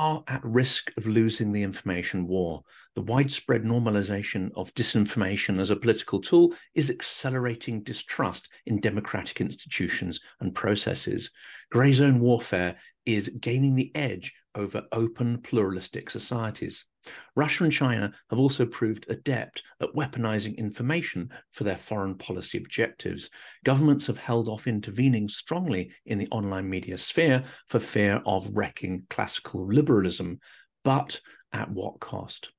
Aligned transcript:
are 0.00 0.24
at 0.28 0.42
risk 0.42 0.90
of 0.96 1.06
losing 1.06 1.52
the 1.52 1.62
information 1.62 2.26
war. 2.26 2.62
The 2.94 3.02
widespread 3.02 3.64
normalization 3.64 4.50
of 4.56 4.72
disinformation 4.72 5.60
as 5.60 5.68
a 5.68 5.76
political 5.76 6.22
tool 6.22 6.54
is 6.74 6.88
accelerating 6.88 7.82
distrust 7.82 8.48
in 8.64 8.80
democratic 8.80 9.42
institutions 9.42 10.18
and 10.40 10.54
processes. 10.54 11.30
Grey 11.70 11.92
zone 11.92 12.18
warfare 12.18 12.76
is 13.14 13.30
gaining 13.40 13.74
the 13.74 13.90
edge 13.94 14.34
over 14.54 14.82
open, 14.92 15.40
pluralistic 15.42 16.10
societies. 16.10 16.84
Russia 17.34 17.64
and 17.64 17.72
China 17.72 18.12
have 18.28 18.38
also 18.38 18.66
proved 18.66 19.06
adept 19.08 19.62
at 19.80 19.94
weaponizing 19.94 20.56
information 20.56 21.30
for 21.52 21.64
their 21.64 21.76
foreign 21.76 22.14
policy 22.16 22.58
objectives. 22.58 23.30
Governments 23.64 24.06
have 24.06 24.18
held 24.18 24.48
off 24.48 24.66
intervening 24.66 25.28
strongly 25.28 25.92
in 26.04 26.18
the 26.18 26.28
online 26.28 26.68
media 26.68 26.98
sphere 26.98 27.44
for 27.68 27.78
fear 27.78 28.20
of 28.26 28.54
wrecking 28.54 29.04
classical 29.08 29.66
liberalism, 29.66 30.40
but 30.84 31.20
at 31.52 31.70
what 31.70 32.00
cost? 32.00 32.50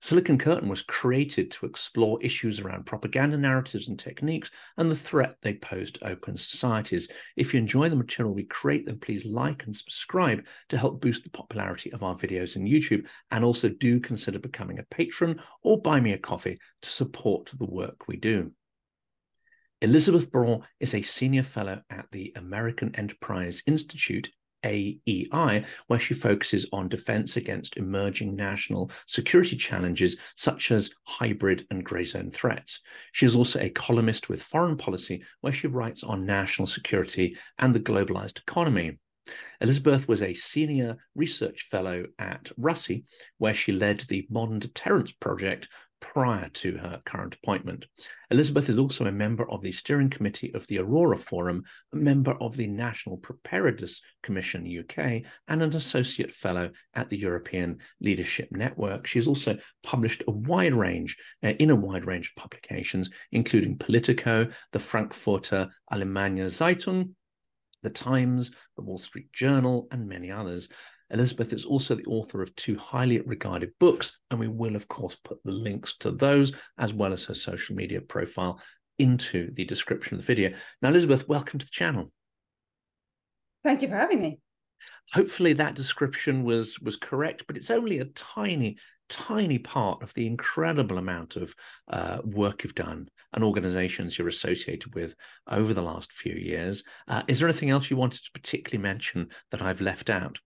Silicon 0.00 0.38
Curtain 0.38 0.68
was 0.68 0.82
created 0.82 1.50
to 1.50 1.66
explore 1.66 2.22
issues 2.22 2.60
around 2.60 2.86
propaganda 2.86 3.36
narratives 3.36 3.88
and 3.88 3.98
techniques 3.98 4.50
and 4.76 4.90
the 4.90 4.96
threat 4.96 5.36
they 5.42 5.54
pose 5.54 5.90
to 5.92 6.06
open 6.06 6.36
societies. 6.36 7.08
If 7.36 7.52
you 7.52 7.58
enjoy 7.58 7.88
the 7.88 7.96
material 7.96 8.32
we 8.32 8.44
create, 8.44 8.86
then 8.86 9.00
please 9.00 9.24
like 9.24 9.64
and 9.64 9.76
subscribe 9.76 10.46
to 10.68 10.78
help 10.78 11.00
boost 11.00 11.24
the 11.24 11.30
popularity 11.30 11.92
of 11.92 12.04
our 12.04 12.14
videos 12.14 12.54
in 12.54 12.64
YouTube. 12.64 13.06
And 13.32 13.44
also 13.44 13.68
do 13.68 13.98
consider 13.98 14.38
becoming 14.38 14.78
a 14.78 14.84
patron 14.84 15.40
or 15.62 15.82
buy 15.82 15.98
me 15.98 16.12
a 16.12 16.18
coffee 16.18 16.58
to 16.82 16.90
support 16.90 17.52
the 17.58 17.66
work 17.66 18.06
we 18.06 18.16
do. 18.16 18.52
Elizabeth 19.80 20.30
Braw 20.30 20.60
is 20.80 20.94
a 20.94 21.02
senior 21.02 21.44
fellow 21.44 21.82
at 21.90 22.06
the 22.10 22.32
American 22.36 22.94
Enterprise 22.96 23.62
Institute 23.66 24.28
AEI, 24.64 25.64
where 25.86 25.98
she 25.98 26.14
focuses 26.14 26.66
on 26.72 26.88
defense 26.88 27.36
against 27.36 27.76
emerging 27.76 28.36
national 28.36 28.90
security 29.06 29.56
challenges 29.56 30.16
such 30.36 30.70
as 30.70 30.90
hybrid 31.04 31.66
and 31.70 31.84
grey 31.84 32.04
zone 32.04 32.30
threats. 32.30 32.80
She 33.12 33.26
is 33.26 33.36
also 33.36 33.60
a 33.60 33.70
columnist 33.70 34.28
with 34.28 34.42
Foreign 34.42 34.76
Policy, 34.76 35.22
where 35.40 35.52
she 35.52 35.66
writes 35.66 36.02
on 36.02 36.24
national 36.24 36.66
security 36.66 37.36
and 37.58 37.74
the 37.74 37.80
globalized 37.80 38.38
economy. 38.38 38.98
Elizabeth 39.60 40.08
was 40.08 40.22
a 40.22 40.32
senior 40.34 40.96
research 41.14 41.68
fellow 41.70 42.06
at 42.18 42.50
RUSI, 42.58 43.04
where 43.36 43.54
she 43.54 43.72
led 43.72 44.00
the 44.00 44.26
Modern 44.30 44.58
Deterrence 44.58 45.12
Project 45.12 45.68
prior 46.00 46.48
to 46.50 46.76
her 46.76 47.00
current 47.04 47.34
appointment. 47.34 47.86
Elizabeth 48.30 48.68
is 48.68 48.78
also 48.78 49.06
a 49.06 49.12
member 49.12 49.48
of 49.50 49.62
the 49.62 49.72
steering 49.72 50.10
committee 50.10 50.52
of 50.54 50.66
the 50.66 50.78
Aurora 50.78 51.16
Forum, 51.16 51.64
a 51.92 51.96
member 51.96 52.32
of 52.40 52.56
the 52.56 52.66
National 52.66 53.16
Preparedness 53.16 54.00
Commission 54.22 54.66
UK, 54.66 55.22
and 55.48 55.62
an 55.62 55.74
associate 55.74 56.34
fellow 56.34 56.70
at 56.94 57.08
the 57.08 57.18
European 57.18 57.78
Leadership 58.00 58.48
Network. 58.52 59.06
She's 59.06 59.28
also 59.28 59.56
published 59.82 60.22
a 60.26 60.32
wide 60.32 60.74
range, 60.74 61.16
uh, 61.42 61.48
in 61.58 61.70
a 61.70 61.76
wide 61.76 62.06
range 62.06 62.30
of 62.30 62.40
publications, 62.42 63.10
including 63.32 63.78
Politico, 63.78 64.48
the 64.72 64.78
Frankfurter 64.78 65.68
Allgemeine 65.92 66.48
Zeitung, 66.50 67.14
the 67.82 67.90
Times, 67.90 68.50
the 68.76 68.82
Wall 68.82 68.98
Street 68.98 69.32
Journal, 69.32 69.88
and 69.90 70.08
many 70.08 70.30
others. 70.30 70.68
Elizabeth 71.10 71.52
is 71.52 71.64
also 71.64 71.94
the 71.94 72.04
author 72.04 72.42
of 72.42 72.54
two 72.54 72.76
highly 72.76 73.20
regarded 73.20 73.70
books, 73.80 74.18
and 74.30 74.38
we 74.38 74.48
will, 74.48 74.76
of 74.76 74.88
course, 74.88 75.16
put 75.16 75.42
the 75.44 75.52
links 75.52 75.96
to 75.98 76.10
those 76.10 76.52
as 76.78 76.92
well 76.92 77.12
as 77.12 77.24
her 77.24 77.34
social 77.34 77.74
media 77.74 78.00
profile 78.00 78.60
into 78.98 79.52
the 79.54 79.64
description 79.64 80.14
of 80.14 80.20
the 80.20 80.26
video. 80.26 80.56
Now, 80.82 80.90
Elizabeth, 80.90 81.28
welcome 81.28 81.58
to 81.58 81.66
the 81.66 81.70
channel. 81.70 82.10
Thank 83.64 83.82
you 83.82 83.88
for 83.88 83.96
having 83.96 84.20
me. 84.20 84.40
Hopefully 85.12 85.54
that 85.54 85.74
description 85.74 86.44
was 86.44 86.78
was 86.80 86.96
correct, 86.96 87.44
but 87.46 87.56
it's 87.56 87.70
only 87.70 87.98
a 87.98 88.04
tiny, 88.04 88.76
tiny 89.08 89.58
part 89.58 90.02
of 90.02 90.14
the 90.14 90.26
incredible 90.26 90.98
amount 90.98 91.36
of 91.36 91.54
uh, 91.88 92.18
work 92.24 92.62
you've 92.62 92.74
done 92.74 93.08
and 93.32 93.42
organizations 93.42 94.16
you're 94.16 94.28
associated 94.28 94.94
with 94.94 95.14
over 95.48 95.74
the 95.74 95.82
last 95.82 96.12
few 96.12 96.34
years. 96.34 96.84
Uh, 97.08 97.22
is 97.26 97.40
there 97.40 97.48
anything 97.48 97.70
else 97.70 97.90
you 97.90 97.96
wanted 97.96 98.22
to 98.24 98.30
particularly 98.32 98.80
mention 98.80 99.28
that 99.50 99.62
I've 99.62 99.80
left 99.80 100.10
out? 100.10 100.38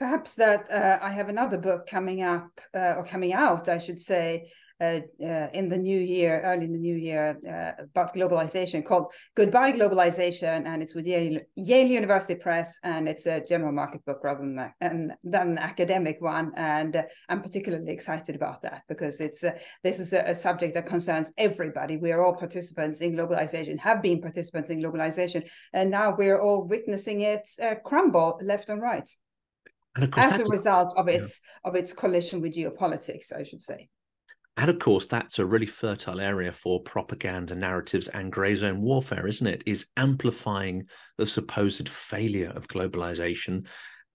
Perhaps 0.00 0.34
that 0.36 0.68
uh, 0.70 0.98
I 1.02 1.10
have 1.10 1.28
another 1.28 1.58
book 1.58 1.86
coming 1.86 2.22
up 2.22 2.58
uh, 2.74 2.94
or 2.96 3.04
coming 3.04 3.34
out, 3.34 3.68
I 3.68 3.78
should 3.78 4.00
say, 4.00 4.50
uh, 4.80 5.00
uh 5.22 5.48
in 5.52 5.68
the 5.68 5.76
new 5.76 6.00
year, 6.00 6.40
early 6.40 6.64
in 6.64 6.72
the 6.72 6.78
new 6.78 6.96
year, 6.96 7.36
uh, 7.46 7.82
about 7.82 8.14
globalization 8.14 8.82
called 8.82 9.12
Goodbye 9.36 9.72
Globalization. 9.72 10.64
And 10.64 10.82
it's 10.82 10.94
with 10.94 11.06
Yale, 11.06 11.40
Yale, 11.54 11.86
University 11.86 12.34
Press. 12.34 12.78
And 12.82 13.06
it's 13.06 13.26
a 13.26 13.44
general 13.44 13.72
market 13.72 14.02
book 14.06 14.20
rather 14.24 14.40
than, 14.40 14.72
an, 14.80 15.12
than 15.22 15.48
an 15.50 15.58
academic 15.58 16.16
one. 16.20 16.52
And 16.56 16.96
uh, 16.96 17.02
I'm 17.28 17.42
particularly 17.42 17.92
excited 17.92 18.34
about 18.34 18.62
that 18.62 18.84
because 18.88 19.20
it's 19.20 19.44
this 19.84 20.00
is 20.00 20.14
a, 20.14 20.30
a, 20.30 20.34
subject 20.34 20.72
that 20.76 20.86
concerns 20.86 21.30
everybody. 21.36 21.98
We 21.98 22.12
are 22.12 22.22
all 22.22 22.34
participants 22.34 23.02
in 23.02 23.12
globalization, 23.12 23.78
have 23.78 24.00
been 24.00 24.22
participants 24.22 24.70
in 24.70 24.80
globalization. 24.80 25.46
And 25.74 25.90
now 25.90 26.16
we're 26.16 26.40
all 26.40 26.62
witnessing 26.62 27.20
it 27.20 27.46
crumble 27.84 28.40
left 28.42 28.70
and 28.70 28.80
right 28.80 29.10
as 29.96 30.40
a 30.40 30.44
result 30.44 30.94
of 30.96 31.08
its 31.08 31.40
yeah. 31.42 31.68
of 31.70 31.76
its 31.76 31.92
collision 31.92 32.40
with 32.40 32.54
geopolitics, 32.54 33.34
I 33.36 33.42
should 33.42 33.62
say. 33.62 33.88
And 34.56 34.68
of 34.68 34.78
course, 34.78 35.06
that's 35.06 35.38
a 35.38 35.46
really 35.46 35.66
fertile 35.66 36.20
area 36.20 36.52
for 36.52 36.82
propaganda 36.82 37.54
narratives 37.54 38.08
and 38.08 38.32
grey 38.32 38.54
zone 38.54 38.82
warfare, 38.82 39.26
isn't 39.26 39.46
it? 39.46 39.62
Is 39.64 39.86
amplifying 39.96 40.84
the 41.16 41.26
supposed 41.26 41.88
failure 41.88 42.52
of 42.54 42.68
globalization 42.68 43.66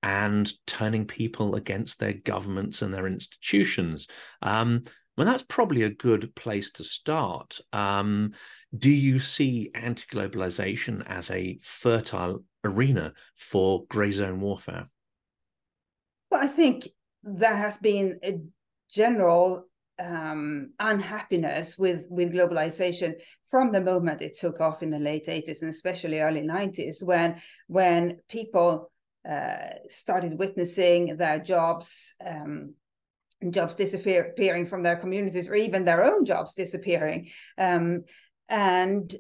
and 0.04 0.52
turning 0.68 1.06
people 1.06 1.56
against 1.56 2.00
their 2.00 2.14
governments 2.14 2.84
and 2.84 2.94
their 2.94 3.08
institutions. 3.08 4.08
Um, 4.44 4.84
well, 5.18 5.26
that's 5.26 5.46
probably 5.48 5.82
a 5.82 5.90
good 5.90 6.36
place 6.36 6.70
to 6.74 6.84
start. 6.84 7.60
Um, 7.74 8.34
do 8.78 8.92
you 8.92 9.20
see 9.20 9.72
anti 9.74 10.04
globalization 10.12 11.04
as 11.08 11.32
a 11.32 11.58
fertile 11.64 12.44
arena 12.64 13.14
for 13.36 13.86
grey 13.88 14.12
zone 14.12 14.42
warfare? 14.42 14.86
Well, 16.36 16.44
I 16.44 16.48
think 16.48 16.90
there 17.24 17.56
has 17.56 17.78
been 17.78 18.20
a 18.22 18.42
general 18.92 19.68
um, 19.98 20.74
unhappiness 20.82 21.78
with 21.78 22.08
with 22.10 22.34
globalization 22.34 23.14
from 23.50 23.72
the 23.72 23.80
moment 23.80 24.22
it 24.22 24.38
took 24.38 24.60
off 24.60 24.84
in 24.84 24.90
the 24.90 25.00
late 25.00 25.28
80s 25.28 25.62
and 25.62 25.70
especially 25.70 26.20
early 26.20 26.42
90s 26.42 27.02
when 27.02 27.40
when 27.68 28.18
people 28.28 28.92
uh, 29.26 29.76
started 29.88 30.38
witnessing 30.38 31.16
their 31.16 31.40
jobs 31.40 32.14
um, 32.20 32.74
jobs 33.50 33.76
disappearing 33.76 34.66
from 34.66 34.84
their 34.84 34.98
communities 34.98 35.50
or 35.50 35.56
even 35.56 35.86
their 35.86 36.04
own 36.04 36.26
jobs 36.26 36.54
disappearing. 36.54 37.30
Um, 37.58 38.04
and 38.50 39.16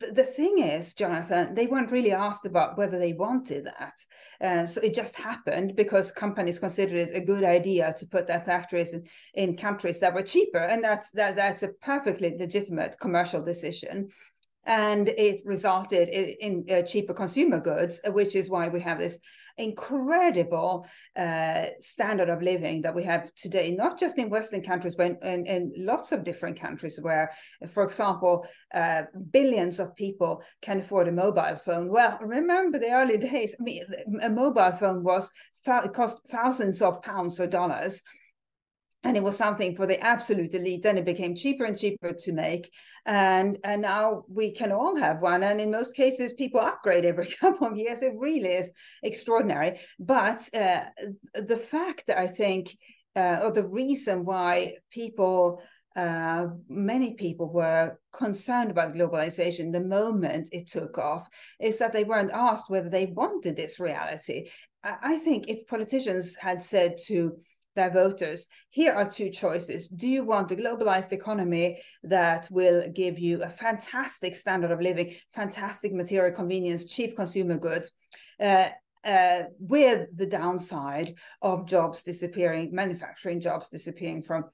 the 0.00 0.24
thing 0.24 0.58
is, 0.58 0.94
Jonathan, 0.94 1.54
they 1.54 1.66
weren't 1.66 1.90
really 1.90 2.12
asked 2.12 2.46
about 2.46 2.78
whether 2.78 2.98
they 2.98 3.12
wanted 3.12 3.66
that. 3.66 4.04
Uh, 4.40 4.66
so 4.66 4.80
it 4.80 4.94
just 4.94 5.14
happened 5.14 5.76
because 5.76 6.10
companies 6.10 6.58
considered 6.58 7.08
it 7.08 7.14
a 7.14 7.20
good 7.20 7.44
idea 7.44 7.94
to 7.98 8.06
put 8.06 8.26
their 8.26 8.40
factories 8.40 8.94
in, 8.94 9.04
in 9.34 9.56
countries 9.56 10.00
that 10.00 10.14
were 10.14 10.22
cheaper. 10.22 10.58
And 10.58 10.82
that's 10.82 11.10
that 11.12 11.36
that's 11.36 11.62
a 11.62 11.68
perfectly 11.68 12.34
legitimate 12.38 12.96
commercial 12.98 13.42
decision 13.42 14.08
and 14.66 15.08
it 15.08 15.40
resulted 15.44 16.08
in, 16.08 16.64
in 16.68 16.76
uh, 16.76 16.82
cheaper 16.82 17.14
consumer 17.14 17.60
goods, 17.60 18.00
uh, 18.06 18.12
which 18.12 18.36
is 18.36 18.50
why 18.50 18.68
we 18.68 18.80
have 18.80 18.98
this 18.98 19.18
incredible 19.56 20.86
uh, 21.16 21.66
standard 21.80 22.28
of 22.28 22.42
living 22.42 22.82
that 22.82 22.94
we 22.94 23.02
have 23.04 23.34
today, 23.34 23.70
not 23.70 23.98
just 23.98 24.18
in 24.18 24.30
Western 24.30 24.62
countries, 24.62 24.94
but 24.94 25.18
in, 25.22 25.46
in 25.46 25.72
lots 25.76 26.12
of 26.12 26.24
different 26.24 26.58
countries 26.58 26.98
where, 27.00 27.30
for 27.68 27.84
example, 27.84 28.46
uh, 28.74 29.02
billions 29.30 29.78
of 29.80 29.94
people 29.96 30.42
can 30.62 30.78
afford 30.80 31.08
a 31.08 31.12
mobile 31.12 31.56
phone. 31.56 31.88
Well, 31.88 32.18
remember 32.20 32.78
the 32.78 32.90
early 32.90 33.18
days, 33.32 33.54
I 33.58 33.62
mean, 33.62 33.82
a 34.22 34.30
mobile 34.30 34.72
phone 34.72 35.02
was 35.02 35.30
th- 35.64 35.92
cost 35.92 36.26
thousands 36.28 36.82
of 36.82 37.02
pounds 37.02 37.40
or 37.40 37.46
dollars 37.46 38.02
and 39.02 39.16
it 39.16 39.22
was 39.22 39.36
something 39.36 39.74
for 39.74 39.86
the 39.86 39.98
absolute 40.00 40.54
elite 40.54 40.82
then 40.82 40.98
it 40.98 41.04
became 41.04 41.34
cheaper 41.34 41.64
and 41.64 41.78
cheaper 41.78 42.12
to 42.12 42.32
make. 42.32 42.72
And 43.06 43.58
and 43.64 43.82
now 43.82 44.24
we 44.28 44.52
can 44.52 44.72
all 44.72 44.96
have 44.96 45.20
one. 45.20 45.42
And 45.42 45.60
in 45.60 45.70
most 45.70 45.96
cases 45.96 46.34
people 46.34 46.60
upgrade 46.60 47.04
every 47.04 47.26
couple 47.40 47.66
of 47.66 47.76
years. 47.76 48.02
It 48.02 48.12
really 48.16 48.50
is 48.50 48.70
extraordinary. 49.02 49.80
But 49.98 50.48
uh, 50.54 50.84
the 51.34 51.58
fact 51.58 52.06
that 52.06 52.18
i 52.18 52.26
think 52.26 52.76
uh, 53.16 53.40
or 53.42 53.50
the 53.50 53.66
reason 53.66 54.24
why 54.24 54.74
people 54.90 55.62
uh, 55.96 56.46
many 56.68 57.14
people 57.14 57.52
were 57.52 57.98
concerned 58.12 58.70
about 58.70 58.94
globalization 58.94 59.72
the 59.72 59.80
moment 59.80 60.48
it 60.52 60.68
took 60.68 60.98
off 60.98 61.28
is 61.58 61.78
that 61.78 61.92
they 61.92 62.04
weren't 62.04 62.30
asked 62.30 62.70
whether 62.70 62.88
they 62.88 63.06
wanted 63.06 63.56
this 63.56 63.80
reality. 63.80 64.48
I, 64.84 64.96
I 65.02 65.16
think 65.18 65.48
if 65.48 65.66
politicians 65.66 66.36
had 66.36 66.62
said 66.62 66.96
to 67.06 67.36
their 67.76 67.90
voters 67.90 68.46
here 68.70 68.92
are 68.92 69.08
two 69.08 69.30
choices 69.30 69.88
do 69.88 70.08
you 70.08 70.24
want 70.24 70.50
a 70.50 70.56
globalized 70.56 71.12
economy 71.12 71.80
that 72.02 72.48
will 72.50 72.88
give 72.90 73.18
you 73.18 73.42
a 73.42 73.48
fantastic 73.48 74.34
standard 74.34 74.70
of 74.70 74.80
living 74.80 75.14
fantastic 75.30 75.92
material 75.92 76.34
convenience 76.34 76.84
cheap 76.86 77.16
consumer 77.16 77.56
goods 77.56 77.92
uh, 78.40 78.68
uh, 79.04 79.44
with 79.58 80.08
the 80.14 80.26
downside 80.26 81.14
of 81.40 81.66
jobs 81.66 82.02
disappearing, 82.02 82.70
manufacturing 82.72 83.40
jobs 83.40 83.68
disappearing 83.68 84.22
from 84.22 84.44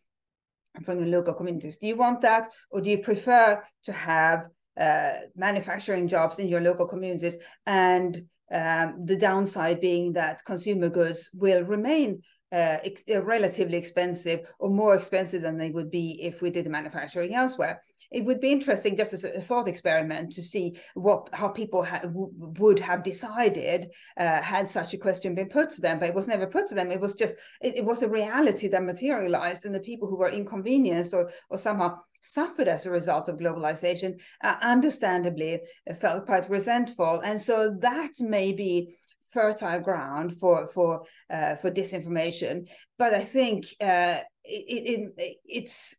from 0.84 0.98
your 0.98 1.08
local 1.08 1.32
communities. 1.32 1.78
Do 1.78 1.86
you 1.86 1.96
want 1.96 2.20
that, 2.20 2.48
or 2.70 2.82
do 2.82 2.90
you 2.90 2.98
prefer 2.98 3.62
to 3.84 3.92
have 3.92 4.46
uh, 4.78 5.14
manufacturing 5.34 6.06
jobs 6.06 6.38
in 6.38 6.48
your 6.48 6.60
local 6.60 6.86
communities 6.86 7.38
and 7.64 8.24
um, 8.52 9.04
the 9.04 9.16
downside 9.16 9.80
being 9.80 10.12
that 10.12 10.44
consumer 10.44 10.90
goods 10.90 11.30
will 11.32 11.62
remain 11.62 12.20
uh, 12.52 12.78
ex- 12.84 13.04
uh, 13.12 13.22
relatively 13.22 13.76
expensive 13.76 14.52
or 14.58 14.70
more 14.70 14.94
expensive 14.94 15.42
than 15.42 15.58
they 15.58 15.70
would 15.70 15.90
be 15.90 16.22
if 16.22 16.42
we 16.42 16.50
did 16.50 16.64
the 16.64 16.70
manufacturing 16.70 17.34
elsewhere. 17.34 17.82
It 18.12 18.24
would 18.24 18.40
be 18.40 18.52
interesting, 18.52 18.96
just 18.96 19.12
as 19.14 19.24
a 19.24 19.40
thought 19.40 19.66
experiment, 19.66 20.32
to 20.34 20.42
see 20.42 20.78
what 20.94 21.28
how 21.32 21.48
people 21.48 21.82
ha- 21.82 22.02
w- 22.02 22.30
would 22.60 22.78
have 22.78 23.02
decided 23.02 23.90
uh, 24.16 24.40
had 24.42 24.70
such 24.70 24.94
a 24.94 24.98
question 24.98 25.34
been 25.34 25.48
put 25.48 25.70
to 25.70 25.80
them. 25.80 25.98
But 25.98 26.10
it 26.10 26.14
was 26.14 26.28
never 26.28 26.46
put 26.46 26.68
to 26.68 26.76
them. 26.76 26.92
It 26.92 27.00
was 27.00 27.16
just 27.16 27.34
it, 27.60 27.78
it 27.78 27.84
was 27.84 28.02
a 28.02 28.08
reality 28.08 28.68
that 28.68 28.84
materialized, 28.84 29.66
and 29.66 29.74
the 29.74 29.80
people 29.80 30.06
who 30.08 30.16
were 30.16 30.30
inconvenienced 30.30 31.14
or 31.14 31.30
or 31.50 31.58
somehow 31.58 31.98
suffered 32.20 32.68
as 32.68 32.86
a 32.86 32.90
result 32.90 33.28
of 33.28 33.38
globalization, 33.38 34.20
uh, 34.42 34.54
understandably 34.62 35.60
felt 36.00 36.26
quite 36.26 36.48
resentful, 36.48 37.20
and 37.24 37.40
so 37.40 37.76
that 37.80 38.12
may 38.20 38.52
be 38.52 38.94
fertile 39.36 39.80
ground 39.80 40.32
for 40.40 40.66
for 40.66 41.04
uh, 41.28 41.54
for 41.56 41.70
disinformation. 41.70 42.54
But 42.98 43.12
I 43.12 43.24
think 43.36 43.66
uh, 43.80 44.20
it, 44.44 45.12
it, 45.18 45.36
it's 45.44 45.94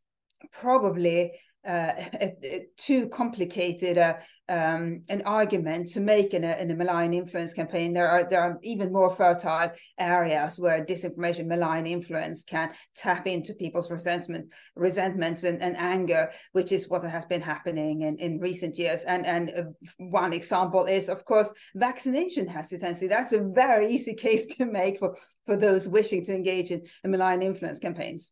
probably 0.52 1.32
uh, 1.68 1.92
too 2.78 3.10
complicated 3.10 3.98
uh, 3.98 4.16
um, 4.50 5.02
an 5.10 5.22
argument 5.26 5.90
to 5.90 6.00
make 6.00 6.34
in 6.34 6.44
a, 6.44 6.54
in 6.54 6.72
a 6.72 6.76
malign 6.76 7.14
influence 7.14 7.54
campaign. 7.54 7.94
There 7.94 8.08
are 8.08 8.28
there 8.28 8.42
are 8.42 8.60
even 8.64 8.94
more 8.94 9.10
fertile 9.10 9.72
areas 10.00 10.60
where 10.60 10.86
disinformation, 10.86 11.48
malign 11.48 11.86
influence 11.86 12.44
can 12.44 12.72
tap 12.96 13.28
into 13.28 13.54
people's 13.54 13.92
resentment, 13.92 14.52
resentments 14.76 15.44
and, 15.44 15.62
and 15.62 15.76
anger, 15.78 16.32
which 16.54 16.72
is 16.72 16.88
what 16.88 17.04
has 17.04 17.26
been 17.26 17.42
happening 17.42 18.04
in, 18.04 18.18
in 18.18 18.40
recent 18.40 18.78
years. 18.78 19.04
And 19.04 19.26
and 19.26 19.50
uh, 19.50 19.64
one 19.98 20.34
example 20.34 20.86
is, 20.86 21.10
of 21.10 21.26
course, 21.26 21.52
vaccination 21.76 22.48
hesitancy. 22.48 23.08
That's 23.08 23.34
a 23.34 23.44
very 23.44 23.90
easy 23.90 24.14
case 24.28 24.46
to 24.58 24.66
make 24.66 25.00
for 25.00 25.18
for 25.46 25.58
those 25.58 25.88
wishing 25.88 26.24
to 26.26 26.34
engage 26.34 26.72
in, 26.72 26.84
in 27.04 27.12
malign 27.12 27.42
influence 27.42 27.80
campaigns 27.80 28.32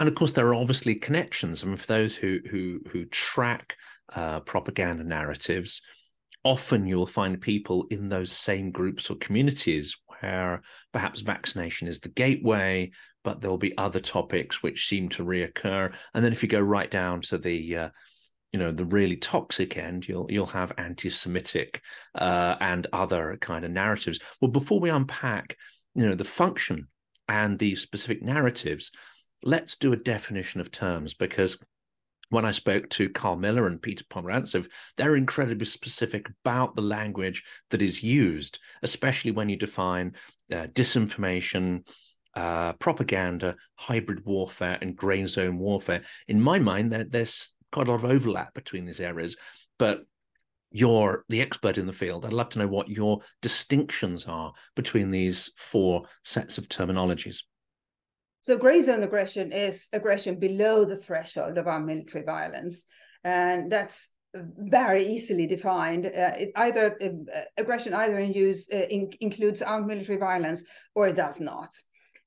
and 0.00 0.08
of 0.08 0.14
course 0.14 0.32
there 0.32 0.46
are 0.48 0.54
obviously 0.54 0.94
connections. 0.94 1.62
I 1.62 1.66
mean 1.66 1.76
for 1.76 1.86
those 1.86 2.16
who 2.16 2.40
who 2.50 2.80
who 2.90 3.04
track 3.06 3.76
uh, 4.14 4.40
propaganda 4.40 5.04
narratives 5.04 5.80
often 6.44 6.86
you'll 6.86 7.06
find 7.06 7.40
people 7.40 7.86
in 7.90 8.08
those 8.08 8.30
same 8.30 8.70
groups 8.70 9.08
or 9.08 9.16
communities 9.16 9.96
where 10.20 10.60
perhaps 10.92 11.22
vaccination 11.22 11.88
is 11.88 12.00
the 12.00 12.10
gateway 12.10 12.90
but 13.24 13.40
there'll 13.40 13.56
be 13.56 13.76
other 13.78 14.00
topics 14.00 14.62
which 14.62 14.86
seem 14.86 15.08
to 15.08 15.24
reoccur. 15.24 15.92
And 16.12 16.22
then 16.22 16.32
if 16.32 16.42
you 16.42 16.48
go 16.48 16.60
right 16.60 16.90
down 16.90 17.22
to 17.22 17.38
the 17.38 17.76
uh, 17.76 17.88
you 18.52 18.60
know 18.60 18.70
the 18.70 18.84
really 18.84 19.16
toxic 19.16 19.76
end 19.76 20.06
you'll 20.06 20.26
you'll 20.30 20.46
have 20.46 20.72
anti-semitic 20.78 21.80
uh, 22.14 22.54
and 22.60 22.86
other 22.92 23.36
kind 23.40 23.64
of 23.64 23.70
narratives. 23.72 24.20
Well 24.40 24.50
before 24.50 24.78
we 24.78 24.90
unpack 24.90 25.56
you 25.94 26.06
know 26.06 26.14
the 26.14 26.24
function 26.24 26.88
and 27.28 27.58
the 27.58 27.74
specific 27.74 28.22
narratives 28.22 28.92
let's 29.44 29.76
do 29.76 29.92
a 29.92 29.96
definition 29.96 30.60
of 30.60 30.70
terms 30.70 31.14
because 31.14 31.58
when 32.30 32.44
I 32.44 32.50
spoke 32.50 32.88
to 32.90 33.10
Carl 33.10 33.36
Miller 33.36 33.66
and 33.66 33.80
Peter 33.80 34.02
Pomerantsev, 34.04 34.66
they're 34.96 35.14
incredibly 35.14 35.66
specific 35.66 36.26
about 36.44 36.74
the 36.74 36.82
language 36.82 37.44
that 37.70 37.82
is 37.82 38.02
used, 38.02 38.58
especially 38.82 39.30
when 39.30 39.48
you 39.48 39.56
define 39.56 40.14
uh, 40.50 40.66
disinformation, 40.72 41.86
uh, 42.34 42.72
propaganda, 42.74 43.54
hybrid 43.76 44.24
warfare, 44.24 44.78
and 44.80 44.96
grey 44.96 45.24
zone 45.26 45.58
warfare. 45.58 46.02
In 46.26 46.40
my 46.40 46.58
mind, 46.58 46.90
there, 46.90 47.04
there's 47.04 47.52
quite 47.70 47.86
a 47.86 47.90
lot 47.92 48.02
of 48.02 48.10
overlap 48.10 48.54
between 48.54 48.86
these 48.86 49.00
areas, 49.00 49.36
but 49.78 50.04
you're 50.72 51.24
the 51.28 51.40
expert 51.40 51.78
in 51.78 51.86
the 51.86 51.92
field. 51.92 52.24
I'd 52.26 52.32
love 52.32 52.48
to 52.50 52.58
know 52.58 52.66
what 52.66 52.88
your 52.88 53.20
distinctions 53.42 54.26
are 54.26 54.52
between 54.74 55.10
these 55.10 55.50
four 55.56 56.02
sets 56.24 56.58
of 56.58 56.68
terminologies. 56.68 57.42
So 58.44 58.58
gray 58.58 58.82
zone 58.82 59.02
aggression 59.02 59.52
is 59.52 59.88
aggression 59.94 60.38
below 60.38 60.84
the 60.84 60.98
threshold 60.98 61.56
of 61.56 61.66
armed 61.66 61.86
military 61.86 62.24
violence. 62.24 62.84
And 63.24 63.72
that's 63.72 64.10
very 64.34 65.06
easily 65.06 65.46
defined. 65.46 66.04
Uh, 66.04 66.36
it 66.36 66.52
either 66.54 66.94
uh, 67.02 67.40
aggression 67.56 67.94
either 67.94 68.18
in 68.18 68.34
use, 68.34 68.68
uh, 68.70 68.76
in, 68.76 69.08
includes 69.22 69.62
armed 69.62 69.86
military 69.86 70.18
violence 70.18 70.62
or 70.94 71.08
it 71.08 71.16
does 71.16 71.40
not. 71.40 71.70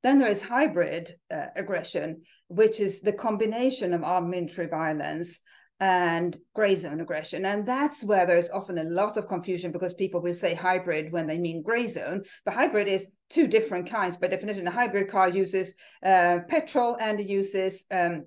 Then 0.02 0.18
there 0.18 0.28
is 0.28 0.42
hybrid 0.42 1.14
uh, 1.30 1.50
aggression, 1.56 2.24
which 2.48 2.80
is 2.80 3.02
the 3.02 3.14
combination 3.14 3.94
of 3.94 4.04
armed 4.04 4.30
military 4.30 4.70
violence 4.70 5.40
and 5.80 6.38
gray 6.56 6.76
zone 6.76 7.02
aggression. 7.02 7.46
And 7.46 7.66
that's 7.66 8.04
where 8.04 8.26
there's 8.26 8.50
often 8.50 8.78
a 8.80 8.84
lot 8.84 9.18
of 9.18 9.28
confusion 9.28 9.72
because 9.72 9.94
people 9.94 10.22
will 10.22 10.34
say 10.34 10.54
hybrid 10.54 11.12
when 11.12 11.28
they 11.28 11.38
mean 11.38 11.62
gray 11.62 11.88
zone. 11.88 12.24
But 12.46 12.56
hybrid 12.56 12.88
is 12.88 13.08
two 13.30 13.48
different 13.48 13.90
kinds. 13.90 14.18
By 14.18 14.28
definition, 14.28 14.68
a 14.68 14.72
hybrid 14.72 15.10
car 15.10 15.30
uses 15.30 15.76
uh, 16.04 16.40
petrol 16.48 16.98
and 17.00 17.20
it 17.20 17.28
uses 17.28 17.86
um, 17.92 18.26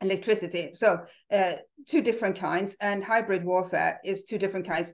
electricity. 0.00 0.70
So 0.74 1.00
uh, 1.32 1.54
two 1.88 2.02
different 2.02 2.36
kinds. 2.36 2.76
And 2.80 3.02
hybrid 3.02 3.44
warfare 3.44 4.00
is 4.04 4.24
two 4.24 4.38
different 4.38 4.66
kinds 4.66 4.92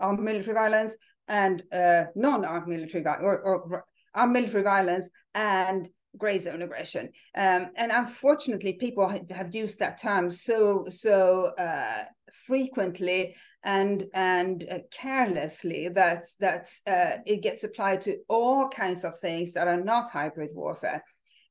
armed 0.00 0.20
military 0.20 0.54
violence 0.54 0.96
and 1.28 1.62
uh, 1.72 2.04
non-armed 2.14 2.66
military 2.66 3.02
violence 3.02 3.22
or, 3.22 3.38
or 3.40 3.84
armed 4.14 4.32
military 4.32 4.64
violence 4.64 5.08
and 5.34 5.88
gray 6.16 6.38
zone 6.38 6.62
aggression. 6.62 7.10
Um, 7.36 7.68
and 7.76 7.92
unfortunately, 7.92 8.74
people 8.74 9.08
have 9.30 9.54
used 9.54 9.78
that 9.78 10.00
term 10.00 10.30
so 10.30 10.86
so 10.88 11.52
uh, 11.58 12.04
frequently 12.46 13.34
and 13.64 14.04
and 14.14 14.64
uh, 14.70 14.78
carelessly 14.90 15.88
that 15.90 16.26
that 16.40 16.68
uh, 16.86 17.18
it 17.26 17.42
gets 17.42 17.64
applied 17.64 18.02
to 18.02 18.18
all 18.28 18.68
kinds 18.68 19.04
of 19.04 19.18
things 19.18 19.52
that 19.52 19.68
are 19.68 19.82
not 19.82 20.10
hybrid 20.10 20.50
warfare. 20.54 21.04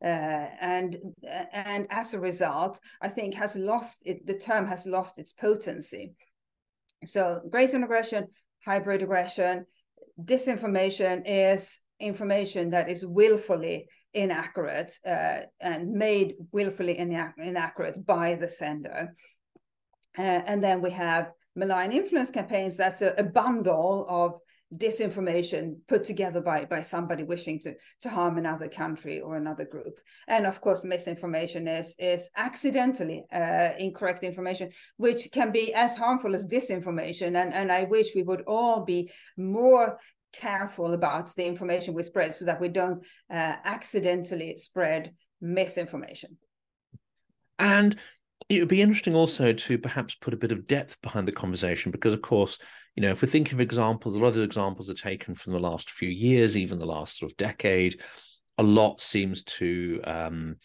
Uh, 0.04 0.48
and 0.60 0.98
and 1.54 1.86
as 1.92 2.14
a 2.14 2.20
result, 2.20 2.80
I 3.02 3.08
think 3.08 3.36
has 3.36 3.56
lost 3.56 4.02
it. 4.06 4.26
The 4.26 4.38
term 4.38 4.68
has 4.68 4.88
lost 4.88 5.20
its 5.20 5.32
potency. 5.32 6.14
So, 7.06 7.42
gray 7.50 7.68
zone 7.68 7.84
aggression, 7.84 8.28
hybrid 8.66 9.04
aggression, 9.04 9.66
disinformation 10.20 11.24
is 11.26 11.80
information 12.00 12.72
that 12.72 12.90
is 12.90 13.06
willfully 13.06 13.88
inaccurate 14.14 14.94
uh, 15.06 15.40
and 15.60 15.92
made 15.92 16.36
willfully 16.52 16.98
inaccurate 16.98 18.06
by 18.06 18.36
the 18.36 18.50
sender. 18.50 19.14
Uh, 20.18 20.22
and 20.22 20.64
then 20.64 20.82
we 20.82 20.92
have 20.92 21.32
malign 21.56 21.92
influence 21.92 22.32
campaigns. 22.32 22.78
That's 22.78 23.02
a, 23.02 23.14
a, 23.18 23.24
bundle 23.24 24.06
of 24.10 24.40
disinformation 24.76 25.76
put 25.88 26.04
together 26.04 26.42
by, 26.42 26.66
by 26.66 26.82
somebody 26.82 27.24
wishing 27.24 27.60
to, 27.60 27.76
to 28.02 28.10
harm 28.10 28.38
another 28.38 28.70
country 28.70 29.20
or 29.20 29.36
another 29.36 29.66
group. 29.66 30.00
And 30.28 30.46
of 30.46 30.62
course, 30.62 30.84
misinformation 30.84 31.68
is, 31.68 31.96
is 32.00 32.30
accidentally 32.38 33.26
uh, 33.34 33.70
incorrect 33.78 34.24
information, 34.24 34.72
which 34.98 35.30
can 35.32 35.52
be 35.52 35.74
as 35.74 35.98
harmful 35.98 36.36
as 36.36 36.48
disinformation. 36.48 37.42
And, 37.42 37.54
and 37.54 37.72
I 37.72 37.84
wish 37.84 38.16
we 38.16 38.24
would 38.24 38.44
all 38.48 38.86
be 38.86 39.12
more 39.38 39.98
careful 40.34 40.94
about 40.94 41.34
the 41.36 41.46
information 41.46 41.94
we 41.94 42.04
spread 42.04 42.34
so 42.34 42.46
that 42.46 42.62
we 42.62 42.68
don't 42.68 43.04
uh, 43.30 43.56
accidentally 43.64 44.58
spread 44.58 45.14
misinformation. 45.42 46.38
And 47.60 47.96
it 48.50 48.60
would 48.60 48.70
be 48.70 48.82
interesting 48.82 49.16
also 49.16 49.54
to 49.54 49.78
perhaps 49.78 50.16
put 50.16 50.34
a 50.34 50.38
bit 50.38 50.52
of 50.52 50.68
depth 50.68 51.00
behind 51.02 51.28
the 51.28 51.32
conversation 51.32 51.92
because, 51.92 52.14
of 52.14 52.22
course, 52.22 52.58
you 52.96 53.02
know, 53.02 53.12
if 53.12 53.22
we 53.22 53.28
think 53.28 53.52
of 53.54 53.62
examples, 53.62 54.16
a 54.16 54.20
lot 54.20 54.30
of 54.30 54.34
the 54.36 54.42
examples 54.42 54.90
are 54.90 54.96
taken 54.96 55.36
from 55.36 55.54
the 55.54 55.60
last 55.60 55.92
few 55.92 56.10
years, 56.10 56.58
even 56.58 56.80
the 56.80 56.86
last 56.86 57.18
sort 57.18 57.32
of 57.32 57.38
decade. 57.38 58.02
A 58.58 58.64
lot 58.64 59.00
seems 59.00 59.44
to 59.44 60.02
um, 60.04 60.56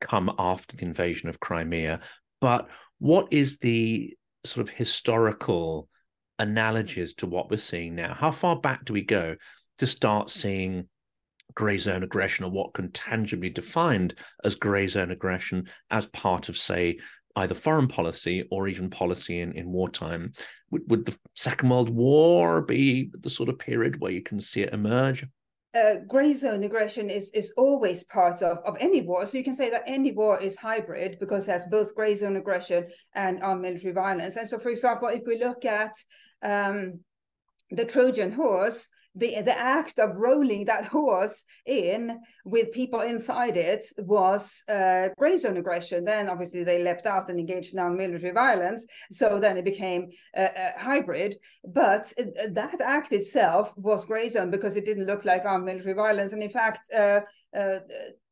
come 0.00 0.32
after 0.38 0.76
the 0.76 0.84
invasion 0.84 1.28
of 1.28 1.38
Crimea. 1.38 2.00
But 2.40 2.68
what 2.98 3.28
is 3.30 3.58
the 3.58 4.16
sort 4.44 4.66
of 4.66 4.74
historical 4.74 5.88
analogies 6.38 7.14
to 7.14 7.26
what 7.26 7.50
we're 7.50 7.56
seeing 7.56 7.94
now? 7.94 8.14
How 8.14 8.30
far 8.30 8.56
back 8.60 8.84
do 8.84 8.92
we 8.92 9.02
go 9.02 9.36
to 9.78 9.86
start 9.86 10.30
seeing 10.30 10.88
grey 11.54 11.78
zone 11.78 12.02
aggression 12.02 12.44
or 12.44 12.50
what 12.50 12.74
can 12.74 12.90
tangibly 12.92 13.50
defined 13.50 14.14
as 14.44 14.54
grey 14.54 14.86
zone 14.86 15.10
aggression 15.10 15.68
as 15.90 16.06
part 16.06 16.48
of, 16.48 16.56
say, 16.56 16.98
either 17.36 17.54
foreign 17.54 17.88
policy 17.88 18.46
or 18.50 18.68
even 18.68 18.90
policy 18.90 19.40
in, 19.40 19.52
in 19.52 19.70
wartime? 19.70 20.32
Would, 20.70 20.82
would 20.88 21.06
the 21.06 21.16
Second 21.34 21.70
World 21.70 21.90
War 21.90 22.62
be 22.62 23.10
the 23.12 23.30
sort 23.30 23.48
of 23.48 23.58
period 23.58 24.00
where 24.00 24.12
you 24.12 24.22
can 24.22 24.40
see 24.40 24.62
it 24.62 24.72
emerge? 24.72 25.26
Uh, 25.74 25.96
gray 26.08 26.32
zone 26.32 26.64
aggression 26.64 27.10
is 27.10 27.30
is 27.34 27.52
always 27.58 28.02
part 28.04 28.40
of, 28.40 28.58
of 28.64 28.78
any 28.80 29.02
war. 29.02 29.26
So 29.26 29.36
you 29.36 29.44
can 29.44 29.54
say 29.54 29.68
that 29.68 29.82
any 29.86 30.10
war 30.10 30.40
is 30.40 30.56
hybrid 30.56 31.18
because 31.20 31.48
it 31.48 31.52
has 31.52 31.66
both 31.66 31.94
gray 31.94 32.14
zone 32.14 32.36
aggression 32.36 32.86
and 33.14 33.42
armed 33.42 33.60
military 33.60 33.92
violence. 33.92 34.36
And 34.36 34.48
so, 34.48 34.58
for 34.58 34.70
example, 34.70 35.08
if 35.08 35.22
we 35.26 35.38
look 35.38 35.66
at 35.66 35.92
um, 36.42 37.00
the 37.70 37.84
Trojan 37.84 38.32
horse, 38.32 38.88
the 39.16 39.40
the 39.40 39.58
act 39.58 39.98
of 39.98 40.16
rolling 40.16 40.66
that 40.66 40.84
horse 40.84 41.44
in 41.64 42.20
with 42.44 42.70
people 42.72 43.00
inside 43.00 43.56
it 43.56 43.84
was 43.98 44.62
uh, 44.68 45.08
gray 45.16 45.38
zone 45.38 45.56
aggression. 45.56 46.04
Then 46.04 46.28
obviously 46.28 46.64
they 46.64 46.82
leapt 46.82 47.06
out 47.06 47.30
and 47.30 47.40
engaged 47.40 47.72
in 47.72 47.78
non-military 47.78 48.32
violence. 48.32 48.86
So 49.10 49.40
then 49.40 49.56
it 49.56 49.64
became 49.64 50.10
a, 50.36 50.72
hybrid. 50.76 51.36
But 51.64 52.12
that 52.16 52.80
act 52.80 53.12
itself 53.12 53.72
was 53.76 54.04
gray 54.04 54.28
zone 54.28 54.50
because 54.50 54.76
it 54.76 54.84
didn't 54.84 55.06
look 55.06 55.24
like 55.24 55.46
armed 55.46 55.64
military 55.64 55.94
violence. 55.94 56.34
And 56.34 56.42
in 56.42 56.50
fact, 56.50 56.80
uh, 56.94 57.20
uh, 57.56 57.78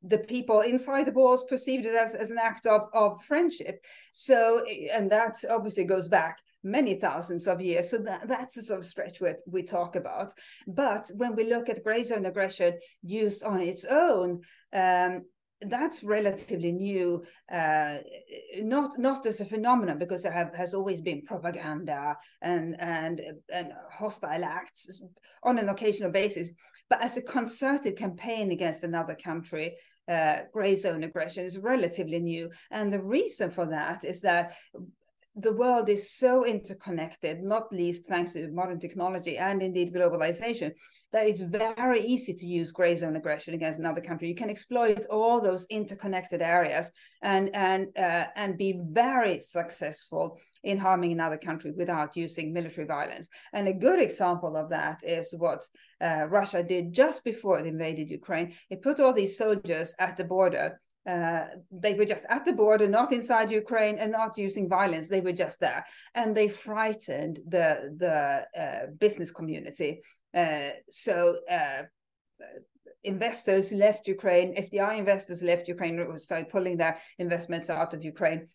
the 0.02 0.18
people 0.18 0.60
inside 0.60 1.06
the 1.06 1.12
walls 1.12 1.44
perceived 1.44 1.86
it 1.86 1.94
as, 1.94 2.14
as 2.14 2.30
an 2.30 2.38
act 2.38 2.66
of, 2.66 2.82
of 2.92 3.24
friendship. 3.24 3.82
So, 4.12 4.66
and 4.92 5.10
that 5.10 5.36
obviously 5.48 5.84
goes 5.84 6.08
back 6.08 6.36
many 6.64 6.94
thousands 6.94 7.46
of 7.46 7.60
years. 7.60 7.90
So 7.90 7.98
that, 7.98 8.26
that's 8.26 8.56
the 8.56 8.62
sort 8.62 8.80
of 8.80 8.86
stretch 8.86 9.20
we, 9.20 9.32
we 9.46 9.62
talk 9.62 9.94
about. 9.94 10.32
But 10.66 11.10
when 11.14 11.36
we 11.36 11.44
look 11.44 11.68
at 11.68 11.84
gray 11.84 12.02
zone 12.02 12.26
aggression 12.26 12.78
used 13.02 13.44
on 13.44 13.60
its 13.60 13.84
own, 13.84 14.40
um, 14.72 15.22
that's 15.60 16.04
relatively 16.04 16.72
new, 16.72 17.24
uh, 17.50 17.98
not 18.58 18.98
not 18.98 19.24
as 19.24 19.40
a 19.40 19.44
phenomenon 19.44 19.98
because 19.98 20.22
there 20.22 20.32
have, 20.32 20.54
has 20.54 20.74
always 20.74 21.00
been 21.00 21.22
propaganda 21.22 22.16
and 22.42 22.76
and 22.80 23.20
and 23.52 23.72
hostile 23.90 24.44
acts 24.44 25.00
on 25.42 25.58
an 25.58 25.68
occasional 25.68 26.10
basis, 26.10 26.50
but 26.90 27.00
as 27.02 27.16
a 27.16 27.22
concerted 27.22 27.96
campaign 27.96 28.50
against 28.50 28.84
another 28.84 29.14
country, 29.14 29.76
uh, 30.08 30.38
gray 30.52 30.74
zone 30.74 31.04
aggression 31.04 31.44
is 31.44 31.58
relatively 31.58 32.20
new, 32.20 32.50
and 32.70 32.92
the 32.92 33.02
reason 33.02 33.48
for 33.48 33.66
that 33.66 34.04
is 34.04 34.20
that 34.20 34.54
the 35.36 35.52
world 35.52 35.88
is 35.88 36.12
so 36.12 36.46
interconnected, 36.46 37.42
not 37.42 37.72
least 37.72 38.06
thanks 38.06 38.34
to 38.34 38.48
modern 38.52 38.78
technology 38.78 39.36
and 39.36 39.62
indeed 39.62 39.92
globalization, 39.92 40.72
that 41.12 41.26
it's 41.26 41.40
very 41.40 42.00
easy 42.00 42.34
to 42.34 42.46
use 42.46 42.70
gray 42.70 42.94
zone 42.94 43.16
aggression 43.16 43.54
against 43.54 43.80
another 43.80 44.00
country. 44.00 44.28
You 44.28 44.36
can 44.36 44.50
exploit 44.50 45.06
all 45.10 45.40
those 45.40 45.66
interconnected 45.70 46.40
areas 46.40 46.90
and 47.22 47.50
and 47.54 47.88
uh, 47.96 48.26
and 48.36 48.56
be 48.56 48.80
very 48.80 49.40
successful 49.40 50.38
in 50.62 50.78
harming 50.78 51.12
another 51.12 51.36
country 51.36 51.72
without 51.76 52.16
using 52.16 52.52
military 52.52 52.86
violence. 52.86 53.28
And 53.52 53.68
a 53.68 53.72
good 53.72 54.00
example 54.00 54.56
of 54.56 54.70
that 54.70 55.00
is 55.02 55.34
what 55.36 55.66
uh, 56.00 56.26
Russia 56.28 56.62
did 56.62 56.92
just 56.92 57.22
before 57.24 57.58
it 57.58 57.66
invaded 57.66 58.08
Ukraine. 58.08 58.54
It 58.70 58.82
put 58.82 59.00
all 59.00 59.12
these 59.12 59.36
soldiers 59.36 59.94
at 59.98 60.16
the 60.16 60.24
border 60.24 60.80
uh, 61.06 61.44
they 61.70 61.94
were 61.94 62.04
just 62.04 62.24
at 62.30 62.44
the 62.44 62.52
border, 62.52 62.88
not 62.88 63.12
inside 63.12 63.50
Ukraine, 63.50 63.98
and 63.98 64.12
not 64.12 64.38
using 64.38 64.68
violence. 64.68 65.08
They 65.08 65.20
were 65.20 65.32
just 65.32 65.60
there, 65.60 65.84
and 66.14 66.34
they 66.34 66.48
frightened 66.48 67.40
the 67.46 67.94
the 67.96 68.60
uh, 68.60 68.86
business 68.98 69.30
community. 69.30 70.00
Uh, 70.34 70.70
so 70.90 71.36
uh, 71.50 71.82
investors 73.02 73.70
left 73.70 74.08
Ukraine. 74.08 74.56
FDI 74.56 74.98
investors 74.98 75.42
left 75.42 75.68
Ukraine, 75.68 76.18
started 76.18 76.48
pulling 76.48 76.78
their 76.78 76.98
investments 77.18 77.68
out 77.68 77.92
of 77.92 78.02
Ukraine. 78.02 78.46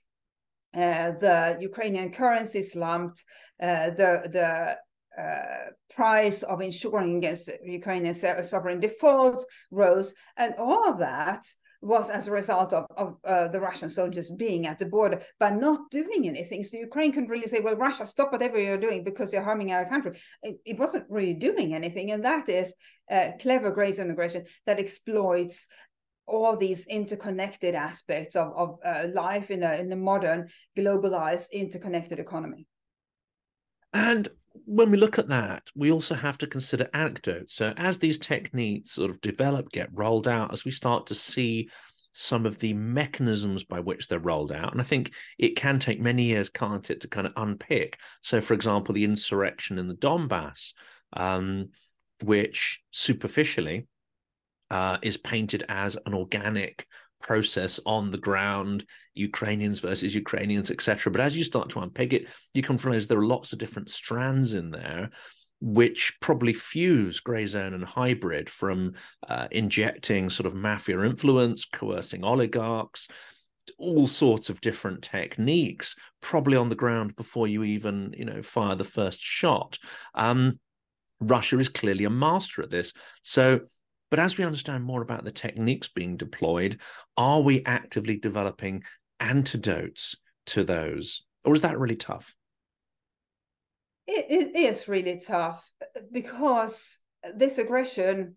Uh, 0.73 1.11
the 1.19 1.57
Ukrainian 1.59 2.11
currency 2.11 2.63
slumped. 2.63 3.23
Uh, 3.61 3.91
the 3.91 4.11
the 4.37 4.77
uh, 5.21 5.71
price 5.93 6.43
of 6.43 6.61
insuring 6.61 7.17
against 7.17 7.49
Ukrainian 7.63 8.13
sovereign 8.13 8.79
default 8.79 9.45
rose, 9.71 10.13
and 10.37 10.55
all 10.57 10.89
of 10.89 10.97
that 10.99 11.45
was 11.81 12.09
as 12.09 12.27
a 12.27 12.31
result 12.31 12.73
of, 12.73 12.85
of 12.97 13.15
uh, 13.23 13.47
the 13.47 13.59
Russian 13.59 13.89
soldiers 13.89 14.29
being 14.29 14.67
at 14.67 14.79
the 14.79 14.85
border, 14.85 15.21
but 15.39 15.55
not 15.55 15.89
doing 15.89 16.27
anything. 16.27 16.63
So 16.63 16.77
Ukraine 16.77 17.11
couldn't 17.13 17.29
really 17.29 17.47
say, 17.47 17.61
well, 17.61 17.75
Russia, 17.75 18.05
stop 18.05 18.31
whatever 18.31 18.59
you're 18.59 18.77
doing 18.77 19.03
because 19.03 19.31
you're 19.31 19.43
harming 19.43 19.71
our 19.71 19.87
country. 19.87 20.19
It, 20.43 20.59
it 20.65 20.77
wasn't 20.77 21.05
really 21.09 21.33
doing 21.33 21.73
anything. 21.73 22.11
And 22.11 22.25
that 22.25 22.49
is 22.49 22.73
uh, 23.09 23.31
clever 23.39 23.71
gray 23.71 23.91
zone 23.93 24.11
aggression 24.11 24.45
that 24.65 24.79
exploits 24.79 25.67
all 26.25 26.57
these 26.57 26.85
interconnected 26.87 27.75
aspects 27.75 28.35
of, 28.35 28.53
of 28.55 28.77
uh, 28.85 29.07
life 29.13 29.49
in 29.49 29.63
a, 29.63 29.73
in 29.75 29.91
a 29.91 29.95
modern, 29.95 30.49
globalized, 30.77 31.51
interconnected 31.51 32.19
economy. 32.19 32.67
And 33.93 34.29
when 34.65 34.91
we 34.91 34.97
look 34.97 35.19
at 35.19 35.29
that, 35.29 35.69
we 35.75 35.91
also 35.91 36.15
have 36.15 36.37
to 36.39 36.47
consider 36.47 36.89
anecdotes. 36.93 37.53
So, 37.55 37.73
as 37.77 37.97
these 37.97 38.17
techniques 38.17 38.91
sort 38.91 39.11
of 39.11 39.21
develop, 39.21 39.71
get 39.71 39.89
rolled 39.91 40.27
out, 40.27 40.53
as 40.53 40.65
we 40.65 40.71
start 40.71 41.07
to 41.07 41.15
see 41.15 41.69
some 42.11 42.45
of 42.45 42.57
the 42.59 42.73
mechanisms 42.73 43.63
by 43.63 43.79
which 43.79 44.07
they're 44.07 44.19
rolled 44.19 44.51
out, 44.51 44.71
and 44.71 44.81
I 44.81 44.83
think 44.83 45.13
it 45.37 45.55
can 45.55 45.79
take 45.79 45.99
many 45.99 46.23
years, 46.23 46.49
can't 46.49 46.89
it, 46.89 47.01
to 47.01 47.07
kind 47.07 47.27
of 47.27 47.33
unpick. 47.35 47.99
So, 48.21 48.41
for 48.41 48.53
example, 48.53 48.93
the 48.93 49.05
insurrection 49.05 49.77
in 49.77 49.87
the 49.87 49.95
Donbass, 49.95 50.73
um, 51.13 51.69
which 52.23 52.81
superficially 52.91 53.87
uh, 54.71 54.97
is 55.01 55.17
painted 55.17 55.63
as 55.69 55.97
an 56.05 56.13
organic 56.13 56.85
process 57.19 57.79
on 57.85 58.11
the 58.11 58.17
ground, 58.17 58.85
Ukrainians 59.13 59.79
versus 59.79 60.15
Ukrainians, 60.15 60.71
etc. 60.71 61.11
But 61.11 61.21
as 61.21 61.37
you 61.37 61.43
start 61.43 61.69
to 61.71 61.79
unpick 61.79 62.13
it, 62.13 62.27
you 62.53 62.63
come 62.63 62.77
to 62.77 62.87
realize 62.87 63.07
there 63.07 63.19
are 63.19 63.25
lots 63.25 63.53
of 63.53 63.59
different 63.59 63.89
strands 63.89 64.53
in 64.53 64.71
there 64.71 65.09
which 65.61 66.17
probably 66.21 66.53
fuse 66.53 67.19
grey 67.19 67.45
zone 67.45 67.73
and 67.73 67.83
hybrid 67.83 68.49
from 68.49 68.93
uh, 69.27 69.47
injecting 69.51 70.29
sort 70.29 70.47
of 70.47 70.55
mafia 70.55 71.01
influence, 71.01 71.65
coercing 71.65 72.23
oligarchs, 72.23 73.09
all 73.77 74.07
sorts 74.07 74.49
of 74.49 74.61
different 74.61 75.03
techniques, 75.03 75.95
probably 76.21 76.57
on 76.57 76.69
the 76.69 76.75
ground 76.75 77.15
before 77.15 77.47
you 77.47 77.63
even, 77.63 78.13
you 78.17 78.25
know, 78.25 78.41
fire 78.41 78.75
the 78.75 78.83
first 78.83 79.19
shot. 79.19 79.77
Um, 80.15 80.59
Russia 81.19 81.59
is 81.59 81.69
clearly 81.69 82.05
a 82.05 82.09
master 82.09 82.61
at 82.61 82.69
this. 82.69 82.93
So 83.23 83.61
but 84.09 84.19
as 84.19 84.37
we 84.37 84.43
understand 84.43 84.83
more 84.83 85.01
about 85.01 85.23
the 85.23 85.31
techniques 85.31 85.87
being 85.87 86.17
deployed, 86.17 86.79
are 87.17 87.41
we 87.41 87.63
actively 87.65 88.17
developing 88.17 88.83
antidotes 89.19 90.15
to 90.47 90.63
those? 90.63 91.23
Or 91.43 91.53
is 91.53 91.61
that 91.61 91.79
really 91.79 91.95
tough? 91.95 92.35
it, 94.09 94.51
it 94.55 94.59
is 94.59 94.87
really 94.87 95.19
tough 95.19 95.71
because 96.11 96.97
this 97.35 97.57
aggression 97.57 98.35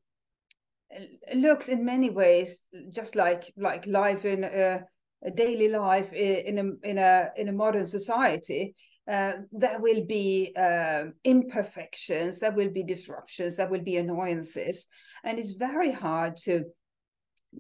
looks 1.35 1.69
in 1.69 1.85
many 1.85 2.11
ways 2.11 2.65
just 2.91 3.17
like 3.17 3.51
like 3.57 3.87
life 3.87 4.25
in 4.27 4.45
a, 4.45 4.83
a 5.25 5.31
daily 5.31 5.69
life 5.69 6.13
in 6.13 6.59
a 6.59 6.89
in 6.89 6.99
a 6.99 7.31
in 7.37 7.49
a 7.49 7.53
modern 7.53 7.87
society 7.87 8.75
uh, 9.11 9.33
there 9.51 9.81
will 9.81 10.05
be 10.07 10.53
uh, 10.57 11.07
imperfections, 11.25 12.39
there 12.39 12.53
will 12.53 12.71
be 12.71 12.85
disruptions, 12.85 13.57
there 13.57 13.69
will 13.69 13.83
be 13.83 13.97
annoyances, 13.97 14.87
and 15.25 15.39
it's 15.39 15.53
very 15.53 15.93
hard 15.93 16.37
to 16.37 16.65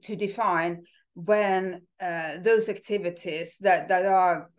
to 0.03 0.17
define 0.17 0.85
when 1.15 1.83
uh, 2.01 2.35
those 2.43 2.69
activities 2.69 3.57
that 3.61 3.89
that 3.89 4.07
are 4.07 4.51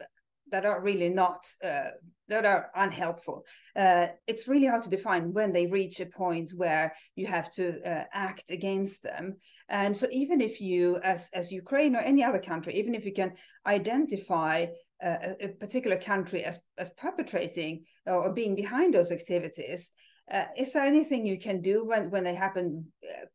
that 0.52 0.66
are 0.66 0.82
really 0.82 1.10
not 1.10 1.46
uh, 1.64 1.92
that 2.28 2.46
are 2.46 2.70
unhelpful. 2.76 3.44
Uh, 3.76 4.08
it's 4.28 4.48
really 4.48 4.68
hard 4.68 4.84
to 4.84 4.90
define 4.90 5.34
when 5.34 5.52
they 5.52 5.66
reach 5.66 6.00
a 6.00 6.06
point 6.06 6.52
where 6.56 6.94
you 7.16 7.26
have 7.26 7.52
to 7.52 7.82
uh, 7.82 8.06
act 8.14 8.52
against 8.52 9.04
them. 9.04 9.38
And 9.68 9.98
so, 9.98 10.08
even 10.12 10.42
if 10.42 10.62
you, 10.62 11.00
as 11.04 11.30
as 11.34 11.52
Ukraine 11.52 11.96
or 11.96 12.00
any 12.02 12.24
other 12.24 12.40
country, 12.40 12.76
even 12.76 12.94
if 12.96 13.04
you 13.06 13.14
can 13.14 13.34
identify 13.66 14.68
a, 15.02 15.36
a 15.42 15.48
particular 15.48 15.98
country 15.98 16.44
as 16.44 16.60
as 16.78 16.92
perpetrating 16.92 17.84
or 18.06 18.32
being 18.32 18.56
behind 18.56 18.94
those 18.94 19.12
activities, 19.12 19.92
uh, 20.32 20.46
is 20.58 20.74
there 20.74 20.86
anything 20.86 21.26
you 21.26 21.40
can 21.40 21.62
do 21.62 21.86
when 21.86 22.12
when 22.12 22.24
they 22.24 22.36
happen 22.36 22.66
uh, 22.76 22.93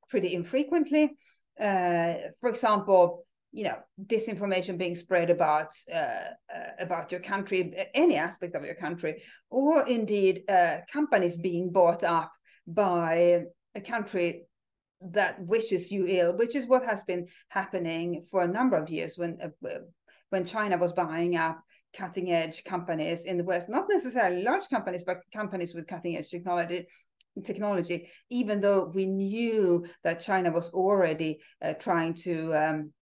pretty 0.08 0.34
infrequently? 0.34 1.16
Uh, 1.60 2.14
for 2.40 2.48
example, 2.48 3.26
you 3.52 3.64
know 3.64 3.78
disinformation 4.06 4.76
being 4.76 4.94
spread 4.94 5.30
about 5.30 5.72
uh, 5.92 5.96
uh, 5.96 6.70
about 6.78 7.10
your 7.10 7.20
country 7.20 7.72
any 7.94 8.16
aspect 8.16 8.54
of 8.54 8.64
your 8.64 8.74
country 8.74 9.22
or 9.50 9.86
indeed 9.88 10.42
uh, 10.50 10.76
companies 10.92 11.36
being 11.36 11.70
bought 11.70 12.04
up 12.04 12.30
by 12.66 13.44
a 13.74 13.80
country 13.80 14.44
that 15.00 15.40
wishes 15.40 15.90
you 15.90 16.06
ill 16.06 16.36
which 16.36 16.54
is 16.54 16.66
what 16.66 16.84
has 16.84 17.02
been 17.04 17.26
happening 17.48 18.22
for 18.30 18.42
a 18.42 18.48
number 18.48 18.76
of 18.76 18.90
years 18.90 19.16
when 19.16 19.38
uh, 19.42 19.68
when 20.30 20.44
china 20.44 20.76
was 20.76 20.92
buying 20.92 21.36
up 21.36 21.58
cutting 21.96 22.30
edge 22.30 22.62
companies 22.64 23.24
in 23.24 23.38
the 23.38 23.44
west 23.44 23.70
not 23.70 23.86
necessarily 23.90 24.42
large 24.42 24.68
companies 24.68 25.04
but 25.04 25.22
companies 25.32 25.74
with 25.74 25.86
cutting 25.86 26.16
edge 26.16 26.28
technology 26.28 26.86
technology 27.42 28.08
even 28.30 28.60
though 28.60 28.84
we 28.94 29.06
knew 29.06 29.86
that 30.04 30.20
china 30.20 30.50
was 30.50 30.70
already 30.70 31.38
uh, 31.62 31.72
trying 31.74 32.14
to 32.14 32.54
um, 32.54 32.92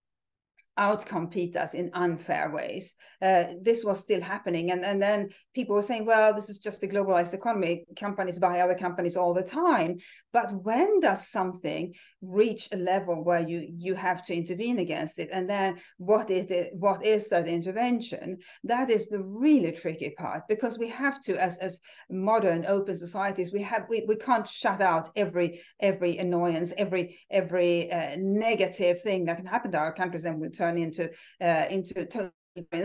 outcompete 0.78 1.56
us 1.56 1.74
in 1.74 1.90
unfair 1.94 2.50
ways. 2.50 2.94
Uh, 3.22 3.44
this 3.62 3.84
was 3.84 4.00
still 4.00 4.20
happening. 4.20 4.70
And, 4.70 4.84
and 4.84 5.00
then 5.00 5.30
people 5.54 5.76
were 5.76 5.82
saying, 5.82 6.06
well, 6.06 6.34
this 6.34 6.48
is 6.48 6.58
just 6.58 6.82
a 6.82 6.86
globalized 6.86 7.34
economy. 7.34 7.84
Companies 7.98 8.38
buy 8.38 8.60
other 8.60 8.74
companies 8.74 9.16
all 9.16 9.32
the 9.32 9.42
time. 9.42 9.98
But 10.32 10.52
when 10.52 11.00
does 11.00 11.28
something 11.28 11.94
reach 12.20 12.68
a 12.72 12.76
level 12.76 13.24
where 13.24 13.46
you, 13.46 13.66
you 13.76 13.94
have 13.94 14.24
to 14.26 14.34
intervene 14.34 14.78
against 14.78 15.18
it? 15.18 15.30
And 15.32 15.48
then 15.48 15.78
what 15.98 16.30
is 16.30 16.46
it, 16.50 16.70
what 16.74 17.04
is 17.04 17.28
that 17.30 17.48
intervention? 17.48 18.38
That 18.64 18.90
is 18.90 19.08
the 19.08 19.22
really 19.22 19.72
tricky 19.72 20.10
part 20.10 20.42
because 20.48 20.78
we 20.78 20.88
have 20.90 21.20
to, 21.22 21.40
as, 21.40 21.56
as 21.58 21.80
modern 22.10 22.66
open 22.66 22.96
societies, 22.96 23.52
we 23.52 23.62
have 23.62 23.86
we, 23.88 24.04
we 24.06 24.16
can't 24.16 24.46
shut 24.46 24.80
out 24.80 25.10
every 25.16 25.60
every 25.80 26.18
annoyance, 26.18 26.72
every 26.76 27.18
every 27.30 27.90
uh, 27.90 28.16
negative 28.18 29.00
thing 29.00 29.24
that 29.24 29.36
can 29.36 29.46
happen 29.46 29.70
to 29.72 29.78
our 29.78 29.92
countries 29.92 30.24
and 30.24 30.40
we 30.40 30.48
turn 30.48 30.65
into 30.74 31.10
uh, 31.40 31.66
into 31.70 32.30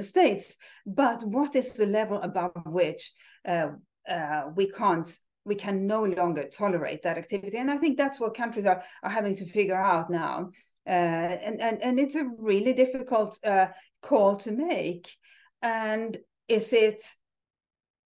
states. 0.02 0.58
But 0.86 1.24
what 1.24 1.56
is 1.56 1.76
the 1.76 1.86
level 1.86 2.22
above 2.22 2.52
which 2.66 3.12
uh, 3.48 3.70
uh, 4.10 4.44
we 4.56 4.70
can't 4.70 5.10
we 5.44 5.56
can 5.56 5.88
no 5.88 6.04
longer 6.04 6.44
tolerate 6.44 7.04
that 7.04 7.18
activity? 7.18 7.58
And 7.58 7.72
I 7.72 7.78
think 7.78 7.98
that's 7.98 8.20
what 8.20 8.36
countries 8.36 8.66
are 8.66 8.84
are 9.04 9.10
having 9.10 9.36
to 9.38 9.46
figure 9.46 9.82
out 9.82 10.10
now. 10.10 10.52
Uh, 10.88 10.90
and 10.90 11.62
and 11.62 11.82
and 11.82 12.00
it's 12.00 12.16
a 12.16 12.30
really 12.38 12.74
difficult 12.74 13.40
uh, 13.46 13.68
call 14.02 14.36
to 14.38 14.52
make. 14.52 15.16
And 15.62 16.18
is 16.48 16.74
it 16.74 17.04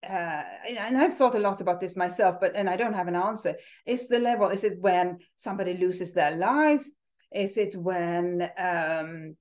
uh, 0.08 0.44
and 0.68 0.98
I've 0.98 1.16
thought 1.16 1.36
a 1.36 1.40
lot 1.40 1.62
about 1.62 1.80
this 1.82 1.96
myself, 1.96 2.38
but 2.40 2.56
and 2.56 2.70
I 2.70 2.76
don't 2.76 2.94
have 2.94 3.08
an 3.08 3.16
answer. 3.16 3.56
Is 3.86 4.08
the 4.08 4.20
level? 4.20 4.50
Is 4.50 4.64
it 4.64 4.80
when 4.80 5.18
somebody 5.38 5.76
loses 5.76 6.14
their 6.14 6.36
life? 6.36 6.86
Is 7.34 7.58
it 7.58 7.76
when 7.76 8.48
um, 8.58 9.36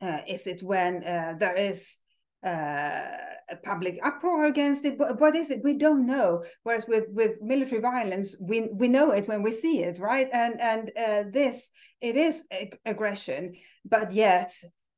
uh, 0.00 0.20
is 0.26 0.46
it 0.46 0.62
when 0.62 1.04
uh, 1.04 1.34
there 1.38 1.56
is 1.56 1.98
uh, 2.44 3.06
a 3.50 3.56
public 3.62 3.98
uproar 4.02 4.46
against 4.46 4.84
it? 4.84 4.98
What 4.98 5.36
is 5.36 5.50
it? 5.50 5.62
We 5.62 5.74
don't 5.74 6.06
know. 6.06 6.44
Whereas 6.62 6.86
with 6.88 7.04
with 7.10 7.42
military 7.42 7.80
violence, 7.80 8.36
we 8.40 8.68
we 8.72 8.88
know 8.88 9.10
it 9.10 9.28
when 9.28 9.42
we 9.42 9.52
see 9.52 9.82
it, 9.82 9.98
right? 9.98 10.28
And 10.32 10.60
and 10.60 10.90
uh, 10.96 11.24
this 11.30 11.70
it 12.00 12.16
is 12.16 12.44
ag 12.50 12.78
aggression, 12.84 13.54
but 13.84 14.12
yet 14.12 14.52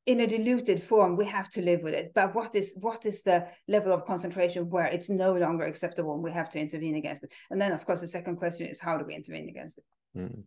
in 0.06 0.20
a 0.20 0.26
diluted 0.26 0.82
form 0.82 1.16
we 1.16 1.24
have 1.24 1.48
to 1.48 1.62
live 1.62 1.82
with 1.82 1.94
it 1.94 2.12
but 2.14 2.34
what 2.34 2.54
is 2.54 2.74
what 2.80 3.06
is 3.06 3.22
the 3.22 3.46
level 3.68 3.92
of 3.92 4.04
concentration 4.04 4.68
where 4.68 4.86
it's 4.86 5.08
no 5.08 5.32
longer 5.34 5.64
acceptable 5.64 6.14
and 6.14 6.22
we 6.22 6.32
have 6.32 6.50
to 6.50 6.58
intervene 6.58 6.96
against 6.96 7.22
it 7.22 7.32
and 7.50 7.60
then 7.60 7.70
of 7.70 7.86
course 7.86 8.00
the 8.00 8.08
second 8.08 8.36
question 8.36 8.66
is 8.66 8.80
how 8.80 8.96
do 8.96 9.04
we 9.04 9.14
intervene 9.14 9.48
against 9.48 9.78
it 9.78 9.84
mm. 10.16 10.42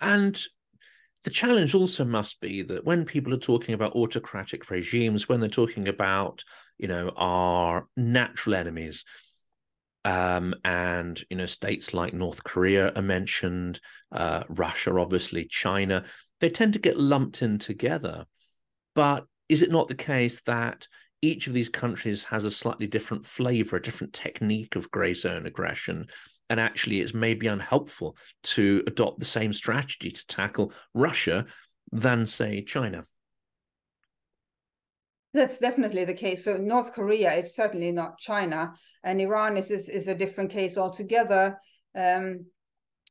and 0.00 0.46
the 1.24 1.30
challenge 1.30 1.74
also 1.74 2.04
must 2.04 2.40
be 2.40 2.62
that 2.62 2.84
when 2.84 3.04
people 3.04 3.32
are 3.32 3.38
talking 3.38 3.74
about 3.74 3.94
autocratic 3.94 4.70
regimes, 4.70 5.28
when 5.28 5.40
they're 5.40 5.48
talking 5.48 5.88
about, 5.88 6.42
you 6.78 6.88
know, 6.88 7.12
our 7.16 7.86
natural 7.96 8.56
enemies, 8.56 9.04
um, 10.04 10.54
and 10.64 11.22
you 11.30 11.36
know, 11.36 11.46
states 11.46 11.94
like 11.94 12.12
North 12.12 12.42
Korea 12.42 12.92
are 12.94 13.02
mentioned, 13.02 13.80
uh, 14.10 14.42
Russia, 14.48 14.98
obviously, 14.98 15.46
China, 15.48 16.04
they 16.40 16.50
tend 16.50 16.72
to 16.72 16.80
get 16.80 16.98
lumped 16.98 17.42
in 17.42 17.58
together. 17.58 18.26
But 18.94 19.26
is 19.48 19.62
it 19.62 19.70
not 19.70 19.86
the 19.86 19.94
case 19.94 20.42
that 20.46 20.88
each 21.20 21.46
of 21.46 21.52
these 21.52 21.68
countries 21.68 22.24
has 22.24 22.42
a 22.42 22.50
slightly 22.50 22.88
different 22.88 23.26
flavor, 23.26 23.76
a 23.76 23.82
different 23.82 24.12
technique 24.12 24.74
of 24.74 24.90
grey 24.90 25.14
zone 25.14 25.46
aggression, 25.46 26.08
and 26.50 26.60
actually 26.60 27.00
it's 27.00 27.14
maybe 27.14 27.46
unhelpful 27.46 28.16
to 28.42 28.82
adopt 28.86 29.18
the 29.18 29.24
same 29.24 29.52
strategy 29.52 30.10
to 30.10 30.26
tackle 30.26 30.72
Russia 30.94 31.46
than, 31.92 32.26
say, 32.26 32.62
China. 32.62 33.04
That's 35.34 35.58
definitely 35.58 36.04
the 36.04 36.14
case. 36.14 36.44
So 36.44 36.56
North 36.56 36.92
Korea 36.92 37.32
is 37.32 37.54
certainly 37.54 37.90
not 37.90 38.18
China, 38.18 38.74
and 39.02 39.20
Iran 39.20 39.56
is 39.56 39.70
is, 39.70 39.88
is 39.88 40.08
a 40.08 40.14
different 40.14 40.50
case 40.50 40.76
altogether. 40.76 41.58
Um, 41.94 42.46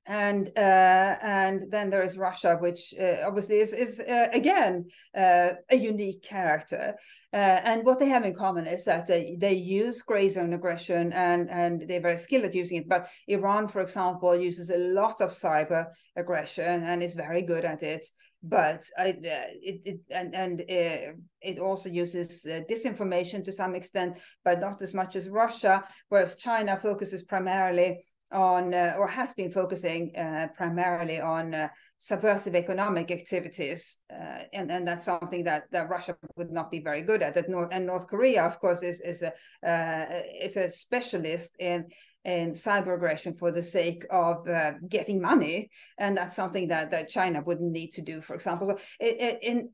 and 0.07 0.49
uh, 0.57 1.15
and 1.21 1.71
then 1.71 1.89
there 1.89 2.01
is 2.01 2.17
Russia, 2.17 2.57
which 2.59 2.93
uh, 2.99 3.17
obviously 3.25 3.59
is 3.59 3.71
is 3.71 3.99
uh, 3.99 4.27
again 4.33 4.85
uh, 5.15 5.49
a 5.69 5.75
unique 5.75 6.23
character. 6.23 6.95
Uh, 7.33 7.61
and 7.63 7.85
what 7.85 7.99
they 7.99 8.09
have 8.09 8.25
in 8.25 8.33
common 8.33 8.67
is 8.67 8.83
that 8.83 9.07
they, 9.07 9.37
they 9.39 9.53
use 9.53 10.01
gray 10.01 10.27
zone 10.27 10.53
aggression 10.53 11.13
and 11.13 11.49
and 11.49 11.85
they're 11.87 12.01
very 12.01 12.17
skilled 12.17 12.45
at 12.45 12.55
using 12.55 12.77
it. 12.77 12.89
But 12.89 13.07
Iran, 13.27 13.67
for 13.67 13.81
example, 13.81 14.35
uses 14.35 14.69
a 14.71 14.77
lot 14.77 15.21
of 15.21 15.29
cyber 15.29 15.85
aggression 16.15 16.83
and 16.83 17.03
is 17.03 17.15
very 17.15 17.43
good 17.43 17.63
at 17.63 17.83
it. 17.83 18.05
But 18.43 18.81
uh, 18.99 19.03
it, 19.05 19.81
it 19.85 19.99
and 20.09 20.33
and 20.33 20.63
it 20.67 21.59
also 21.59 21.89
uses 21.89 22.43
disinformation 22.69 23.43
to 23.43 23.51
some 23.51 23.75
extent, 23.75 24.17
but 24.43 24.59
not 24.59 24.81
as 24.81 24.95
much 24.95 25.15
as 25.15 25.29
Russia. 25.29 25.83
Whereas 26.09 26.37
China 26.37 26.75
focuses 26.75 27.23
primarily 27.23 28.03
on 28.31 28.73
uh, 28.73 28.95
or 28.97 29.07
has 29.07 29.33
been 29.33 29.51
focusing 29.51 30.15
uh, 30.15 30.47
primarily 30.55 31.19
on 31.19 31.53
uh, 31.53 31.67
subversive 31.99 32.55
economic 32.55 33.11
activities, 33.11 33.99
uh, 34.11 34.43
and 34.53 34.71
and 34.71 34.87
that's 34.87 35.05
something 35.05 35.43
that, 35.43 35.63
that 35.71 35.89
Russia 35.89 36.15
would 36.35 36.51
not 36.51 36.71
be 36.71 36.79
very 36.79 37.01
good 37.01 37.21
at. 37.21 37.33
That 37.33 37.49
North 37.49 37.69
and 37.71 37.85
North 37.85 38.07
Korea, 38.07 38.43
of 38.45 38.59
course, 38.59 38.83
is 38.83 39.01
is 39.01 39.23
a 39.23 39.33
uh, 39.67 40.21
is 40.41 40.57
a 40.57 40.69
specialist 40.69 41.55
in 41.59 41.85
in 42.23 42.51
cyber 42.51 42.95
aggression 42.95 43.33
for 43.33 43.51
the 43.51 43.63
sake 43.63 44.05
of 44.11 44.47
uh, 44.47 44.73
getting 44.87 45.21
money, 45.21 45.69
and 45.97 46.15
that's 46.17 46.35
something 46.35 46.67
that 46.69 46.91
that 46.91 47.09
China 47.09 47.41
wouldn't 47.41 47.71
need 47.71 47.91
to 47.93 48.01
do, 48.01 48.21
for 48.21 48.35
example. 48.35 48.67
So 48.69 48.79
it, 48.99 49.39
in 49.41 49.69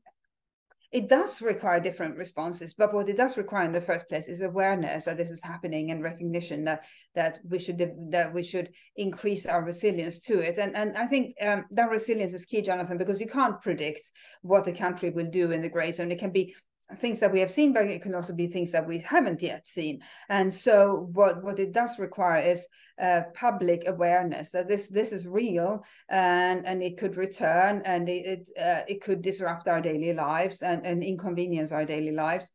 it 0.90 1.08
does 1.08 1.42
require 1.42 1.78
different 1.80 2.16
responses 2.16 2.72
but 2.72 2.94
what 2.94 3.08
it 3.08 3.16
does 3.16 3.36
require 3.36 3.64
in 3.64 3.72
the 3.72 3.80
first 3.80 4.08
place 4.08 4.26
is 4.26 4.40
awareness 4.40 5.04
that 5.04 5.18
this 5.18 5.30
is 5.30 5.42
happening 5.42 5.90
and 5.90 6.02
recognition 6.02 6.64
that 6.64 6.84
that 7.14 7.38
we 7.48 7.58
should 7.58 7.78
that 8.10 8.32
we 8.32 8.42
should 8.42 8.70
increase 8.96 9.44
our 9.44 9.62
resilience 9.62 10.18
to 10.18 10.40
it. 10.40 10.58
And 10.58 10.76
and 10.76 10.96
i 10.96 11.06
think 11.06 11.34
um, 11.42 11.64
that 11.72 11.90
resilience 11.90 12.32
is 12.32 12.46
key 12.46 12.62
jonathan 12.62 12.96
because 12.96 13.20
you 13.20 13.26
can't 13.26 13.60
predict 13.60 14.00
what 14.42 14.66
a 14.66 14.72
country 14.72 15.10
will 15.10 15.30
do 15.30 15.50
in 15.50 15.60
the 15.60 15.68
gray 15.68 15.92
zone. 15.92 16.10
It 16.10 16.18
can 16.18 16.30
be 16.30 16.54
things 16.96 17.20
that 17.20 17.32
we 17.32 17.40
have 17.40 17.50
seen, 17.50 17.72
but 17.72 17.86
it 17.86 18.02
can 18.02 18.14
also 18.14 18.34
be 18.34 18.46
things 18.46 18.72
that 18.72 18.86
we 18.86 18.98
haven't 18.98 19.42
yet 19.42 19.66
seen. 19.66 20.00
And 20.28 20.52
so, 20.52 21.08
what 21.12 21.42
what 21.42 21.58
it 21.58 21.72
does 21.72 21.98
require 21.98 22.40
is 22.40 22.66
uh, 23.00 23.22
public 23.34 23.84
awareness 23.86 24.52
that 24.52 24.68
this 24.68 24.88
this 24.88 25.12
is 25.12 25.28
real, 25.28 25.84
and 26.08 26.66
and 26.66 26.82
it 26.82 26.96
could 26.96 27.16
return, 27.16 27.82
and 27.84 28.08
it 28.08 28.26
it, 28.26 28.50
uh, 28.58 28.82
it 28.88 29.02
could 29.02 29.22
disrupt 29.22 29.68
our 29.68 29.80
daily 29.80 30.12
lives 30.14 30.62
and, 30.62 30.86
and 30.86 31.02
inconvenience 31.02 31.72
our 31.72 31.84
daily 31.84 32.12
lives, 32.12 32.52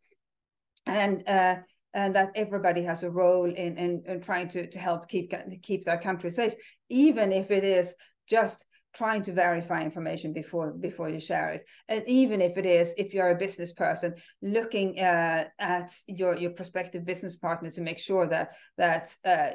and. 0.86 1.28
Uh, 1.28 1.56
and 1.96 2.16
that 2.16 2.32
everybody 2.34 2.82
has 2.82 3.04
a 3.04 3.12
role 3.12 3.46
in, 3.46 3.78
in, 3.78 4.02
in 4.08 4.20
trying 4.20 4.48
to, 4.48 4.66
to 4.66 4.80
help 4.80 5.08
keep 5.08 5.32
keep 5.62 5.84
their 5.84 6.00
country 6.00 6.32
safe, 6.32 6.54
even 6.90 7.32
if 7.32 7.52
it 7.52 7.64
is 7.64 7.94
just 8.28 8.66
trying 8.94 9.24
to 9.24 9.34
verify 9.34 9.82
information 9.82 10.34
before 10.34 10.72
before 10.72 11.10
you 11.10 11.20
share 11.20 11.50
it. 11.50 11.64
And 11.90 12.04
even 12.08 12.42
if 12.42 12.58
it 12.58 12.66
is 12.66 12.94
if 12.98 13.14
you're 13.14 13.32
a 13.32 13.36
business 13.36 13.72
person 13.72 14.16
looking 14.42 15.00
uh, 15.00 15.46
at 15.60 15.92
your 16.08 16.38
your 16.38 16.52
prospective 16.52 17.06
business 17.06 17.36
partner 17.36 17.72
to 17.72 17.82
make 17.82 18.00
sure 18.00 18.28
that 18.28 18.54
that 18.78 19.16
uh, 19.26 19.52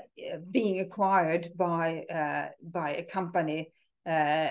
being 0.50 0.80
acquired 0.80 1.48
by 1.56 2.04
uh, 2.10 2.48
by 2.62 2.94
a 2.94 3.02
company 3.02 3.72
uh, 4.06 4.48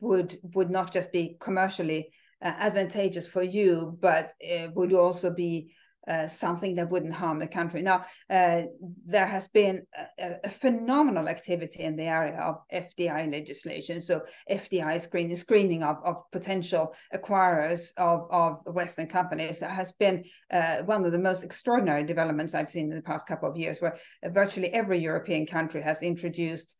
would 0.00 0.38
would 0.54 0.70
not 0.70 0.92
just 0.92 1.12
be 1.12 1.36
commercially 1.40 2.12
uh, 2.42 2.54
advantageous 2.58 3.26
for 3.28 3.42
you 3.42 3.98
but 4.00 4.32
would 4.74 4.92
also 4.92 5.30
be 5.30 5.72
uh, 6.08 6.26
something 6.26 6.74
that 6.74 6.90
wouldn't 6.90 7.12
harm 7.12 7.38
the 7.38 7.46
country. 7.46 7.82
Now, 7.82 8.04
uh, 8.30 8.62
there 9.04 9.26
has 9.26 9.48
been 9.48 9.82
a, 10.18 10.36
a, 10.44 10.48
phenomenal 10.48 11.28
activity 11.28 11.82
in 11.82 11.96
the 11.96 12.04
area 12.04 12.38
of 12.40 12.56
FDI 12.72 13.30
legislation. 13.30 14.00
So, 14.00 14.22
FDI 14.50 15.00
screening, 15.00 15.36
screening 15.36 15.82
of, 15.82 15.98
of 16.04 16.16
potential 16.32 16.94
acquirers 17.14 17.90
of, 17.98 18.26
of 18.30 18.74
Western 18.74 19.08
companies 19.08 19.58
that 19.58 19.72
has 19.72 19.92
been 19.92 20.24
uh, 20.50 20.78
one 20.78 21.04
of 21.04 21.12
the 21.12 21.18
most 21.18 21.44
extraordinary 21.44 22.04
developments 22.04 22.54
I've 22.54 22.70
seen 22.70 22.90
in 22.90 22.96
the 22.96 23.02
past 23.02 23.26
couple 23.26 23.50
of 23.50 23.56
years, 23.56 23.78
where 23.80 23.98
virtually 24.24 24.72
every 24.72 24.98
European 24.98 25.46
country 25.46 25.82
has 25.82 26.02
introduced 26.02 26.76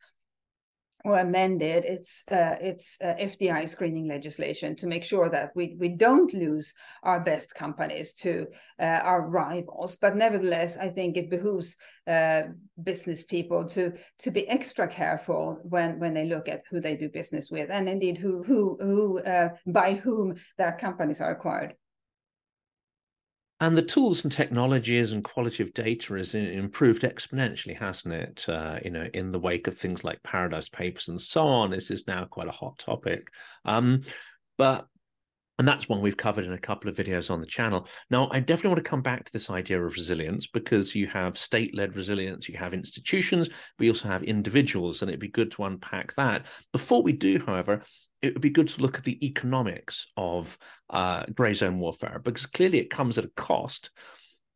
or 1.05 1.19
amended 1.19 1.85
its 1.85 2.25
uh, 2.31 2.57
its 2.61 2.99
uh, 3.03 3.15
FDI 3.19 3.69
screening 3.69 4.07
legislation 4.07 4.77
to 4.77 4.87
make 4.87 5.05
sure 5.05 5.29
that 5.29 5.51
we 5.55 5.77
we 5.79 5.89
don't 5.89 6.33
lose 6.35 6.75
our 7.03 7.21
best 7.21 7.55
companies 7.55 8.13
to 8.13 8.47
uh, 8.79 9.01
our 9.03 9.29
rivals. 9.29 9.97
But 9.97 10.17
nevertheless, 10.17 10.77
I 10.77 10.89
think 10.89 11.17
it 11.17 11.31
behooves 11.31 11.77
uh, 12.07 12.43
business 12.83 13.25
people 13.25 13.65
to 13.69 13.93
to 14.19 14.31
be 14.31 14.49
extra 14.49 14.87
careful 14.89 15.59
when 15.63 15.99
when 15.99 16.15
they 16.15 16.27
look 16.27 16.49
at 16.49 16.63
who 16.71 16.81
they 16.81 16.97
do 16.97 17.09
business 17.09 17.51
with, 17.51 17.71
and 17.71 17.89
indeed 17.89 18.19
who 18.19 18.43
who 18.43 18.77
who 18.81 19.21
uh, 19.21 19.51
by 19.67 19.95
whom 19.95 20.37
their 20.59 20.73
companies 20.73 21.21
are 21.21 21.31
acquired 21.31 21.75
and 23.61 23.77
the 23.77 23.83
tools 23.83 24.25
and 24.25 24.33
technologies 24.33 25.13
and 25.13 25.23
quality 25.23 25.63
of 25.63 25.75
data 25.75 26.15
has 26.15 26.35
improved 26.35 27.03
exponentially, 27.03 27.79
hasn't 27.79 28.15
it? 28.15 28.49
Uh, 28.49 28.79
you 28.85 28.91
know, 28.91 29.07
in 29.15 29.33
the 29.33 29.39
wake 29.39 29.67
of 29.67 29.77
things 29.77 30.03
like 30.03 30.23
Paradise 30.23 30.69
Papers 30.69 31.09
and 31.09 31.21
so 31.21 31.47
on, 31.47 31.71
this 31.71 31.91
is 31.91 32.07
now 32.07 32.25
quite 32.25 32.49
a 32.49 32.53
hot 32.53 32.79
topic. 32.79 33.29
Um, 33.65 34.01
but 34.57 34.87
And 35.59 35.69
that's 35.69 35.91
one 35.91 36.01
we've 36.01 36.17
covered 36.17 36.47
in 36.47 36.55
a 36.55 36.59
couple 36.59 36.89
of 36.89 36.97
videos 36.97 37.31
on 37.31 37.41
the 37.41 37.47
channel. 37.47 37.87
Now, 38.09 38.31
I 38.33 38.41
definitely 38.41 38.71
want 38.71 38.85
to 38.85 38.91
come 38.91 39.03
back 39.03 39.27
to 39.27 39.33
this 39.33 39.51
idea 39.51 39.79
of 39.85 39.93
resilience 39.93 40.47
because 40.47 40.95
you 40.95 41.07
have 41.09 41.37
state 41.37 41.77
led 41.77 41.97
resilience, 41.97 42.49
you 42.49 42.57
have 42.57 42.73
institutions, 42.73 43.51
you 43.79 43.91
also 43.91 44.09
have 44.09 44.23
individuals, 44.23 45.03
and 45.03 45.11
it'd 45.11 45.21
be 45.21 45.29
good 45.29 45.51
to 45.53 45.65
unpack 45.65 46.15
that. 46.17 46.47
Before 46.73 47.03
we 47.03 47.13
do, 47.13 47.39
however, 47.45 47.83
it 48.23 48.35
would 48.35 48.43
be 48.43 48.51
good 48.51 48.69
to 48.69 48.83
look 48.83 48.99
at 48.99 49.05
the 49.05 49.25
economics 49.25 50.07
of 50.17 50.59
uh, 50.91 51.25
grey 51.35 51.55
zone 51.55 51.79
warfare 51.79 52.21
because 52.23 52.47
clearly 52.47 52.79
it 52.79 52.91
comes 52.91 53.19
at 53.19 53.25
a 53.25 53.31
cost. 53.37 53.91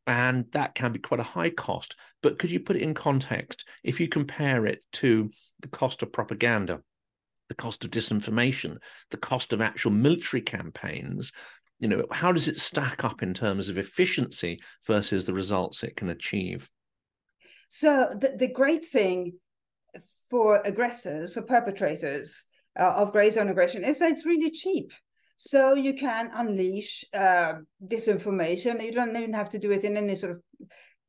And 0.06 0.44
that 0.52 0.74
can 0.74 0.92
be 0.92 0.98
quite 0.98 1.20
a 1.20 1.22
high 1.22 1.48
cost. 1.48 1.96
But 2.22 2.38
could 2.38 2.50
you 2.50 2.60
put 2.60 2.76
it 2.76 2.82
in 2.82 2.92
context 2.92 3.66
if 3.82 4.00
you 4.00 4.08
compare 4.08 4.66
it 4.66 4.84
to 4.94 5.30
the 5.60 5.68
cost 5.68 6.02
of 6.02 6.12
propaganda? 6.12 6.80
the 7.48 7.54
cost 7.54 7.84
of 7.84 7.90
disinformation, 7.90 8.78
the 9.10 9.16
cost 9.16 9.52
of 9.52 9.60
actual 9.60 9.90
military 9.90 10.40
campaigns. 10.40 11.32
You 11.80 11.88
know, 11.88 12.04
how 12.10 12.32
does 12.32 12.48
it 12.48 12.58
stack 12.58 13.04
up 13.04 13.22
in 13.22 13.34
terms 13.34 13.68
of 13.68 13.78
efficiency 13.78 14.60
versus 14.86 15.24
the 15.24 15.32
results 15.32 15.82
it 15.82 15.96
can 15.96 16.08
achieve? 16.08 16.70
So 17.68 18.14
the, 18.18 18.36
the 18.36 18.48
great 18.48 18.84
thing 18.84 19.34
for 20.30 20.62
aggressors 20.64 21.36
or 21.36 21.42
perpetrators 21.42 22.44
uh, 22.78 22.92
of 22.96 23.12
grey 23.12 23.30
zone 23.30 23.48
aggression 23.48 23.84
is 23.84 23.98
that 23.98 24.10
it's 24.10 24.26
really 24.26 24.50
cheap. 24.50 24.92
So 25.36 25.74
you 25.74 25.94
can 25.94 26.30
unleash 26.32 27.04
uh, 27.12 27.54
disinformation. 27.84 28.84
You 28.84 28.92
don't 28.92 29.16
even 29.16 29.32
have 29.32 29.50
to 29.50 29.58
do 29.58 29.72
it 29.72 29.84
in 29.84 29.96
any 29.96 30.14
sort 30.14 30.32
of 30.32 30.42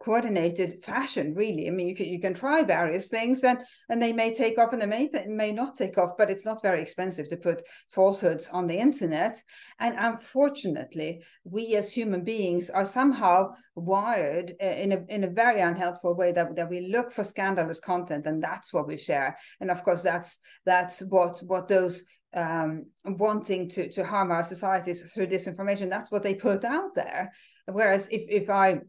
coordinated 0.05 0.83
fashion 0.83 1.33
really. 1.33 1.67
I 1.67 1.71
mean 1.71 1.87
you 1.87 1.95
can 1.95 2.05
you 2.05 2.19
can 2.19 2.35
try 2.35 2.61
various 2.61 3.07
things 3.09 3.43
and 3.43 3.57
and 3.89 3.99
they 3.99 4.13
may 4.13 4.35
take 4.35 4.59
off 4.59 4.71
and 4.71 4.81
they 4.81 4.85
may 4.85 5.09
may 5.27 5.51
not 5.51 5.75
take 5.75 5.97
off 5.97 6.11
but 6.15 6.29
it's 6.29 6.45
not 6.45 6.61
very 6.61 6.79
expensive 6.79 7.27
to 7.29 7.37
put 7.37 7.63
falsehoods 7.89 8.47
on 8.49 8.67
the 8.67 8.77
internet. 8.77 9.41
And 9.79 9.95
unfortunately 9.97 11.23
we 11.43 11.75
as 11.75 11.91
human 11.91 12.23
beings 12.23 12.69
are 12.69 12.85
somehow 12.85 13.53
wired 13.73 14.53
uh, 14.61 14.67
in 14.83 14.91
a 14.91 14.99
in 15.09 15.23
a 15.23 15.35
very 15.43 15.61
unhelpful 15.61 16.15
way 16.15 16.31
that, 16.33 16.55
that 16.55 16.69
we 16.69 16.81
look 16.95 17.11
for 17.11 17.23
scandalous 17.23 17.79
content 17.79 18.27
and 18.27 18.43
that's 18.43 18.71
what 18.71 18.87
we 18.87 18.97
share. 18.97 19.35
And 19.59 19.71
of 19.71 19.83
course 19.83 20.03
that's 20.03 20.37
that's 20.65 20.99
what 21.09 21.39
what 21.47 21.67
those 21.67 22.03
um, 22.35 22.85
wanting 23.05 23.69
to 23.69 23.89
to 23.89 24.05
harm 24.05 24.29
our 24.29 24.43
societies 24.43 25.01
through 25.11 25.27
disinformation 25.27 25.89
that's 25.89 26.11
what 26.11 26.21
they 26.21 26.35
put 26.35 26.63
out 26.63 26.93
there. 26.93 27.31
Whereas 27.65 28.07
if 28.11 28.23
if 28.29 28.49
i 28.51 28.81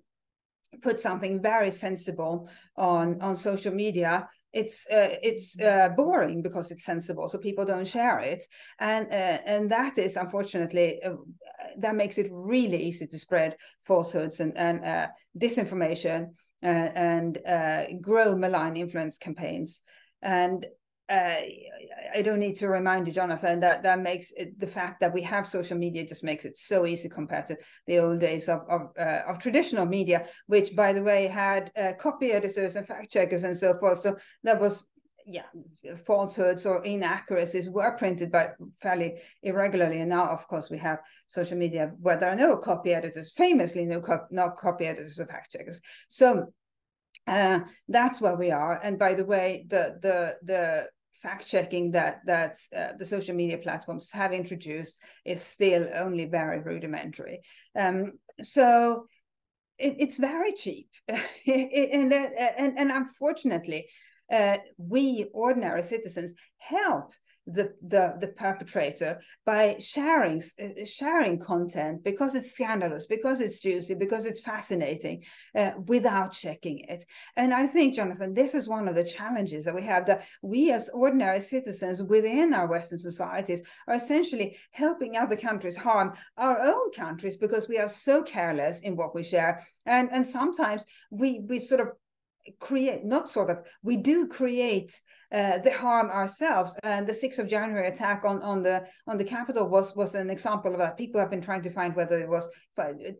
put 0.83 1.01
something 1.01 1.43
very 1.43 1.71
sensible 1.71 2.49
on 2.77 3.21
on 3.21 3.37
social 3.37 3.75
media. 3.75 4.29
It's 4.53 4.87
uh, 4.91 5.17
it's 5.23 5.61
uh, 5.61 5.91
boring 5.97 6.43
because 6.43 6.71
it's 6.71 6.85
sensible 6.85 7.29
so 7.29 7.39
people 7.39 7.65
don't 7.65 7.87
share 7.87 8.21
it. 8.21 8.45
And 8.79 9.07
uh, 9.07 9.39
and 9.45 9.71
that 9.71 9.99
is 9.99 10.17
unfortunately 10.17 11.03
uh, 11.03 11.17
that 11.79 11.95
makes 11.95 12.19
it 12.19 12.29
really 12.33 12.83
easy 12.83 13.07
to 13.07 13.19
spread 13.19 13.57
falsehoods 13.83 14.41
and 14.41 14.57
and 14.57 14.85
uh, 14.85 15.07
disinformation 15.39 16.29
uh, 16.63 16.67
and 16.67 17.39
grow 18.01 18.35
malign 18.35 18.77
influence 18.77 19.19
campaigns. 19.19 19.83
And 20.23 20.67
uh, 21.09 21.37
I 22.15 22.23
don't 22.23 22.39
need 22.39 22.57
to 22.57 22.69
remind 22.69 23.07
you, 23.07 23.13
Jonathan, 23.13 23.61
that 23.61 23.83
that 23.83 24.01
makes 24.01 24.33
it, 24.37 24.59
the 24.59 24.67
fact 24.67 25.01
that 25.01 25.13
we 25.13 25.23
have 25.23 25.47
social 25.47 25.79
media 25.79 26.05
just 26.05 26.25
makes 26.25 26.45
it 26.45 26.57
so 26.57 26.87
easy 26.87 27.09
compared 27.09 27.47
to 27.47 27.57
the 27.87 27.99
old 27.99 28.19
days 28.21 28.49
of 28.49 28.61
of, 28.69 28.91
uh, 28.99 29.23
of 29.29 29.39
traditional 29.39 29.87
media, 29.87 30.27
which, 30.47 30.75
by 30.75 30.93
the 30.93 31.03
way, 31.03 31.27
had 31.29 31.71
uh, 31.77 31.93
copy 31.99 32.33
editors 32.33 32.77
and 32.77 32.87
fact 32.87 33.11
checkers 33.11 33.45
and 33.45 33.57
so 33.57 33.75
forth. 33.75 34.01
So 34.01 34.17
that 34.43 34.61
was 34.61 34.85
yeah, 35.27 35.43
falsehoods 36.07 36.67
or 36.67 36.85
inaccuracies 36.85 37.69
were 37.69 37.97
printed 37.97 38.31
by 38.31 38.51
fairly 38.81 39.17
irregularly. 39.43 40.01
And 40.01 40.09
now, 40.09 40.27
of 40.27 40.47
course, 40.47 40.71
we 40.71 40.79
have 40.79 41.01
social 41.27 41.59
media 41.59 41.93
where 42.01 42.17
there 42.17 42.31
are 42.31 42.37
no 42.37 42.57
copy 42.57 42.95
editors, 42.95 43.33
famously 43.33 43.85
no, 43.87 44.01
cop- 44.01 44.29
no 44.31 44.51
copy 44.51 44.87
editors 44.87 45.19
or 45.19 45.27
fact 45.27 45.51
checkers. 45.51 45.81
So 46.09 46.53
uh, 47.27 47.61
that's 47.89 48.21
where 48.21 48.37
we 48.37 48.53
are. 48.53 48.81
And 48.83 48.99
by 48.99 49.15
the 49.15 49.25
way, 49.25 49.67
the 49.69 49.99
the 50.01 50.37
the 50.43 50.87
fact 51.23 51.47
checking 51.47 51.93
that 51.93 52.21
that 52.27 52.59
uh, 52.77 52.93
the 52.99 53.05
social 53.05 53.35
media 53.35 53.59
platforms 53.59 54.11
have 54.13 54.33
introduced 54.33 55.01
is 55.25 55.43
still 55.43 55.89
only 55.95 56.27
very 56.27 56.61
rudimentary. 56.61 57.41
Um, 57.79 58.13
so 58.41 59.07
it, 59.79 59.97
it's 59.99 60.17
very 60.17 60.53
cheap, 60.53 60.89
and, 61.09 62.13
uh, 62.13 62.29
and 62.59 62.79
and 62.79 62.91
unfortunately, 62.91 63.87
uh, 64.33 64.59
we 64.77 65.27
ordinary 65.33 65.83
citizens 65.83 66.35
help 66.59 67.13
the 67.47 67.73
the, 67.87 68.17
the 68.21 68.29
perpetrator 68.29 69.21
by 69.45 69.77
sharing 69.79 70.43
uh, 70.63 70.85
sharing 70.85 71.39
content 71.39 72.03
because 72.05 72.35
it's 72.35 72.53
scandalous 72.53 73.07
because 73.07 73.41
it's 73.41 73.61
juicy 73.61 73.95
because 73.95 74.27
it's 74.27 74.41
fascinating 74.41 75.23
uh, 75.55 75.73
without 75.87 76.33
checking 76.33 76.81
it. 76.81 77.05
And 77.37 77.55
i 77.55 77.67
think 77.67 77.95
jonathan 77.95 78.35
this 78.35 78.55
is 78.55 78.69
one 78.69 78.89
of 78.89 78.95
the 78.95 79.05
challenges 79.05 79.65
that 79.65 79.75
we 79.75 79.83
have 79.83 80.07
that 80.07 80.27
we 80.43 80.73
as 80.73 80.89
ordinary 80.91 81.41
citizens 81.41 82.03
within 82.03 82.55
our 82.55 82.67
western 82.67 82.99
societies 82.99 83.63
are 83.87 83.95
essentially 83.95 84.57
helping 84.73 85.17
other 85.17 85.37
countries 85.37 85.77
harm 85.77 86.13
our 86.37 86.59
own 86.61 86.91
countries 86.93 87.37
because 87.37 87.69
we 87.69 87.79
are 87.79 87.89
so 87.89 88.23
careless 88.23 88.81
in 88.81 88.97
what 88.97 89.15
we 89.15 89.23
share. 89.23 89.63
And 89.85 90.11
and 90.13 90.27
sometimes 90.27 90.85
we 91.11 91.41
we 91.41 91.59
sort 91.59 91.81
of 91.81 91.89
create 92.61 93.05
not 93.05 93.31
sort 93.31 93.51
of 93.51 93.59
we 93.83 93.97
do 93.97 94.29
create 94.29 95.01
uh, 95.33 95.59
the 95.59 95.73
harm 95.73 96.11
ourselves. 96.11 96.77
And 96.83 97.07
the 97.07 97.13
6th 97.13 97.39
of 97.39 97.49
january 97.49 97.89
attack 97.89 98.25
on 98.25 98.43
on 98.43 98.63
the 98.63 98.85
on 99.07 99.17
the 99.17 99.25
Capitol 99.25 99.69
was 99.69 99.95
was 99.97 100.15
an 100.15 100.31
example 100.31 100.73
of 100.73 100.79
that 100.79 100.97
people 100.97 101.21
have 101.21 101.31
been 101.31 101.41
trying 101.41 101.63
to 101.63 101.71
find 101.71 101.95
whether 101.95 102.19
it 102.19 102.29
was 102.29 102.49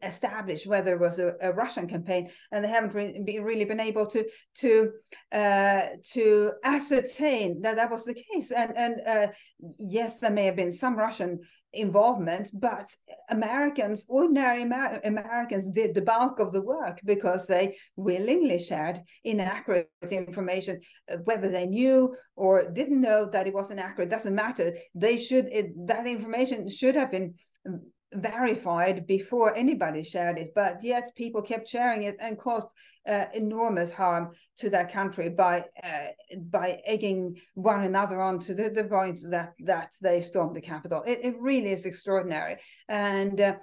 established 0.03 0.67
whether 0.67 0.95
it 0.95 1.01
was 1.01 1.19
a, 1.19 1.35
a 1.41 1.53
russian 1.53 1.87
campaign 1.87 2.29
and 2.53 2.63
they 2.63 2.69
haven't 2.69 2.93
been, 2.93 3.43
really 3.43 3.65
been 3.65 3.81
able 3.81 4.07
to 4.07 4.25
to 4.55 4.91
uh, 5.33 5.83
to 6.13 6.53
ascertain 6.65 7.61
that 7.63 7.77
that 7.77 7.91
was 7.91 8.05
the 8.05 8.15
case. 8.15 8.51
And 8.51 8.77
and 8.77 8.95
uh, 9.07 9.33
yes 9.79 10.21
there 10.21 10.31
may 10.31 10.47
have 10.47 10.57
been 10.57 10.73
some 10.73 10.97
russian 10.97 11.41
involvement, 11.77 12.51
but 12.53 12.87
Americans, 13.31 14.05
ordinary 14.09 14.63
Amer- 14.63 15.01
Americans, 15.05 15.71
did 15.71 15.95
the 15.95 16.03
bulk 16.03 16.39
of 16.41 16.53
the 16.53 16.63
work 16.63 17.01
because 17.05 17.47
they 17.47 17.77
willingly 17.97 18.59
shared 18.59 19.01
inaccurate 19.25 19.89
information, 20.11 20.81
uh, 21.11 21.17
whether 21.25 21.51
they 21.51 21.67
knew 21.67 22.15
or 22.35 22.71
didn't 22.71 23.01
know 23.01 23.29
that 23.31 23.47
it 23.47 23.55
was 23.55 23.71
inaccurate. 23.71 24.11
Doesn't 24.11 24.35
matter. 24.35 24.77
They 24.95 25.17
should 25.17 25.47
it, 25.53 25.67
that 25.87 26.07
information 26.07 26.69
should 26.69 26.97
have 26.97 27.11
been 27.11 27.35
verified 28.15 29.07
before 29.07 29.55
anybody 29.57 30.03
shared 30.03 30.39
it, 30.39 30.53
but 30.55 30.83
yet 30.83 31.11
people 31.17 31.43
kept 31.43 31.69
sharing 31.69 32.05
it 32.05 32.17
and 32.21 32.39
caused 32.39 32.69
uh, 33.09 33.27
enormous 33.35 33.93
harm 33.93 34.33
to 34.59 34.71
that 34.71 34.93
country 34.93 35.29
by 35.29 35.65
uh, 35.83 36.09
by 36.51 36.81
egging 36.87 37.37
one 37.55 37.85
another 37.85 38.21
on 38.21 38.39
to 38.39 38.55
the, 38.55 38.71
the 38.71 38.85
point 38.85 39.19
that 39.31 39.53
that 39.61 39.93
they 40.03 40.21
stormed 40.21 40.57
the 40.57 40.61
Capitol. 40.61 41.03
It, 41.07 41.21
it 41.23 41.35
really 41.39 41.71
is 41.71 41.87
extraordinary, 41.87 42.57
and 42.89 43.41
uh, 43.41 43.55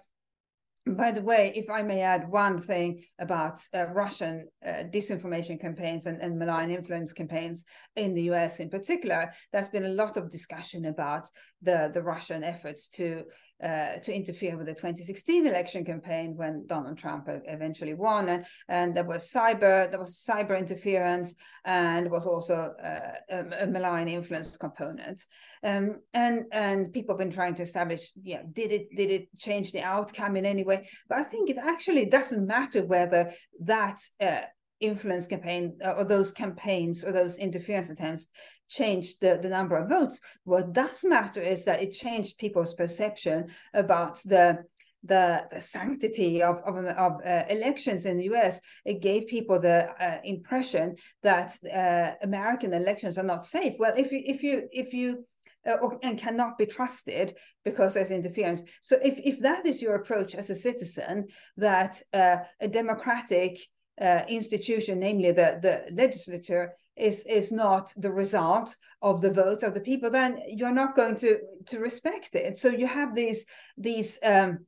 by 0.85 1.11
the 1.11 1.21
way, 1.21 1.53
if 1.55 1.69
I 1.69 1.81
may 1.81 2.01
add 2.01 2.29
one 2.29 2.57
thing 2.57 3.03
about 3.17 3.59
uh, 3.73 3.87
Russian 3.87 4.47
uh, 4.65 4.83
disinformation 4.91 5.59
campaigns 5.59 6.07
and, 6.07 6.21
and, 6.21 6.37
malign 6.37 6.71
influence 6.71 7.13
campaigns 7.13 7.63
in 7.95 8.13
the 8.13 8.23
US 8.23 8.59
in 8.59 8.69
particular, 8.69 9.31
there's 9.53 9.69
been 9.69 9.85
a 9.85 9.89
lot 9.89 10.17
of 10.17 10.29
discussion 10.29 10.85
about 10.85 11.29
the, 11.61 11.89
the 11.93 12.03
Russian 12.03 12.43
efforts 12.43 12.87
to 12.89 13.23
uh, 13.63 13.97
to 13.99 14.13
interfere 14.13 14.57
with 14.57 14.67
the 14.67 14.73
2016 14.73 15.47
election 15.47 15.85
campaign 15.85 16.35
when 16.35 16.65
Donald 16.67 16.97
Trump 16.97 17.27
eventually 17.27 17.93
won, 17.93 18.29
and, 18.29 18.45
and 18.67 18.95
there 18.95 19.03
was 19.03 19.31
cyber 19.31 19.89
there 19.89 19.99
was 19.99 20.17
cyber 20.17 20.57
interference, 20.57 21.35
and 21.65 22.11
was 22.11 22.25
also 22.25 22.73
uh, 22.83 23.13
a, 23.29 23.63
a, 23.63 23.67
malign 23.67 24.07
influence 24.07 24.57
component, 24.57 25.21
um, 25.63 25.99
and 26.13 26.43
and 26.51 26.91
people 26.91 27.13
have 27.13 27.19
been 27.19 27.31
trying 27.31 27.55
to 27.55 27.63
establish, 27.63 28.11
yeah, 28.21 28.41
did 28.51 28.71
it 28.71 28.87
did 28.95 29.09
it 29.09 29.27
change 29.37 29.71
the 29.71 29.81
outcome 29.81 30.35
in 30.35 30.45
any 30.45 30.63
way? 30.63 30.87
But 31.07 31.19
I 31.19 31.23
think 31.23 31.49
it 31.49 31.57
actually 31.57 32.05
doesn't 32.05 32.45
matter 32.45 32.85
whether 32.85 33.31
that. 33.61 33.99
Uh, 34.19 34.41
influence 34.83 35.27
campaign 35.27 35.77
uh, 35.83 35.91
or 35.91 36.03
those 36.03 36.31
campaigns 36.31 37.03
or 37.03 37.11
those 37.11 37.37
interference 37.37 37.89
attempts 37.89 38.27
changed 38.69 39.21
the, 39.21 39.39
the 39.41 39.49
number 39.49 39.77
of 39.77 39.89
votes. 39.89 40.19
What 40.43 40.73
does 40.73 41.03
matter 41.03 41.41
is 41.41 41.65
that 41.65 41.81
it 41.81 41.91
changed 41.91 42.37
people's 42.37 42.73
perception 42.73 43.49
about 43.73 44.19
the 44.23 44.63
the, 45.05 45.43
the 45.51 45.59
sanctity 45.59 46.41
of 46.41 46.61
of, 46.61 46.77
of 46.77 47.13
uh, 47.25 47.43
elections 47.49 48.05
in 48.05 48.17
the 48.17 48.25
U.S. 48.25 48.61
It 48.85 49.01
gave 49.01 49.27
people 49.27 49.59
the 49.59 49.89
uh, 49.99 50.19
impression 50.23 50.95
that 51.23 51.53
uh, 51.65 52.15
American 52.21 52.73
elections 52.73 53.17
are 53.17 53.29
not 53.33 53.45
safe. 53.45 53.75
Well, 53.79 53.93
if 53.97 54.11
you 54.11 54.21
if 54.25 54.43
you 54.43 54.67
if 54.71 54.93
you 54.93 55.25
uh, 55.65 55.77
and 56.01 56.17
cannot 56.17 56.57
be 56.57 56.65
trusted 56.65 57.35
because 57.63 57.93
there's 57.93 58.11
interference. 58.11 58.63
So 58.81 58.97
if 59.03 59.19
if 59.23 59.39
that 59.39 59.65
is 59.65 59.81
your 59.81 59.95
approach 59.95 60.35
as 60.35 60.49
a 60.49 60.55
citizen, 60.55 61.27
that 61.57 62.01
uh, 62.13 62.37
a 62.59 62.67
democratic 62.67 63.59
uh, 64.01 64.21
institution, 64.27 64.99
namely 64.99 65.31
the, 65.31 65.59
the 65.61 65.93
legislature, 65.93 66.73
is 66.95 67.25
is 67.25 67.51
not 67.51 67.91
the 67.97 68.11
result 68.11 68.75
of 69.01 69.21
the 69.21 69.31
vote 69.31 69.63
of 69.63 69.73
the 69.73 69.81
people, 69.81 70.09
then 70.09 70.37
you're 70.47 70.71
not 70.71 70.95
going 70.95 71.15
to 71.15 71.39
to 71.65 71.79
respect 71.79 72.35
it. 72.35 72.57
So 72.57 72.69
you 72.69 72.87
have 72.87 73.15
these 73.15 73.45
these 73.77 74.19
um, 74.23 74.65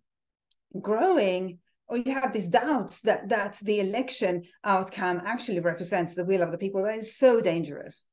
growing 0.82 1.60
or 1.88 1.98
you 1.98 2.14
have 2.14 2.34
these 2.34 2.50
doubts 2.50 3.02
that 3.02 3.30
that 3.30 3.60
the 3.62 3.80
election 3.80 4.44
outcome 4.64 5.22
actually 5.24 5.60
represents 5.60 6.16
the 6.16 6.26
will 6.26 6.42
of 6.42 6.52
the 6.52 6.58
people. 6.58 6.84
That 6.84 6.98
is 6.98 7.18
so 7.18 7.42
dangerous. 7.42 8.06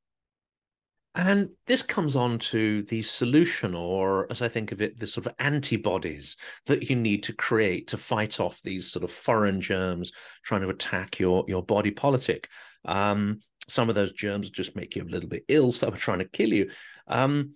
And 1.14 1.50
this 1.66 1.82
comes 1.82 2.16
on 2.16 2.38
to 2.38 2.82
the 2.84 3.02
solution, 3.02 3.74
or 3.74 4.26
as 4.30 4.40
I 4.40 4.48
think 4.48 4.72
of 4.72 4.80
it, 4.80 4.98
the 4.98 5.06
sort 5.06 5.26
of 5.26 5.34
antibodies 5.38 6.36
that 6.66 6.88
you 6.88 6.96
need 6.96 7.22
to 7.24 7.34
create 7.34 7.88
to 7.88 7.98
fight 7.98 8.40
off 8.40 8.62
these 8.62 8.90
sort 8.90 9.04
of 9.04 9.10
foreign 9.10 9.60
germs 9.60 10.12
trying 10.42 10.62
to 10.62 10.70
attack 10.70 11.18
your, 11.18 11.44
your 11.48 11.62
body 11.62 11.90
politic. 11.90 12.48
Um, 12.86 13.40
some 13.68 13.90
of 13.90 13.94
those 13.94 14.12
germs 14.12 14.48
just 14.48 14.74
make 14.74 14.96
you 14.96 15.02
a 15.02 15.04
little 15.04 15.28
bit 15.28 15.44
ill, 15.48 15.72
some 15.72 15.92
are 15.92 15.98
trying 15.98 16.20
to 16.20 16.24
kill 16.24 16.52
you. 16.52 16.70
Um, 17.06 17.52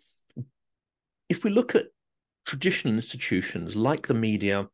if 1.30 1.42
we 1.42 1.50
look 1.50 1.74
at 1.74 1.86
traditional 2.44 2.94
institutions 2.94 3.74
like 3.74 4.06
the 4.06 4.14
media, 4.14 4.68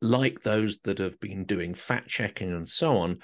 like 0.00 0.42
those 0.42 0.78
that 0.84 0.98
have 0.98 1.18
been 1.18 1.44
doing 1.44 1.74
fact 1.74 2.08
checking 2.08 2.52
and 2.52 2.68
so 2.68 2.98
on, 2.98 3.18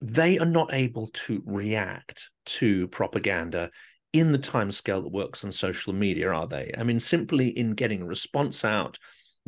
they 0.00 0.38
are 0.38 0.46
not 0.46 0.72
able 0.72 1.08
to 1.08 1.42
react 1.44 2.30
to 2.46 2.86
propaganda 2.88 3.70
in 4.12 4.32
the 4.32 4.38
time 4.38 4.70
scale 4.70 5.02
that 5.02 5.12
works 5.12 5.44
on 5.44 5.52
social 5.52 5.92
media, 5.92 6.30
are 6.30 6.46
they? 6.46 6.72
I 6.78 6.82
mean, 6.82 7.00
simply 7.00 7.48
in 7.48 7.72
getting 7.72 8.02
a 8.02 8.06
response 8.06 8.64
out, 8.64 8.98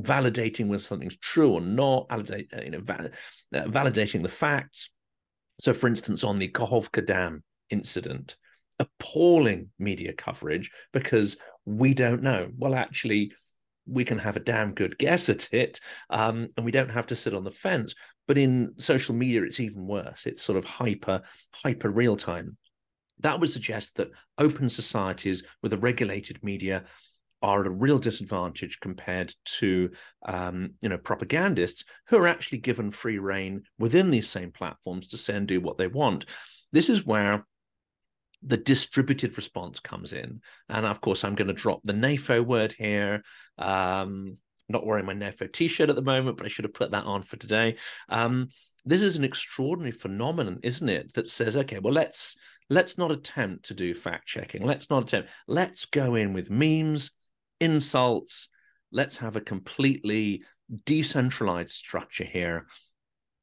validating 0.00 0.68
whether 0.68 0.82
something's 0.82 1.16
true 1.16 1.52
or 1.52 1.60
not, 1.60 2.08
validate, 2.10 2.52
uh, 2.56 2.62
you 2.62 2.70
know, 2.70 2.80
val- 2.80 3.08
uh, 3.54 3.62
validating 3.64 4.22
the 4.22 4.28
facts. 4.28 4.90
So, 5.60 5.72
for 5.72 5.88
instance, 5.88 6.24
on 6.24 6.38
the 6.38 6.48
Kakhovka 6.48 7.04
Dam 7.06 7.42
incident, 7.70 8.36
appalling 8.78 9.68
media 9.78 10.12
coverage 10.12 10.70
because 10.92 11.36
we 11.64 11.94
don't 11.94 12.22
know. 12.22 12.50
Well, 12.56 12.74
actually, 12.74 13.32
we 13.90 14.04
can 14.04 14.18
have 14.18 14.36
a 14.36 14.40
damn 14.40 14.74
good 14.74 14.98
guess 14.98 15.28
at 15.28 15.52
it, 15.52 15.80
um, 16.10 16.48
and 16.56 16.64
we 16.64 16.72
don't 16.72 16.90
have 16.90 17.06
to 17.08 17.16
sit 17.16 17.34
on 17.34 17.44
the 17.44 17.50
fence. 17.50 17.94
But 18.26 18.38
in 18.38 18.74
social 18.78 19.14
media, 19.14 19.42
it's 19.42 19.60
even 19.60 19.86
worse. 19.86 20.26
It's 20.26 20.42
sort 20.42 20.58
of 20.58 20.64
hyper, 20.64 21.22
hyper 21.52 21.90
real 21.90 22.16
time. 22.16 22.56
That 23.20 23.40
would 23.40 23.50
suggest 23.50 23.96
that 23.96 24.10
open 24.38 24.68
societies 24.68 25.42
with 25.62 25.72
a 25.72 25.78
regulated 25.78 26.42
media 26.42 26.84
are 27.42 27.62
at 27.62 27.66
a 27.66 27.70
real 27.70 27.98
disadvantage 27.98 28.80
compared 28.80 29.34
to 29.44 29.90
um, 30.26 30.74
you 30.80 30.88
know 30.88 30.98
propagandists 30.98 31.84
who 32.08 32.16
are 32.18 32.26
actually 32.26 32.58
given 32.58 32.90
free 32.90 33.18
reign 33.18 33.62
within 33.78 34.10
these 34.10 34.28
same 34.28 34.52
platforms 34.52 35.08
to 35.08 35.16
say 35.16 35.34
and 35.34 35.48
do 35.48 35.60
what 35.60 35.78
they 35.78 35.86
want. 35.86 36.26
This 36.72 36.88
is 36.88 37.06
where 37.06 37.46
the 38.42 38.56
distributed 38.56 39.36
response 39.36 39.80
comes 39.80 40.12
in. 40.12 40.40
And 40.68 40.86
of 40.86 41.00
course, 41.00 41.24
I'm 41.24 41.34
going 41.34 41.48
to 41.48 41.54
drop 41.54 41.80
the 41.84 41.92
NAFO 41.92 42.44
word 42.44 42.72
here. 42.72 43.22
Um, 43.58 44.36
not 44.68 44.86
wearing 44.86 45.04
my 45.04 45.14
NAFO 45.14 45.52
t-shirt 45.52 45.90
at 45.90 45.96
the 45.96 46.02
moment, 46.02 46.36
but 46.36 46.46
I 46.46 46.48
should 46.48 46.64
have 46.64 46.74
put 46.74 46.92
that 46.92 47.04
on 47.04 47.22
for 47.22 47.36
today. 47.36 47.76
Um, 48.08 48.48
this 48.84 49.02
is 49.02 49.16
an 49.16 49.24
extraordinary 49.24 49.90
phenomenon, 49.90 50.60
isn't 50.62 50.88
it? 50.88 51.12
That 51.14 51.28
says, 51.28 51.56
okay, 51.56 51.80
well, 51.80 51.92
let's 51.92 52.36
let's 52.70 52.96
not 52.96 53.10
attempt 53.10 53.66
to 53.66 53.74
do 53.74 53.94
fact 53.94 54.26
checking. 54.26 54.64
Let's 54.64 54.88
not 54.88 55.02
attempt. 55.02 55.30
Let's 55.48 55.86
go 55.86 56.14
in 56.14 56.32
with 56.32 56.50
memes, 56.50 57.10
insults. 57.60 58.48
Let's 58.92 59.18
have 59.18 59.36
a 59.36 59.40
completely 59.40 60.44
decentralized 60.86 61.70
structure 61.70 62.24
here 62.24 62.66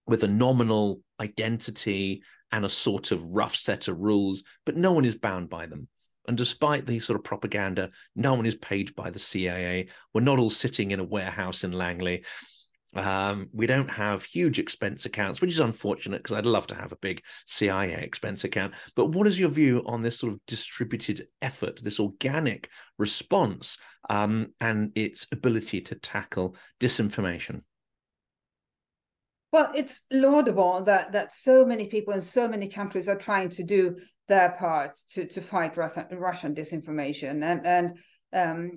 with 0.07 0.23
a 0.23 0.27
nominal 0.27 1.01
identity 1.19 2.23
and 2.51 2.65
a 2.65 2.69
sort 2.69 3.11
of 3.11 3.23
rough 3.23 3.55
set 3.55 3.87
of 3.87 3.99
rules, 3.99 4.43
but 4.65 4.77
no 4.77 4.91
one 4.91 5.05
is 5.05 5.15
bound 5.15 5.49
by 5.49 5.65
them. 5.65 5.87
And 6.27 6.37
despite 6.37 6.85
the 6.85 6.99
sort 6.99 7.17
of 7.17 7.23
propaganda, 7.23 7.89
no 8.15 8.33
one 8.33 8.45
is 8.45 8.55
paid 8.55 8.95
by 8.95 9.09
the 9.09 9.19
CIA. 9.19 9.87
We're 10.13 10.21
not 10.21 10.39
all 10.39 10.49
sitting 10.49 10.91
in 10.91 10.99
a 10.99 11.05
warehouse 11.05 11.63
in 11.63 11.71
Langley. 11.71 12.25
Um, 12.95 13.49
we 13.53 13.67
don't 13.67 13.89
have 13.91 14.23
huge 14.23 14.59
expense 14.59 15.05
accounts, 15.05 15.39
which 15.39 15.51
is 15.51 15.59
unfortunate 15.59 16.23
because 16.23 16.35
I'd 16.35 16.45
love 16.45 16.67
to 16.67 16.75
have 16.75 16.91
a 16.91 16.97
big 16.97 17.21
CIA 17.45 18.01
expense 18.01 18.43
account. 18.43 18.73
But 18.95 19.07
what 19.07 19.27
is 19.27 19.39
your 19.39 19.49
view 19.49 19.83
on 19.85 20.01
this 20.01 20.17
sort 20.19 20.33
of 20.33 20.39
distributed 20.47 21.27
effort, 21.41 21.81
this 21.83 21.99
organic 21.99 22.69
response, 22.97 23.77
um, 24.09 24.53
and 24.59 24.91
its 24.95 25.27
ability 25.31 25.81
to 25.81 25.95
tackle 25.95 26.55
disinformation? 26.79 27.61
Well, 29.51 29.71
it's 29.73 30.05
laudable 30.11 30.81
that 30.83 31.13
that 31.13 31.33
so 31.33 31.65
many 31.65 31.87
people 31.87 32.13
in 32.13 32.21
so 32.21 32.47
many 32.47 32.67
countries 32.67 33.07
are 33.07 33.15
trying 33.15 33.49
to 33.49 33.63
do 33.63 33.97
their 34.27 34.51
part 34.51 34.97
to 35.11 35.25
to 35.25 35.41
fight 35.41 35.77
Russian, 35.77 36.05
Russian 36.11 36.53
disinformation, 36.53 37.43
and 37.43 37.65
and 37.65 37.97
um, 38.33 38.71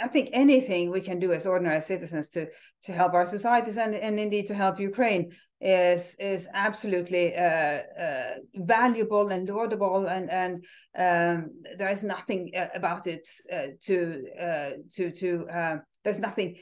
I 0.00 0.08
think 0.08 0.30
anything 0.32 0.90
we 0.90 1.00
can 1.00 1.18
do 1.18 1.32
as 1.32 1.46
ordinary 1.46 1.80
citizens 1.80 2.30
to 2.30 2.46
to 2.84 2.92
help 2.92 3.12
our 3.14 3.26
societies 3.26 3.76
and, 3.76 3.94
and 3.94 4.18
indeed 4.18 4.46
to 4.46 4.54
help 4.54 4.80
Ukraine 4.80 5.32
is 5.60 6.14
is 6.18 6.48
absolutely 6.54 7.36
uh, 7.36 7.80
uh, 8.00 8.34
valuable 8.54 9.28
and 9.28 9.48
laudable, 9.48 10.06
and 10.06 10.30
and 10.30 10.64
um, 10.96 11.50
there 11.76 11.90
is 11.90 12.02
nothing 12.02 12.50
uh, 12.56 12.68
about 12.74 13.06
it 13.06 13.28
uh, 13.52 13.68
to 13.82 14.24
uh, 14.40 14.70
to 14.94 15.10
to 15.10 15.46
uh, 15.48 15.76
there's 16.04 16.20
nothing 16.20 16.56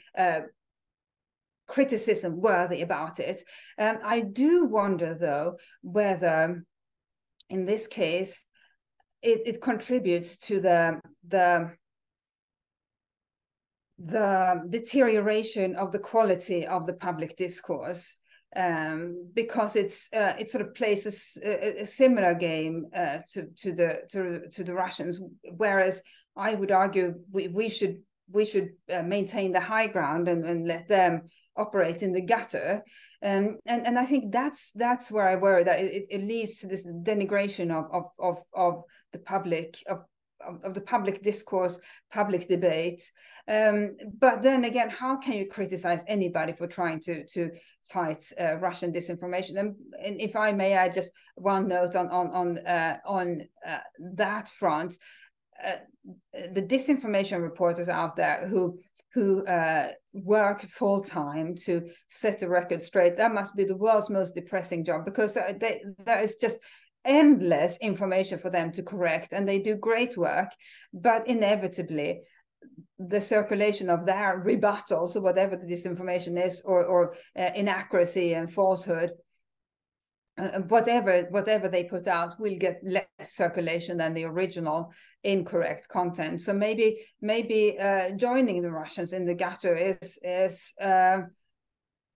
criticism 1.67 2.41
worthy 2.41 2.83
about 2.83 3.21
it. 3.21 3.43
Um, 3.79 3.99
I 4.05 4.21
do 4.21 4.67
wonder, 4.67 5.15
though, 5.15 5.59
whether 5.83 6.65
in 7.51 7.65
this 7.65 7.87
case 7.87 8.45
it, 9.23 9.43
it 9.47 9.63
contributes 9.63 10.37
to 10.37 10.61
the 10.61 11.01
the 11.27 11.73
the 13.99 14.63
deterioration 14.69 15.75
of 15.77 15.91
the 15.91 15.99
quality 15.99 16.67
of 16.67 16.85
the 16.85 16.93
public 16.93 17.35
discourse 17.37 18.17
um, 18.55 19.31
because 19.35 19.77
it's 19.77 20.09
uh, 20.13 20.35
it 20.39 20.51
sort 20.51 20.67
of 20.67 20.75
plays 20.75 21.39
a, 21.43 21.81
a 21.81 21.87
similar 21.87 22.35
game 22.35 22.87
uh, 22.95 23.19
to 23.33 23.47
to 23.59 23.73
the 23.73 24.01
to, 24.11 24.49
to 24.51 24.65
the 24.65 24.75
Russians, 24.75 25.21
whereas 25.57 26.03
I 26.37 26.55
would 26.55 26.71
argue 26.71 27.15
we, 27.31 27.49
we 27.49 27.69
should 27.69 27.99
we 28.31 28.45
should 28.45 28.71
uh, 28.93 29.03
maintain 29.03 29.53
the 29.53 29.61
high 29.61 29.87
ground 29.87 30.29
and, 30.29 30.45
and 30.45 30.67
let 30.67 30.89
them 30.89 31.23
operate 31.57 32.03
in 32.03 32.13
the 32.13 32.21
gutter 32.21 32.83
um, 33.23 33.59
and 33.67 33.87
and 33.87 33.99
I 33.99 34.05
think 34.05 34.31
that's 34.31 34.73
that's 34.73 35.11
where 35.11 35.27
I 35.27 35.37
worry 35.37 35.65
that 35.65 35.81
it, 35.81 36.07
it 36.11 36.23
leads 36.23 36.59
to 36.59 36.67
this 36.67 36.87
denigration 36.87 37.71
of 37.71 37.87
of 37.91 38.07
of, 38.19 38.45
of 38.55 38.83
the 39.13 39.19
public 39.19 39.83
of 39.89 40.05
of 40.65 40.75
the 40.75 40.81
public 40.81 41.23
discourse, 41.23 41.81
public 42.13 42.47
debate. 42.47 43.03
Um, 43.49 43.97
but 44.19 44.43
then 44.43 44.65
again, 44.65 44.91
how 44.91 45.17
can 45.17 45.35
you 45.35 45.47
criticize 45.47 46.05
anybody 46.09 46.53
for 46.53 46.67
trying 46.67 47.01
to 47.01 47.25
to 47.29 47.51
fight 47.83 48.19
uh, 48.41 48.57
Russian 48.59 48.93
disinformation? 48.93 49.59
And, 49.59 49.75
and, 50.05 50.21
if 50.21 50.37
I 50.37 50.53
may, 50.53 50.77
I 50.77 50.89
just 50.89 51.11
one 51.37 51.69
note 51.69 51.97
on 51.97 52.09
on 52.09 52.29
on 52.31 52.59
uh, 52.67 52.99
on 53.07 53.43
uh, 53.67 53.79
that 54.15 54.49
front. 54.49 54.95
Uh, 55.67 55.73
the 56.55 56.63
disinformation 56.63 57.43
reporters 57.43 57.89
out 57.89 58.15
there 58.17 58.47
who 58.49 58.79
who 59.13 59.45
uh, 59.47 59.89
work 60.13 60.61
full 60.61 61.03
time 61.03 61.55
to 61.55 61.89
set 62.09 62.39
the 62.39 62.49
record 62.49 62.83
straight. 62.83 63.17
That 63.17 63.33
must 63.33 63.57
be 63.57 63.65
the 63.65 63.77
world's 63.77 64.11
most 64.11 64.35
depressing 64.35 64.85
job 64.85 65.07
because 65.07 65.35
they, 65.35 65.81
there 66.05 66.21
is 66.21 66.37
just 66.37 66.59
endless 67.05 67.79
information 67.81 68.39
for 68.39 68.51
them 68.51 68.71
to 68.73 68.83
correct, 68.83 69.33
and 69.33 69.49
they 69.49 69.59
do 69.59 69.75
great 69.75 70.17
work. 70.17 70.51
But 70.93 71.27
inevitably, 71.29 72.21
the 72.99 73.21
circulation 73.21 73.89
of 73.91 74.05
their 74.05 74.43
rebuttals, 74.45 75.17
or 75.17 75.23
whatever 75.23 75.57
the 75.57 75.73
disinformation 75.73 76.45
is, 76.45 76.63
or, 76.65 76.85
or 76.85 77.15
uh, 77.39 77.51
inaccuracy 77.55 78.35
and 78.35 78.53
falsehood, 78.53 79.13
uh, 80.39 80.61
whatever 80.69 81.23
whatever 81.31 81.69
they 81.69 81.85
put 81.85 82.07
out 82.07 82.39
will 82.39 82.57
get 82.57 82.81
less 82.85 83.07
circulation 83.23 83.97
than 83.97 84.15
the 84.15 84.25
original 84.25 84.93
incorrect 85.25 85.89
content. 85.89 86.43
So 86.43 86.53
maybe 86.53 87.07
maybe 87.21 87.79
uh, 87.79 88.11
joining 88.11 88.63
the 88.63 88.71
Russians 88.71 89.13
in 89.13 89.25
the 89.25 89.35
gutter 89.35 89.75
is 89.75 90.19
is 90.23 90.75
uh, 90.81 91.21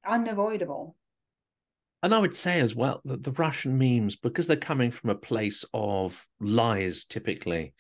unavoidable. 0.07 0.97
And 2.03 2.15
I 2.15 2.19
would 2.19 2.37
say 2.37 2.61
as 2.61 2.75
well 2.75 3.03
that 3.05 3.23
the 3.23 3.33
Russian 3.33 3.77
memes, 3.77 4.17
because 4.17 4.47
they're 4.47 4.57
coming 4.57 4.91
from 4.91 5.11
a 5.11 5.15
place 5.15 5.65
of 5.75 6.27
lies 6.41 7.05
typically, 7.05 7.75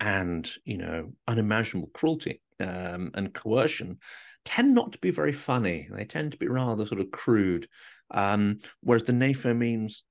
and 0.00 0.50
you 0.64 0.78
know 0.78 1.12
unimaginable 1.26 1.90
cruelty 1.92 2.42
um, 2.60 3.10
and 3.14 3.34
coercion, 3.34 3.98
tend 4.44 4.74
not 4.74 4.92
to 4.92 4.98
be 4.98 5.10
very 5.10 5.32
funny. 5.32 5.88
They 5.90 6.04
tend 6.04 6.32
to 6.32 6.38
be 6.38 6.48
rather 6.48 6.86
sort 6.86 7.00
of 7.00 7.10
crude. 7.10 7.68
Um, 8.10 8.60
whereas 8.80 9.04
the 9.04 9.12
NAFO 9.12 9.56
memes 9.56 10.04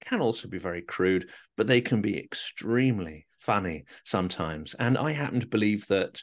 can 0.00 0.20
also 0.20 0.48
be 0.48 0.58
very 0.58 0.82
crude, 0.82 1.28
but 1.56 1.66
they 1.66 1.80
can 1.80 2.02
be 2.02 2.18
extremely 2.18 3.26
funny 3.38 3.84
sometimes. 4.04 4.74
And 4.78 4.98
I 4.98 5.12
happen 5.12 5.40
to 5.40 5.46
believe 5.46 5.86
that, 5.86 6.22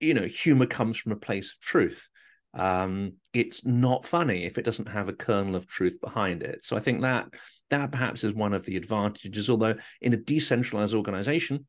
you 0.00 0.14
know, 0.14 0.26
humor 0.26 0.66
comes 0.66 0.96
from 0.96 1.12
a 1.12 1.16
place 1.16 1.52
of 1.52 1.60
truth. 1.60 2.08
um, 2.54 3.14
it's 3.32 3.64
not 3.66 4.06
funny 4.06 4.44
if 4.44 4.58
it 4.58 4.64
doesn't 4.64 4.88
have 4.88 5.08
a 5.08 5.12
kernel 5.12 5.56
of 5.56 5.66
truth 5.66 6.00
behind 6.00 6.42
it. 6.42 6.64
So 6.64 6.76
I 6.76 6.80
think 6.80 7.02
that 7.02 7.26
that 7.70 7.90
perhaps 7.90 8.22
is 8.22 8.32
one 8.32 8.54
of 8.54 8.64
the 8.64 8.76
advantages. 8.76 9.50
Although 9.50 9.74
in 10.00 10.14
a 10.14 10.18
decentralized 10.18 10.94
organization, 10.94 11.66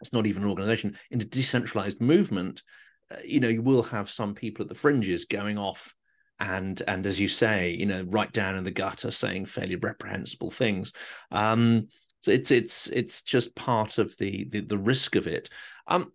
it's 0.00 0.12
not 0.12 0.26
even 0.26 0.42
an 0.42 0.48
organization. 0.48 0.96
In 1.10 1.20
a 1.20 1.24
decentralized 1.24 2.00
movement, 2.00 2.62
uh, 3.10 3.16
you 3.24 3.40
know, 3.40 3.48
you 3.48 3.62
will 3.62 3.82
have 3.82 4.10
some 4.10 4.34
people 4.34 4.62
at 4.62 4.68
the 4.68 4.74
fringes 4.74 5.26
going 5.26 5.58
off 5.58 5.94
and 6.40 6.82
and 6.86 7.06
as 7.06 7.20
you 7.20 7.28
say, 7.28 7.70
you 7.70 7.86
know, 7.86 8.04
right 8.08 8.32
down 8.32 8.56
in 8.56 8.64
the 8.64 8.70
gutter, 8.70 9.10
saying 9.10 9.46
fairly 9.46 9.76
reprehensible 9.76 10.50
things. 10.50 10.92
Um, 11.30 11.88
so 12.20 12.30
it's 12.30 12.50
it's 12.50 12.88
it's 12.88 13.22
just 13.22 13.54
part 13.54 13.98
of 13.98 14.16
the 14.18 14.46
the, 14.50 14.60
the 14.60 14.78
risk 14.78 15.16
of 15.16 15.26
it. 15.26 15.50
Um, 15.86 16.12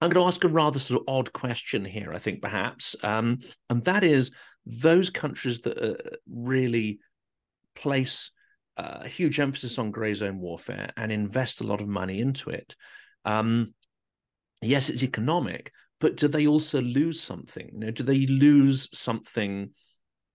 I'm 0.00 0.10
going 0.10 0.24
to 0.24 0.28
ask 0.28 0.42
a 0.44 0.48
rather 0.48 0.78
sort 0.78 1.02
of 1.02 1.14
odd 1.14 1.32
question 1.32 1.84
here, 1.84 2.12
I 2.14 2.18
think, 2.18 2.40
perhaps, 2.40 2.96
um, 3.02 3.40
and 3.68 3.84
that 3.84 4.02
is 4.02 4.30
those 4.64 5.10
countries 5.10 5.60
that 5.60 5.78
uh, 5.78 6.16
really 6.26 7.00
place 7.74 8.30
uh, 8.76 9.00
a 9.02 9.08
huge 9.08 9.38
emphasis 9.40 9.78
on 9.78 9.90
grey 9.90 10.14
zone 10.14 10.38
warfare 10.38 10.90
and 10.96 11.12
invest 11.12 11.60
a 11.60 11.64
lot 11.64 11.82
of 11.82 11.88
money 11.88 12.20
into 12.20 12.50
it. 12.50 12.74
Um, 13.26 13.74
yes, 14.62 14.88
it's 14.88 15.02
economic, 15.02 15.70
but 16.00 16.16
do 16.16 16.28
they 16.28 16.46
also 16.46 16.80
lose 16.80 17.20
something? 17.20 17.70
You 17.72 17.78
know, 17.78 17.90
do 17.90 18.02
they 18.02 18.26
lose 18.26 18.88
something 18.92 19.70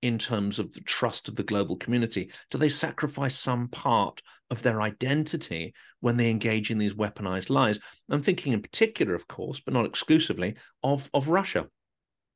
in 0.01 0.19
terms 0.19 0.59
of 0.59 0.71
the 0.71 0.81
trust 0.81 1.27
of 1.27 1.35
the 1.35 1.43
global 1.43 1.75
community? 1.75 2.31
Do 2.51 2.59
they 2.59 2.69
sacrifice 2.69 3.35
some 3.35 3.67
part 3.69 4.21
of 4.51 4.61
their 4.61 4.81
identity 4.81 5.73
when 5.99 6.17
they 6.17 6.29
engage 6.29 6.69
in 6.69 6.77
these 6.77 6.93
weaponized 6.93 7.49
lies? 7.49 7.79
I'm 8.09 8.21
thinking 8.21 8.53
in 8.53 8.61
particular, 8.61 9.15
of 9.15 9.27
course, 9.27 9.59
but 9.59 9.73
not 9.73 9.85
exclusively, 9.85 10.55
of, 10.83 11.09
of 11.13 11.29
Russia. 11.29 11.65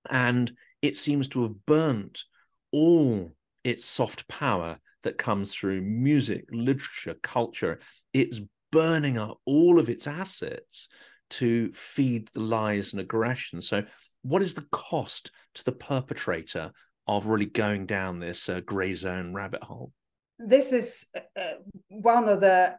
And 0.09 0.51
it 0.81 0.97
seems 0.97 1.27
to 1.29 1.43
have 1.43 1.65
burnt 1.67 2.23
all 2.71 3.31
its 3.63 3.85
soft 3.85 4.27
power 4.27 4.79
that 5.03 5.19
comes 5.19 5.53
through 5.53 5.81
music, 5.81 6.45
literature, 6.51 7.15
culture. 7.21 7.79
It's 8.13 8.41
burning 8.71 9.17
up 9.19 9.37
all 9.45 9.79
of 9.79 9.89
its 9.89 10.07
assets 10.07 10.87
to 11.29 11.71
feed 11.73 12.29
the 12.33 12.41
lies 12.41 12.93
and 12.93 13.01
aggression. 13.01 13.61
So, 13.61 13.83
what 14.21 14.41
is 14.41 14.53
the 14.53 14.67
cost 14.71 15.31
to 15.55 15.63
the 15.63 15.71
perpetrator 15.71 16.71
of 17.09 17.25
really 17.25 17.47
going 17.47 17.87
down 17.87 18.19
this 18.19 18.47
uh, 18.47 18.61
gray 18.63 18.93
zone 18.93 19.33
rabbit 19.33 19.63
hole. 19.63 19.91
This 20.37 20.71
is 20.71 21.07
uh, 21.15 21.39
uh, 21.39 21.53
one 21.89 22.29
of 22.29 22.39
the 22.39 22.77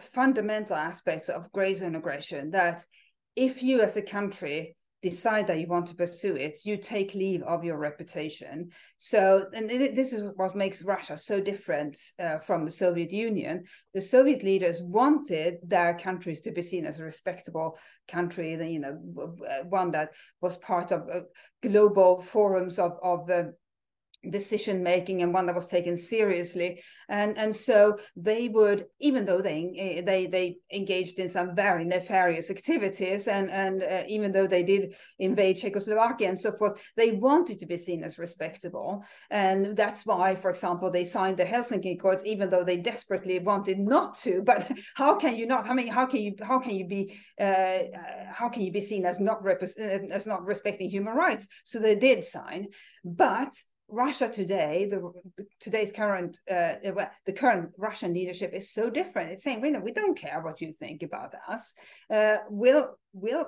fundamental 0.00 0.74
aspects 0.74 1.28
of 1.28 1.52
gray 1.52 1.72
zone 1.72 1.94
aggression 1.94 2.50
that 2.50 2.84
if 3.36 3.62
you 3.62 3.80
as 3.80 3.96
a 3.96 4.02
country 4.02 4.74
decide 5.04 5.46
that 5.46 5.60
you 5.60 5.66
want 5.66 5.86
to 5.86 5.94
pursue 5.94 6.34
it, 6.34 6.64
you 6.64 6.78
take 6.78 7.14
leave 7.14 7.42
of 7.42 7.62
your 7.62 7.76
reputation. 7.76 8.70
So, 8.96 9.44
and 9.52 9.68
this 9.68 10.14
is 10.14 10.32
what 10.36 10.56
makes 10.56 10.82
Russia 10.82 11.16
so 11.18 11.40
different 11.40 11.98
uh, 12.18 12.38
from 12.38 12.64
the 12.64 12.70
Soviet 12.70 13.12
Union. 13.12 13.64
The 13.92 14.00
Soviet 14.00 14.42
leaders 14.42 14.82
wanted 14.82 15.58
their 15.62 15.92
countries 15.98 16.40
to 16.40 16.52
be 16.52 16.62
seen 16.62 16.86
as 16.86 17.00
a 17.00 17.04
respectable 17.04 17.76
country, 18.08 18.52
you 18.72 18.80
know, 18.80 18.94
one 19.68 19.90
that 19.90 20.14
was 20.40 20.56
part 20.56 20.90
of 20.90 21.02
uh, 21.02 21.20
global 21.62 22.22
forums 22.22 22.78
of 22.78 22.92
of 23.02 23.28
uh, 23.28 23.44
decision 24.30 24.82
making 24.82 25.22
and 25.22 25.32
one 25.32 25.46
that 25.46 25.54
was 25.54 25.66
taken 25.66 25.96
seriously. 25.96 26.82
And 27.08 27.36
and 27.38 27.54
so 27.54 27.98
they 28.16 28.48
would 28.48 28.86
even 29.00 29.24
though 29.24 29.40
they 29.40 30.02
they 30.04 30.26
they 30.26 30.56
engaged 30.72 31.18
in 31.18 31.28
some 31.28 31.54
very 31.54 31.84
nefarious 31.84 32.50
activities 32.50 33.28
and 33.28 33.50
and 33.50 33.82
uh, 33.82 34.02
even 34.08 34.32
though 34.32 34.46
they 34.46 34.62
did 34.62 34.94
invade 35.18 35.56
Czechoslovakia 35.56 36.28
and 36.28 36.40
so 36.40 36.52
forth 36.52 36.80
they 36.96 37.12
wanted 37.12 37.60
to 37.60 37.66
be 37.66 37.76
seen 37.76 38.04
as 38.04 38.18
respectable. 38.18 39.04
And 39.30 39.76
that's 39.76 40.06
why 40.06 40.34
for 40.34 40.50
example 40.50 40.90
they 40.90 41.04
signed 41.04 41.36
the 41.36 41.44
Helsinki 41.44 41.94
Accords 41.94 42.24
even 42.24 42.50
though 42.50 42.64
they 42.64 42.76
desperately 42.76 43.38
wanted 43.38 43.78
not 43.78 44.16
to. 44.18 44.42
But 44.54 44.70
how 44.94 45.16
can 45.16 45.36
you 45.36 45.46
not 45.46 45.68
I 45.68 45.74
mean 45.74 45.88
how 45.88 46.06
can 46.06 46.20
you 46.22 46.34
how 46.42 46.58
can 46.58 46.74
you 46.76 46.86
be 46.86 47.16
uh, 47.40 47.78
how 48.32 48.48
can 48.48 48.62
you 48.62 48.72
be 48.72 48.80
seen 48.80 49.04
as 49.04 49.20
not 49.20 49.38
as 49.48 50.26
not 50.26 50.44
respecting 50.44 50.88
human 50.88 51.14
rights? 51.14 51.48
So 51.64 51.78
they 51.78 51.96
did 51.96 52.24
sign. 52.24 52.68
But 53.04 53.54
Russia 53.88 54.28
today, 54.28 54.88
the 54.90 55.12
today's 55.60 55.92
current 55.92 56.40
uh, 56.50 56.74
the 57.26 57.32
current 57.32 57.70
Russian 57.76 58.14
leadership 58.14 58.52
is 58.54 58.72
so 58.72 58.90
different. 58.90 59.30
It's 59.30 59.44
saying, 59.44 59.60
we 59.60 59.70
know, 59.70 59.80
we 59.80 59.92
don't 59.92 60.18
care 60.18 60.40
what 60.42 60.60
you 60.60 60.72
think 60.72 61.02
about 61.02 61.34
us. 61.48 61.74
Uh, 62.12 62.38
we'll 62.48 62.98
we'll 63.12 63.46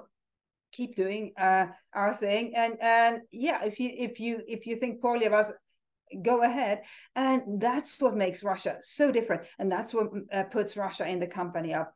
keep 0.73 0.95
doing 0.95 1.33
uh, 1.39 1.67
our 1.95 2.13
thing, 2.13 2.55
and 2.55 2.75
and 2.81 3.21
yeah, 3.33 3.65
if 3.65 3.81
you 3.81 3.91
if 3.97 4.21
you 4.21 4.43
if 4.47 4.67
you 4.67 4.77
think 4.77 5.01
poorly 5.01 5.27
of 5.27 5.33
us, 5.33 5.51
go 6.23 6.43
ahead. 6.43 6.83
And 7.15 7.61
that's 7.61 8.01
what 8.01 8.15
makes 8.15 8.45
Russia 8.45 8.79
so 8.83 9.11
different, 9.11 9.43
and 9.59 9.71
that's 9.71 9.95
what 9.95 10.09
uh, 10.33 10.45
puts 10.45 10.77
Russia 10.77 11.09
in 11.09 11.19
the 11.19 11.27
company 11.27 11.75
of 11.75 11.87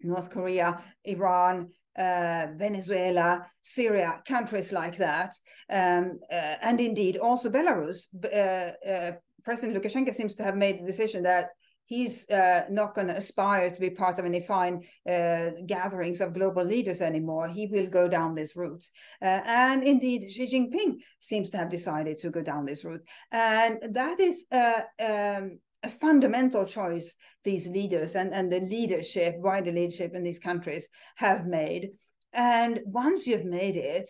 North 0.00 0.30
Korea, 0.30 0.82
Iran, 1.04 1.70
uh, 1.98 2.46
Venezuela, 2.56 3.46
Syria, 3.62 4.20
countries 4.26 4.72
like 4.72 4.96
that, 4.96 5.34
um, 5.70 6.18
uh, 6.30 6.56
and 6.62 6.80
indeed 6.80 7.16
also 7.16 7.50
Belarus. 7.50 8.08
Uh, 8.24 8.88
uh 8.88 9.12
President 9.44 9.76
Lukashenko 9.76 10.14
seems 10.14 10.34
to 10.36 10.42
have 10.42 10.56
made 10.56 10.80
the 10.80 10.86
decision 10.86 11.22
that 11.24 11.50
he's 11.84 12.28
uh, 12.30 12.62
not 12.70 12.94
going 12.94 13.08
to 13.08 13.16
aspire 13.16 13.68
to 13.68 13.80
be 13.80 13.90
part 13.90 14.18
of 14.18 14.24
any 14.24 14.40
fine 14.40 14.82
uh, 15.06 15.50
gatherings 15.66 16.22
of 16.22 16.32
global 16.32 16.64
leaders 16.64 17.02
anymore. 17.02 17.46
He 17.48 17.66
will 17.66 17.86
go 17.86 18.08
down 18.08 18.34
this 18.34 18.56
route. 18.56 18.86
and 19.20 19.84
indeed, 19.84 20.30
Xi 20.30 20.46
Jinping 20.46 20.94
seems 21.20 21.50
to 21.50 21.58
have 21.58 21.68
decided 21.68 22.18
to 22.20 22.30
go 22.30 22.40
down 22.40 22.64
this 22.64 22.86
route. 22.86 23.02
And 23.30 23.80
that 23.94 24.18
is 24.18 24.46
um, 24.50 25.58
a 25.84 25.88
fundamental 25.88 26.64
choice 26.64 27.16
these 27.44 27.68
leaders 27.68 28.16
and, 28.16 28.32
and 28.32 28.50
the 28.50 28.60
leadership, 28.60 29.36
wider 29.38 29.70
leadership 29.70 30.14
in 30.14 30.22
these 30.22 30.38
countries 30.38 30.88
have 31.16 31.46
made. 31.46 31.90
And 32.32 32.80
once 32.86 33.26
you've 33.26 33.44
made 33.44 33.76
it, 33.76 34.08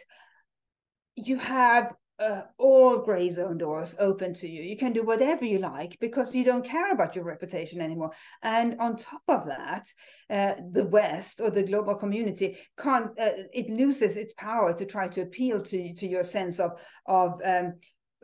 you 1.17 1.37
have 1.39 1.93
uh, 2.19 2.43
all 2.59 2.99
gray 2.99 3.29
zone 3.29 3.59
doors 3.59 3.97
open 3.99 4.33
to 4.35 4.49
you. 4.49 4.63
You 4.63 4.77
can 4.77 4.93
do 4.93 5.03
whatever 5.03 5.45
you 5.45 5.59
like 5.59 5.99
because 6.01 6.35
you 6.35 6.45
don't 6.45 6.65
care 6.65 6.93
about 6.93 7.17
your 7.17 7.25
reputation 7.25 7.81
anymore. 7.81 8.13
And 8.43 8.77
on 8.79 8.97
top 8.97 9.23
of 9.27 9.47
that, 9.47 9.89
uh, 10.31 10.55
the 10.71 10.87
West 10.87 11.41
or 11.41 11.51
the 11.51 11.65
global 11.65 11.97
community 11.97 12.57
can't. 12.79 13.07
Uh, 13.19 13.33
it 13.53 13.69
loses 13.69 14.17
its 14.17 14.33
power 14.35 14.73
to 14.75 14.87
try 14.87 15.09
to 15.09 15.23
appeal 15.23 15.61
to 15.63 15.93
to 15.95 16.07
your 16.07 16.23
sense 16.23 16.61
of 16.61 16.81
of 17.07 17.41
um, 17.45 17.75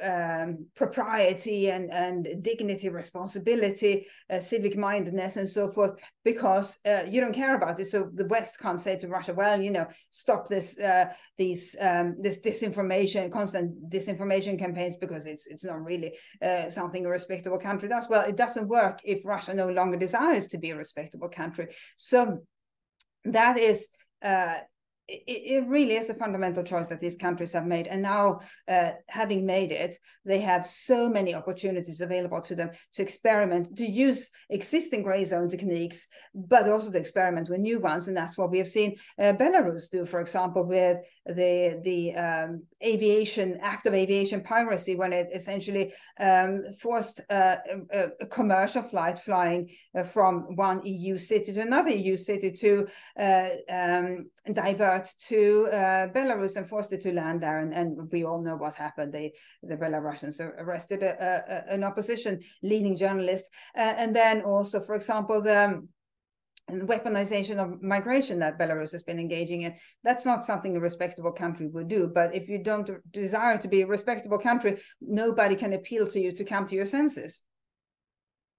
um, 0.02 0.66
propriety 0.74 1.70
and, 1.70 1.90
and 1.92 2.42
dignity, 2.42 2.88
responsibility, 2.88 4.06
uh, 4.30 4.38
civic 4.38 4.76
mindedness, 4.76 5.36
and 5.36 5.48
so 5.48 5.68
forth, 5.68 5.94
because 6.24 6.78
uh, 6.86 7.02
you 7.08 7.20
don't 7.20 7.34
care 7.34 7.56
about 7.56 7.80
it. 7.80 7.88
So 7.88 8.10
the 8.14 8.26
West 8.26 8.58
can't 8.58 8.80
say 8.80 8.96
to 8.96 9.08
Russia, 9.08 9.34
"Well, 9.34 9.60
you 9.60 9.70
know, 9.70 9.86
stop 10.10 10.48
this 10.48 10.78
uh, 10.78 11.06
these 11.38 11.76
um, 11.80 12.16
this 12.20 12.40
disinformation, 12.40 13.30
constant 13.30 13.90
disinformation 13.90 14.58
campaigns, 14.58 14.96
because 14.96 15.26
it's 15.26 15.46
it's 15.46 15.64
not 15.64 15.84
really 15.84 16.14
uh, 16.42 16.70
something 16.70 17.04
a 17.06 17.10
respectable 17.10 17.58
country 17.58 17.88
does." 17.88 18.06
Well, 18.08 18.28
it 18.28 18.36
doesn't 18.36 18.68
work 18.68 19.00
if 19.04 19.24
Russia 19.24 19.54
no 19.54 19.68
longer 19.68 19.98
desires 19.98 20.48
to 20.48 20.58
be 20.58 20.70
a 20.70 20.76
respectable 20.76 21.28
country. 21.28 21.68
So 21.96 22.40
that 23.24 23.58
is 23.58 23.88
uh, 24.22 24.58
it, 25.26 25.68
really 25.68 25.96
is 25.96 26.10
a 26.10 26.14
fundamental 26.14 26.62
choice 26.62 26.88
that 26.88 27.00
these 27.00 27.16
countries 27.16 27.52
have 27.52 27.66
made. 27.66 27.86
And 27.86 28.02
now, 28.02 28.40
uh, 28.68 28.90
having 29.08 29.46
made 29.46 29.72
it, 29.72 29.96
they 30.24 30.40
have 30.40 30.66
so 30.66 31.08
many 31.08 31.34
opportunities 31.34 32.00
available 32.00 32.40
to 32.42 32.54
them 32.54 32.70
to 32.94 33.02
experiment, 33.02 33.76
to 33.76 33.84
use 33.84 34.30
existing 34.48 35.02
gray 35.02 35.24
zone 35.24 35.48
techniques, 35.48 36.06
but 36.34 36.68
also 36.68 36.90
to 36.90 36.98
experiment 36.98 37.48
with 37.48 37.60
new 37.60 37.80
ones. 37.80 38.08
And 38.08 38.16
that's 38.16 38.38
what 38.38 38.50
we 38.50 38.58
have 38.58 38.68
seen 38.68 38.96
uh, 39.18 39.32
Belarus 39.32 39.90
do, 39.90 40.04
for 40.04 40.20
example, 40.20 40.64
with 40.64 40.98
the 41.26 41.80
the 41.82 42.14
um, 42.14 42.62
aviation 42.82 43.58
act 43.60 43.86
of 43.86 43.94
aviation 43.94 44.40
piracy, 44.42 44.96
when 44.96 45.12
it 45.12 45.28
essentially 45.34 45.92
um, 46.18 46.64
forced 46.78 47.20
uh, 47.30 47.56
a, 47.92 48.08
a, 48.20 48.26
commercial 48.26 48.82
flight 48.82 49.18
flying 49.18 49.68
uh, 49.94 50.02
from 50.02 50.56
one 50.56 50.84
EU 50.84 51.16
city 51.18 51.52
to 51.52 51.62
another 51.62 51.90
EU 51.90 52.16
city 52.16 52.50
to 52.50 52.86
uh, 53.18 53.48
um, 53.70 54.30
divert 54.52 54.99
to 55.28 55.68
uh, 55.72 56.08
Belarus 56.08 56.56
and 56.56 56.68
forced 56.68 56.92
it 56.92 57.00
to 57.02 57.12
land 57.12 57.42
there. 57.42 57.60
And, 57.60 57.72
and, 57.72 58.10
we 58.10 58.24
all 58.24 58.42
know 58.42 58.56
what 58.56 58.74
happened. 58.74 59.12
They, 59.12 59.32
the 59.62 59.76
Belarusians 59.76 60.40
arrested 60.40 61.02
a, 61.02 61.64
a, 61.68 61.72
an 61.72 61.84
opposition 61.84 62.40
leading 62.62 62.96
journalist. 62.96 63.46
Uh, 63.76 63.94
and 63.96 64.14
then 64.14 64.42
also, 64.42 64.80
for 64.80 64.94
example, 64.94 65.40
the 65.40 65.82
weaponization 66.70 67.58
of 67.58 67.82
migration 67.82 68.38
that 68.40 68.58
Belarus 68.58 68.92
has 68.92 69.02
been 69.02 69.18
engaging 69.18 69.62
in. 69.62 69.74
That's 70.04 70.26
not 70.26 70.44
something 70.44 70.76
a 70.76 70.80
respectable 70.80 71.32
country 71.32 71.66
would 71.66 71.88
do. 71.88 72.10
But 72.12 72.34
if 72.34 72.48
you 72.48 72.62
don't 72.62 72.88
desire 73.12 73.58
to 73.58 73.68
be 73.68 73.82
a 73.82 73.86
respectable 73.86 74.38
country, 74.38 74.80
nobody 75.00 75.56
can 75.56 75.72
appeal 75.72 76.06
to 76.06 76.20
you 76.20 76.32
to 76.32 76.44
come 76.44 76.66
to 76.66 76.76
your 76.76 76.86
senses. 76.86 77.42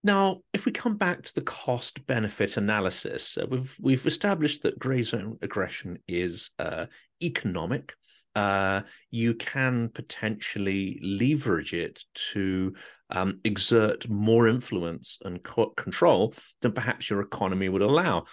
Now, 0.03 0.41
if 0.51 0.65
we 0.65 0.71
come 0.71 0.97
back 0.97 1.21
to 1.23 1.35
the 1.35 1.41
cost 1.41 2.05
benefit 2.07 2.57
analysis, 2.57 3.37
uh, 3.37 3.45
we've 3.47 3.77
we've 3.79 4.07
established 4.07 4.63
that 4.63 4.79
grey 4.79 5.03
zone 5.03 5.37
aggression 5.41 5.99
is 6.07 6.49
uh, 6.57 6.87
economic. 7.21 7.93
Uh, 8.33 8.81
you 9.11 9.35
can 9.35 9.89
potentially 9.89 10.99
leverage 11.03 11.73
it 11.73 12.03
to 12.31 12.73
um, 13.09 13.39
exert 13.43 14.09
more 14.09 14.47
influence 14.47 15.19
and 15.23 15.43
co- 15.43 15.71
control 15.71 16.33
than 16.61 16.71
perhaps 16.71 17.09
your 17.09 17.21
economy 17.21 17.69
would 17.69 17.81
allow. 17.81 18.23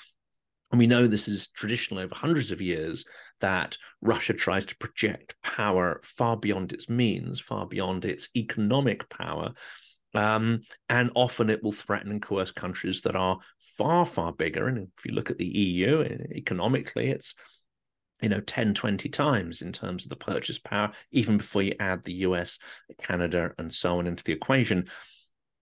And 0.71 0.79
we 0.79 0.87
know 0.87 1.07
this 1.07 1.29
is 1.29 1.49
traditional 1.49 2.01
over 2.01 2.15
hundreds 2.15 2.53
of 2.53 2.61
years 2.61 3.05
that 3.41 3.77
Russia 4.01 4.35
tries 4.35 4.67
to 4.67 4.77
project 4.77 5.35
power 5.43 6.01
far 6.05 6.37
beyond 6.37 6.73
its 6.73 6.89
means, 6.89 7.41
far 7.41 7.67
beyond 7.67 8.05
its 8.05 8.29
economic 8.37 9.09
power. 9.09 9.53
Um, 10.15 10.63
and 10.89 11.11
often 11.15 11.51
it 11.51 11.63
will 11.63 11.73
threaten 11.73 12.11
and 12.11 12.23
coerce 12.23 12.51
countries 12.51 13.03
that 13.03 13.15
are 13.15 13.39
far, 13.77 14.07
far 14.07 14.33
bigger. 14.33 14.67
And 14.67 14.89
if 14.97 15.05
you 15.05 15.13
look 15.13 15.31
at 15.31 15.39
the 15.39 15.47
EU, 15.47 16.01
economically, 16.35 17.09
it's 17.09 17.35
you 18.23 18.29
know 18.29 18.41
10 18.41 18.75
20 18.75 19.09
times 19.09 19.63
in 19.63 19.73
terms 19.73 20.05
of 20.05 20.11
the 20.11 20.17
purchase 20.17 20.59
power 20.59 20.91
even 21.13 21.37
before 21.37 21.63
you 21.63 21.75
add 21.79 22.03
the 22.05 22.15
US 22.15 22.59
Canada 23.01 23.53
and 23.59 23.73
so 23.73 23.99
on 23.99 24.07
into 24.07 24.25
the 24.25 24.33
equation 24.33 24.89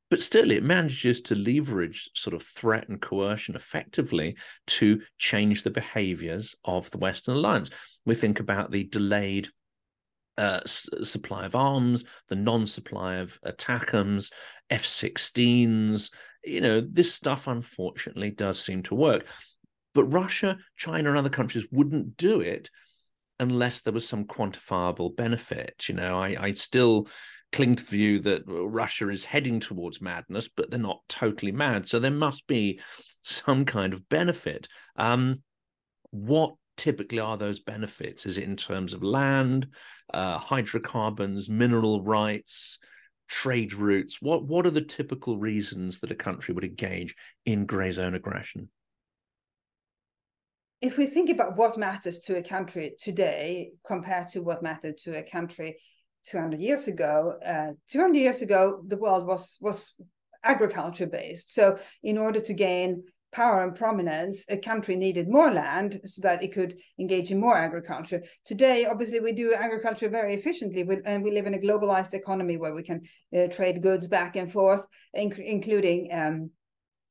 but 0.09 0.21
still 0.21 0.51
it 0.51 0.63
manages 0.63 1.21
to 1.21 1.35
leverage 1.35 2.09
sort 2.15 2.35
of 2.35 2.43
threat 2.43 2.89
and 2.89 3.01
coercion 3.01 3.57
effectively 3.57 4.37
to 4.67 5.03
change 5.19 5.63
the 5.63 5.71
behaviors 5.71 6.55
of 6.65 6.91
the 6.91 6.99
western 6.99 7.37
alliance 7.37 7.71
we 8.05 8.15
think 8.15 8.41
about 8.41 8.71
the 8.71 8.85
delayed 8.85 9.49
uh, 10.39 10.61
s- 10.65 10.89
supply 11.03 11.47
of 11.47 11.55
arms, 11.55 12.05
the 12.29 12.37
non-supply 12.37 13.17
of 13.17 13.39
ATACMS, 13.45 14.33
F-16s. 14.71 16.11
You 16.45 16.61
know, 16.61 16.81
this 16.81 17.13
stuff 17.13 17.47
unfortunately 17.47 18.31
does 18.31 18.63
seem 18.63 18.83
to 18.85 18.95
work. 18.95 19.27
But 19.95 20.05
Russia, 20.05 20.59
China, 20.77 21.11
and 21.11 21.19
other 21.19 21.31
countries 21.31 21.67
wouldn't 21.73 22.17
do 22.17 22.41
it 22.41 22.71
unless 23.41 23.81
there 23.81 23.93
was 23.93 24.09
some 24.09 24.25
quantifiable 24.25 25.15
benefit. 25.15 25.89
You 25.89 25.95
know, 25.95 26.19
I, 26.19 26.37
I 26.39 26.53
still 26.53 27.09
cling 27.53 27.77
to 27.77 27.85
the 27.85 27.91
view 27.91 28.21
that 28.21 28.43
Russia 28.47 29.09
is 29.09 29.25
heading 29.25 29.61
towards 29.61 30.01
madness, 30.01 30.49
but 30.55 30.71
they're 30.71 30.79
not 30.79 31.01
totally 31.09 31.53
mad. 31.53 31.89
So 31.89 31.99
there 31.99 32.11
must 32.11 32.47
be 32.47 32.81
some 33.23 33.65
kind 33.65 33.93
of 33.93 34.09
benefit. 34.09 34.69
Um, 34.97 35.43
what 36.11 36.55
typically 36.77 37.19
are 37.19 37.37
those 37.37 37.61
benefits? 37.61 38.27
Is 38.27 38.39
it 38.39 38.45
in 38.45 38.57
terms 38.57 38.95
of 38.95 39.03
land, 39.03 39.69
uh, 40.13 40.39
hydrocarbons, 40.39 41.49
mineral 41.49 42.03
rights, 42.03 42.79
trade 43.29 43.73
routes? 43.75 44.21
What 44.21 44.45
what 44.45 44.67
are 44.67 44.71
the 44.71 44.83
typical 44.83 45.39
reasons 45.39 46.01
that 46.01 46.11
a 46.11 46.15
country 46.15 46.55
would 46.55 46.65
engage 46.65 47.15
in 47.45 47.67
grey 47.67 47.91
zone 47.91 48.15
aggression? 48.15 48.69
If 50.81 50.99
we 50.99 51.07
think 51.07 51.31
about 51.31 51.57
what 51.57 51.79
matters 51.79 52.19
to 52.21 52.37
a 52.37 52.43
country 52.43 52.95
today 53.01 53.71
compared 53.87 54.29
to 54.31 54.41
what 54.41 54.63
mattered 54.63 54.99
to 54.99 55.17
a 55.17 55.23
country 55.23 55.79
200 56.27 56.61
years 56.61 56.87
ago, 56.87 57.35
uh, 57.45 57.73
200 57.91 58.19
years 58.19 58.43
ago, 58.43 58.83
the 58.87 58.99
world 58.99 59.27
was 59.27 59.57
was 59.61 59.95
agriculture 60.45 61.07
based. 61.07 61.53
So 61.53 61.79
in 62.03 62.19
order 62.19 62.41
to 62.41 62.55
gain 62.55 63.05
power 63.37 63.63
and 63.65 63.77
prominence, 63.77 64.47
a 64.49 64.57
country 64.57 64.97
needed 64.97 65.29
more 65.29 65.53
land 65.53 66.01
so 66.07 66.23
that 66.23 66.43
it 66.43 66.55
could 66.55 66.73
engage 66.99 67.31
in 67.31 67.39
more 67.39 67.59
agriculture. 67.59 68.23
Today, 68.47 68.87
obviously, 68.87 69.21
we 69.21 69.33
do 69.33 69.53
agriculture 69.53 70.09
very 70.09 70.33
efficiently, 70.33 70.83
with, 70.85 71.01
and 71.05 71.23
we 71.23 71.31
live 71.31 71.47
in 71.47 71.53
a 71.53 71.59
globalized 71.67 72.15
economy 72.15 72.57
where 72.57 72.75
we 72.75 72.83
can 72.83 73.03
uh, 73.37 73.47
trade 73.49 73.83
goods 73.83 74.09
back 74.09 74.37
and 74.37 74.51
forth, 74.51 74.87
inc- 75.15 75.51
including 75.57 76.09
um, 76.13 76.51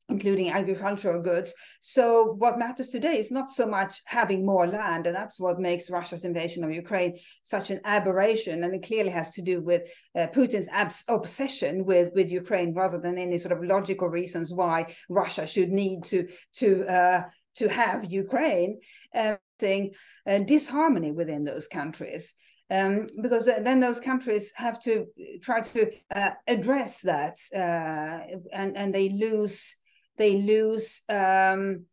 including 0.09 0.51
agricultural 0.51 1.21
goods. 1.21 1.53
So 1.81 2.35
what 2.37 2.59
matters 2.59 2.89
today 2.89 3.17
is 3.17 3.31
not 3.31 3.51
so 3.51 3.65
much 3.65 4.01
having 4.05 4.45
more 4.45 4.67
land, 4.67 5.07
and 5.07 5.15
that's 5.15 5.39
what 5.39 5.59
makes 5.59 5.89
Russia's 5.89 6.25
invasion 6.25 6.63
of 6.63 6.71
Ukraine 6.71 7.17
such 7.43 7.71
an 7.71 7.81
aberration. 7.85 8.63
And 8.63 8.75
it 8.75 8.83
clearly 8.83 9.09
has 9.09 9.31
to 9.31 9.41
do 9.41 9.61
with 9.61 9.83
uh, 10.15 10.27
Putin's 10.27 10.69
abs- 10.71 11.05
obsession 11.07 11.85
with 11.85 12.09
with 12.13 12.31
Ukraine, 12.31 12.73
rather 12.73 12.99
than 12.99 13.17
any 13.17 13.37
sort 13.37 13.53
of 13.53 13.63
logical 13.63 14.09
reasons 14.09 14.53
why 14.53 14.93
Russia 15.09 15.47
should 15.47 15.71
need 15.71 16.03
to 16.05 16.27
to 16.57 16.85
uh, 16.87 17.21
to 17.55 17.67
have 17.69 18.11
Ukraine. 18.11 18.79
Uh, 19.13 19.35
uh, 19.63 20.39
disharmony 20.39 21.13
within 21.13 21.45
those 21.45 21.65
countries. 21.65 22.35
Um, 22.69 23.07
because 23.21 23.45
then 23.45 23.79
those 23.79 24.01
countries 24.01 24.51
have 24.55 24.81
to 24.81 25.05
try 25.41 25.61
to 25.61 25.91
uh, 26.13 26.31
address 26.45 27.01
that, 27.01 27.37
uh, 27.55 28.19
and 28.51 28.75
and 28.75 28.93
they 28.93 29.09
lose 29.09 29.77
they 30.17 30.41
lose 30.41 31.01
um, 31.09 31.85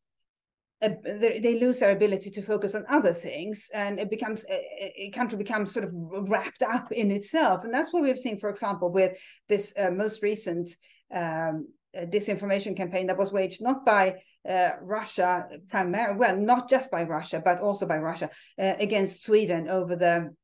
they 0.81 1.59
lose 1.61 1.79
their 1.79 1.93
ability 1.93 2.31
to 2.31 2.43
focus 2.43 2.75
on 2.75 2.85
other 2.89 3.12
things 3.12 3.70
and 3.73 4.01
it 4.01 4.11
becomes 4.11 4.45
a, 4.51 5.11
country 5.11 5.39
becomes 5.39 5.73
sort 5.73 5.85
of 5.85 5.93
wrapped 6.29 6.62
up 6.62 6.91
in 6.91 7.12
itself. 7.12 7.62
And 7.62 7.73
that's 7.73 7.93
what 7.93 8.03
we've 8.03 8.18
seen 8.18 8.37
for 8.37 8.51
example 8.51 8.91
with 8.91 9.16
this 9.49 9.73
uh, 9.79 9.91
most 9.91 10.23
recent 10.23 10.70
um, 11.14 11.68
uh, 11.97 12.07
disinformation 12.07 12.77
campaign 12.77 13.07
that 13.07 13.18
was 13.18 13.33
waged 13.33 13.62
not 13.62 13.85
by 13.85 14.16
uh, 14.49 14.70
Russia 14.81 15.47
primarily 15.68 16.18
well 16.18 16.37
not 16.37 16.68
just 16.68 16.91
by 16.91 17.05
Russia 17.05 17.41
but 17.45 17.61
also 17.61 17.87
by 17.87 17.99
Russia 17.99 18.31
uh, 18.59 18.73
against 18.81 19.25
Sweden 19.25 19.68
over 19.68 19.95
the 19.95 20.35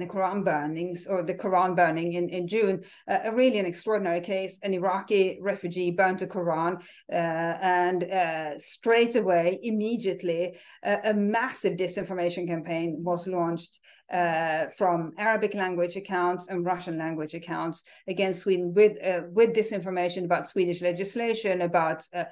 the 0.00 0.06
Quran 0.06 0.44
burnings 0.44 1.06
or 1.06 1.22
the 1.22 1.34
Quran 1.34 1.76
burning 1.76 2.14
in, 2.14 2.28
in 2.28 2.48
June, 2.48 2.82
uh, 3.10 3.18
a 3.24 3.32
really 3.32 3.58
an 3.58 3.66
extraordinary 3.66 4.20
case. 4.20 4.58
An 4.62 4.74
Iraqi 4.74 5.38
refugee 5.40 5.90
burnt 5.90 6.22
a 6.22 6.26
Quran, 6.26 6.80
uh, 7.12 7.14
and 7.14 8.04
uh, 8.04 8.58
straight 8.58 9.16
away, 9.16 9.58
immediately, 9.62 10.56
a 10.82 11.14
massive 11.14 11.74
disinformation 11.74 12.46
campaign 12.46 12.96
was 12.98 13.26
launched 13.26 13.80
uh, 14.12 14.66
from 14.76 15.12
Arabic 15.18 15.54
language 15.54 15.96
accounts 15.96 16.48
and 16.48 16.64
Russian 16.64 16.98
language 16.98 17.34
accounts 17.34 17.82
against 18.06 18.42
Sweden 18.42 18.72
with 18.72 18.92
uh, 19.04 19.22
with 19.30 19.54
disinformation 19.54 20.24
about 20.24 20.48
Swedish 20.48 20.80
legislation, 20.80 21.62
about 21.62 22.02
uh, 22.14 22.24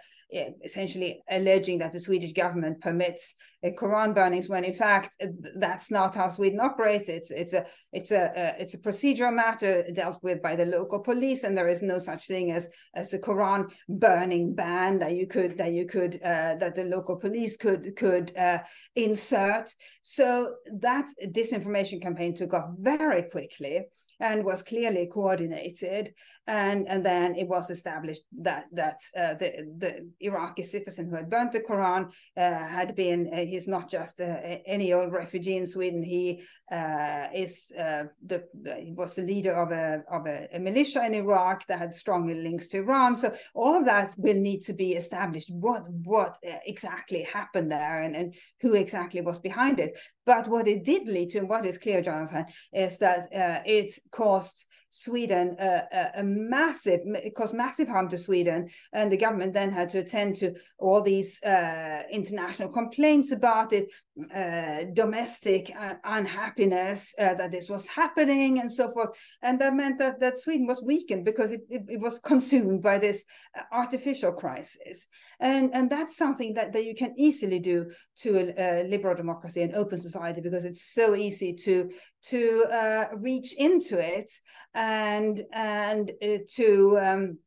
essentially 0.65 1.23
alleging 1.31 1.79
that 1.79 1.93
the 1.93 2.01
Swedish 2.01 2.33
government 2.33 2.81
permits 2.81 3.35
uh, 3.65 3.71
Quran 3.71 4.15
burnings 4.15 4.49
when 4.49 4.65
in 4.65 4.73
fact 4.73 5.15
uh, 5.23 5.27
that's 5.57 5.91
not 5.91 6.15
how 6.15 6.29
Sweden 6.29 6.61
operates. 6.61 7.09
It's 7.09 7.31
it's 7.31 7.55
a 7.55 7.67
it's 7.93 8.13
a, 8.13 8.33
a, 8.37 8.63
it's 8.63 8.75
a 8.75 8.79
procedural 8.79 9.35
matter 9.35 9.85
dealt 9.93 10.23
with 10.23 10.43
by 10.43 10.55
the 10.55 10.67
local 10.67 11.01
police, 11.01 11.43
and 11.43 11.57
there 11.57 11.69
is 11.69 11.83
no 11.83 11.99
such 11.99 12.27
thing 12.27 12.53
as 12.53 12.69
as 12.95 13.13
a 13.15 13.19
Quran 13.19 13.71
burning 13.89 14.55
ban 14.55 14.99
that 15.01 15.17
you 15.17 15.27
could 15.27 15.59
that 15.59 15.73
you 15.73 15.87
could 15.87 16.17
uh, 16.23 16.55
that 16.61 16.75
the 16.77 16.85
local 16.85 17.17
police 17.17 17.57
could 17.57 17.97
could 17.97 18.37
uh, 18.37 18.59
insert. 18.95 19.75
So 20.03 20.55
that 20.81 21.07
disinformation 21.27 21.64
campaign 22.01 22.35
took 22.35 22.55
off 22.55 22.71
very 22.79 23.23
quickly 23.23 23.83
and 24.21 24.45
was 24.45 24.63
clearly 24.63 25.09
coordinated 25.13 26.15
and 26.47 26.87
and 26.89 27.05
then 27.05 27.35
it 27.35 27.49
was 27.49 27.71
established 27.71 28.23
that 28.43 28.67
that 28.73 29.01
uh, 29.17 29.35
the 29.35 29.67
the 29.79 30.11
Iraqi 30.21 30.63
citizen 30.63 31.09
who 31.09 31.17
had 31.17 31.31
burnt 31.31 31.53
the 31.53 31.61
Quran 31.61 32.11
uh, 32.37 32.69
had 32.69 32.95
been 32.95 33.31
uh, 33.33 33.45
he's 33.47 33.67
not 33.67 33.91
just 33.91 34.21
uh, 34.21 34.37
any 34.67 34.93
old 34.93 35.13
refugee 35.13 35.57
in 35.57 35.67
Sweden. 35.67 36.03
He 36.03 36.43
uh, 36.71 37.29
is 37.35 37.73
uh, 37.79 38.05
the 38.27 38.45
he 38.79 38.93
was 38.93 39.15
the 39.15 39.23
leader 39.23 39.55
of 39.55 39.73
a 39.73 40.03
of 40.11 40.27
a, 40.27 40.49
a, 40.53 40.59
militia 40.59 41.05
in 41.05 41.15
Iraq 41.15 41.67
that 41.67 41.79
had 41.79 41.95
strong 41.95 42.27
links 42.27 42.69
to 42.69 42.79
Iran. 42.79 43.17
So 43.17 43.35
all 43.55 43.77
of 43.77 43.87
that 43.87 44.15
will 44.19 44.35
need 44.37 44.63
to 44.65 44.75
be 44.75 44.93
established. 44.93 45.51
What 45.51 45.87
what 45.89 46.37
exactly 46.43 47.23
happened 47.23 47.71
there 47.71 48.03
and 48.03 48.15
and 48.15 48.35
who 48.61 48.75
exactly 48.75 49.23
was 49.23 49.39
behind 49.39 49.81
it? 49.81 49.99
But 50.27 50.49
what 50.49 50.69
it 50.69 50.85
did 50.85 51.09
lead 51.09 51.31
to 51.31 51.39
and 51.39 51.49
what 51.49 51.65
is 51.65 51.79
clear 51.79 52.03
Jonathan 52.03 52.47
is 52.73 52.99
that 52.99 53.29
it 53.33 53.95
caused 54.11 54.67
Sweden 54.97 55.57
a, 55.59 56.11
a, 56.19 56.23
massive, 56.23 57.01
it 57.05 57.35
caused 57.35 57.53
massive 57.53 57.89
harm 57.89 58.09
to 58.09 58.17
Sweden. 58.17 58.69
And 58.93 59.11
the 59.11 59.17
government 59.17 59.53
then 59.53 59.73
had 59.73 59.89
to 59.89 59.99
attend 59.99 60.37
to 60.37 60.55
all 60.79 61.03
these 61.03 61.43
uh, 61.43 62.05
international 62.13 62.69
complaints 62.69 63.33
about 63.33 63.73
it, 63.73 63.91
uh, 64.33 64.85
domestic 64.93 65.75
uh, 65.77 65.95
unhappiness 66.05 67.13
uh, 67.19 67.35
that 67.35 67.51
this 67.51 67.69
was 67.69 67.89
happening 67.89 68.61
and 68.61 68.71
so 68.73 68.89
forth. 68.89 69.11
And 69.43 69.61
that 69.61 69.75
meant 69.75 69.99
that, 69.99 70.21
that 70.21 70.39
Sweden 70.39 70.69
was 70.69 70.81
weakened 70.81 71.25
because 71.25 71.51
it, 71.51 71.63
it, 71.69 71.83
it 71.89 72.01
was 72.01 72.19
consumed 72.25 72.81
by 72.81 73.01
this 73.01 73.25
uh, 73.59 73.63
artificial 73.73 74.31
crisis. 74.31 75.09
And, 75.41 75.71
and 75.75 75.91
that's 75.91 76.17
something 76.17 76.55
that, 76.55 76.73
that 76.73 76.85
you 76.85 76.95
can 76.95 77.15
easily 77.17 77.59
do 77.59 77.91
to 78.19 78.37
a, 78.37 78.83
a 78.83 78.89
liberal 78.89 79.15
democracy 79.15 79.63
and 79.63 79.75
open 79.75 79.99
society 79.99 80.41
because 80.41 80.65
it's 80.65 80.93
so 80.93 81.15
easy 81.15 81.55
to, 81.65 81.91
to 82.27 82.65
uh, 82.73 83.07
reach 83.17 83.55
into 83.57 83.99
it 83.99 84.31
and 84.75 85.43
and 85.53 86.11
uh, 86.23 86.39
to 86.55 86.99
um, 86.99 87.39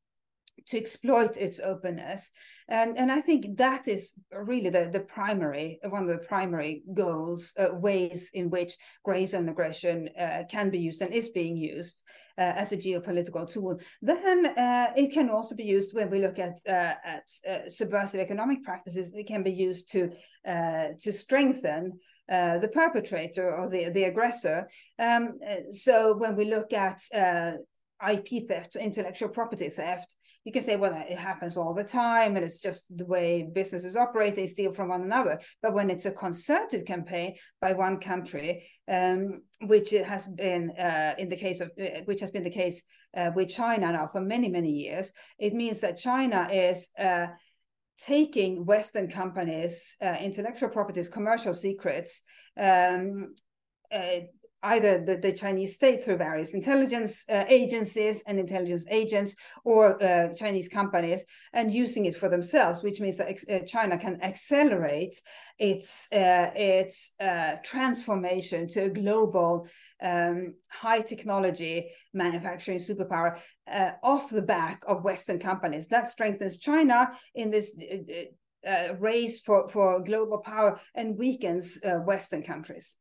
to 0.68 0.78
exploit 0.78 1.38
its 1.38 1.60
openness 1.60 2.32
and 2.70 2.98
and 2.98 3.12
i 3.12 3.22
think 3.22 3.58
that 3.58 3.88
is 3.88 4.14
really 4.32 4.70
the 4.70 4.90
the 4.92 5.00
primary 5.00 5.80
one 5.90 6.04
of 6.04 6.10
the 6.10 6.28
primary 6.28 6.84
goals 6.94 7.54
uh, 7.60 7.74
ways 7.74 8.30
in 8.34 8.50
which 8.50 8.78
gray 9.04 9.26
zone 9.26 9.50
aggression 9.50 10.10
uh, 10.20 10.44
can 10.50 10.70
be 10.70 10.80
used 10.80 11.02
and 11.02 11.14
is 11.14 11.30
being 11.30 11.56
used 11.56 12.04
uh, 12.38 12.54
as 12.56 12.72
a 12.72 12.78
geopolitical 12.78 13.50
tool 13.50 13.80
then 14.02 14.46
uh, 14.46 14.88
it 14.96 15.12
can 15.12 15.30
also 15.30 15.56
be 15.56 15.64
used 15.64 15.94
when 15.94 16.10
we 16.10 16.20
look 16.20 16.40
at 16.40 16.58
uh, 16.68 16.94
at 17.04 17.24
uh, 17.50 17.70
subversive 17.70 18.22
economic 18.22 18.64
practices 18.64 19.14
it 19.14 19.28
can 19.28 19.44
be 19.44 19.52
used 19.52 19.92
to 19.92 20.12
to 21.00 21.12
strengthen 21.12 22.00
uh, 22.30 22.58
the 22.58 22.68
perpetrator 22.68 23.56
or 23.56 23.70
the, 23.70 23.90
the 23.90 24.04
aggressor. 24.04 24.68
Um, 25.00 25.40
so 25.72 26.14
when 26.18 26.36
we 26.36 26.44
look 26.44 26.74
at 26.74 27.00
uh, 27.16 27.54
IP 28.06 28.48
theft, 28.48 28.76
intellectual 28.76 29.30
property 29.30 29.70
theft, 29.70 30.18
you 30.48 30.54
can 30.54 30.62
say, 30.62 30.78
well, 30.78 30.94
it 31.10 31.18
happens 31.18 31.58
all 31.58 31.74
the 31.74 31.84
time 31.84 32.38
and 32.38 32.46
it's 32.46 32.60
just 32.60 32.98
the 32.98 33.06
way 33.06 33.50
businesses 33.54 33.98
operate, 33.98 34.34
they 34.34 34.48
steal 34.48 34.72
from 34.72 34.88
one 34.88 35.02
another. 35.02 35.42
But 35.62 35.74
when 35.74 35.90
it's 35.90 36.06
a 36.06 36.12
concerted 36.12 36.86
campaign 36.86 37.36
by 37.60 37.74
one 37.74 38.00
country, 38.00 38.66
um, 38.88 39.42
which 39.64 39.90
has 39.92 40.26
been 40.26 40.72
uh, 40.80 41.16
in 41.18 41.28
the 41.28 41.36
case 41.36 41.60
of, 41.60 41.72
uh, 41.78 42.00
which 42.06 42.22
has 42.22 42.32
been 42.32 42.46
the 42.46 42.50
case 42.50 42.82
uh, 43.18 43.32
with 43.36 43.50
China 43.50 43.92
now 43.92 44.08
for 44.08 44.22
many, 44.22 44.48
many 44.48 44.72
years, 44.72 45.12
it 45.38 45.54
means 45.54 45.82
that 45.82 45.98
China 45.98 46.48
is 46.50 46.88
uh, 46.98 47.28
taking 47.98 48.66
Western 48.66 49.10
companies, 49.10 49.98
uh, 50.02 50.16
intellectual 50.22 50.70
properties, 50.70 51.10
commercial 51.10 51.54
secrets, 51.54 52.22
um, 52.58 53.36
uh, 53.94 54.22
either 54.74 55.04
the, 55.04 55.18
the, 55.18 55.32
Chinese 55.32 55.76
state 55.76 56.04
through 56.04 56.18
various 56.18 56.54
intelligence 56.54 57.26
uh, 57.30 57.46
agencies 57.48 58.24
and 58.28 58.40
intelligence 58.40 58.86
agents 58.90 59.36
or 59.64 59.82
uh, 60.04 60.34
Chinese 60.34 60.68
companies 60.68 61.26
and 61.54 61.74
using 61.74 62.06
it 62.06 62.16
for 62.16 62.30
themselves, 62.30 62.84
which 62.84 63.00
means 63.00 63.18
that 63.18 63.30
uh, 63.30 63.60
China 63.66 63.98
can 63.98 64.22
accelerate 64.22 65.16
its 65.58 66.08
uh, 66.12 66.52
its 66.56 67.12
uh, 67.20 67.56
transformation 67.64 68.68
to 68.68 68.84
a 68.84 68.90
global 68.90 69.68
um, 70.02 70.54
high 70.68 71.02
technology 71.02 71.90
manufacturing 72.14 72.80
superpower 72.80 73.40
off 74.04 74.30
the 74.30 74.42
back 74.42 74.84
of 74.88 75.04
Western 75.04 75.40
companies. 75.40 75.88
That 75.88 76.10
strengthens 76.10 76.58
China 76.58 77.12
in 77.34 77.52
this. 77.52 77.72
race 79.00 79.40
for, 79.46 79.70
for 79.70 80.04
global 80.04 80.40
power 80.40 80.72
and 80.94 81.18
weakens 81.18 81.80
Western 82.12 82.44
countries. 82.44 82.98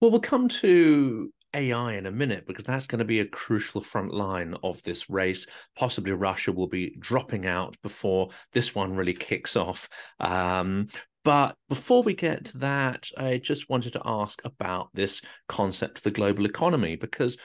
Well, 0.00 0.12
we'll 0.12 0.20
come 0.20 0.48
to 0.48 1.32
AI 1.54 1.94
in 1.94 2.06
a 2.06 2.12
minute 2.12 2.46
because 2.46 2.64
that's 2.64 2.86
going 2.86 3.00
to 3.00 3.04
be 3.04 3.18
a 3.18 3.26
crucial 3.26 3.80
front 3.80 4.14
line 4.14 4.54
of 4.62 4.80
this 4.84 5.10
race. 5.10 5.46
Possibly 5.76 6.12
Russia 6.12 6.52
will 6.52 6.68
be 6.68 6.94
dropping 7.00 7.46
out 7.46 7.74
before 7.82 8.28
this 8.52 8.76
one 8.76 8.94
really 8.94 9.14
kicks 9.14 9.56
off. 9.56 9.88
Um, 10.20 10.86
but 11.24 11.56
before 11.68 12.04
we 12.04 12.14
get 12.14 12.44
to 12.46 12.58
that, 12.58 13.08
I 13.18 13.38
just 13.38 13.68
wanted 13.68 13.94
to 13.94 14.02
ask 14.04 14.40
about 14.44 14.88
this 14.94 15.20
concept 15.48 15.98
of 15.98 16.04
the 16.04 16.10
global 16.12 16.46
economy 16.46 16.94
because 16.94 17.36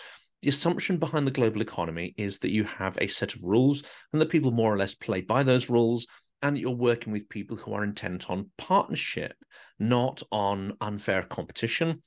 the 0.43 0.49
assumption 0.49 0.97
behind 0.97 1.25
the 1.25 1.31
global 1.31 1.61
economy 1.61 2.13
is 2.17 2.37
that 2.39 2.51
you 2.51 2.65
have 2.65 2.97
a 3.01 3.07
set 3.07 3.33
of 3.33 3.43
rules 3.43 3.81
and 4.11 4.21
that 4.21 4.29
people 4.29 4.51
more 4.51 4.71
or 4.71 4.77
less 4.77 4.93
play 4.93 5.21
by 5.21 5.41
those 5.41 5.71
rules 5.71 6.05
and 6.43 6.55
that 6.55 6.59
you're 6.59 6.71
working 6.71 7.13
with 7.13 7.29
people 7.29 7.57
who 7.57 7.73
are 7.73 7.83
intent 7.83 8.29
on 8.29 8.51
partnership, 8.57 9.33
not 9.79 10.21
on 10.31 10.73
unfair 10.81 11.23
competition 11.23 12.01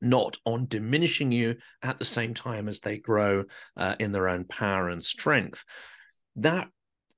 not 0.00 0.36
on 0.44 0.66
diminishing 0.66 1.32
you 1.32 1.56
at 1.82 1.98
the 1.98 2.04
same 2.04 2.34
time 2.34 2.68
as 2.68 2.80
they 2.80 2.98
grow 2.98 3.44
uh, 3.76 3.94
in 3.98 4.12
their 4.12 4.28
own 4.28 4.44
power 4.44 4.88
and 4.88 5.04
strength. 5.04 5.64
That 6.36 6.68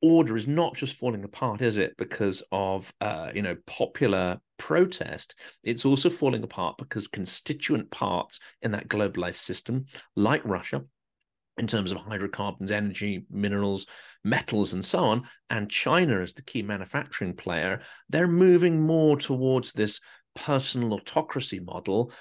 order 0.03 0.37
is 0.37 0.49
not 0.49 0.74
just 0.74 0.97
falling 0.97 1.24
apart, 1.24 1.61
is 1.61 1.78
it? 1.78 1.97
Because 1.99 2.43
of 2.53 2.93
uh, 3.01 3.31
you 3.35 3.43
know 3.43 3.57
popular 3.66 4.41
protest, 4.59 5.35
it's 5.62 5.85
also 5.85 6.11
falling 6.11 6.43
apart 6.43 6.76
because 6.78 7.07
constituent 7.07 7.91
parts 7.91 8.41
in 8.62 8.72
that 8.72 8.89
globalized 8.89 9.35
system, 9.35 9.87
like 10.16 10.43
Russia, 10.45 10.83
in 11.59 11.66
terms 11.66 11.93
of 11.93 11.99
hydrocarbons, 11.99 12.72
energy, 12.72 13.24
minerals, 13.31 13.87
metals, 14.24 14.72
and 14.72 14.85
so 14.85 15.01
on, 15.01 15.28
and 15.51 15.70
China 15.70 16.20
as 16.20 16.33
the 16.33 16.43
key 16.43 16.62
manufacturing 16.62 17.35
player, 17.35 17.83
they're 18.09 18.26
moving 18.26 18.81
more 18.81 19.16
towards 19.18 19.72
this 19.72 20.01
personal 20.35 20.95
autocracy 20.95 21.61
model 21.61 22.12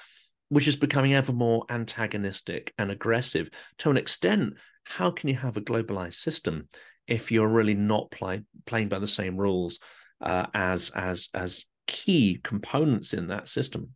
which 0.49 0.67
is 0.67 0.75
becoming 0.75 1.13
ever 1.13 1.31
more 1.31 1.65
antagonistic 1.69 2.73
and 2.77 2.91
aggressive. 2.91 3.49
To 3.79 3.89
an 3.89 3.97
extent, 3.97 4.55
how 4.83 5.11
can 5.11 5.29
you 5.29 5.35
have 5.35 5.57
a 5.57 5.61
globalized 5.61 6.15
system 6.15 6.67
if 7.07 7.31
you're 7.31 7.47
really 7.47 7.75
not 7.75 8.11
play, 8.11 8.43
playing 8.65 8.89
by 8.89 8.99
the 8.99 9.07
same 9.07 9.37
rules 9.37 9.79
uh, 10.21 10.47
as 10.53 10.89
as 10.91 11.29
as 11.33 11.65
key 11.87 12.39
components 12.43 13.13
in 13.13 13.27
that 13.27 13.47
system? 13.47 13.91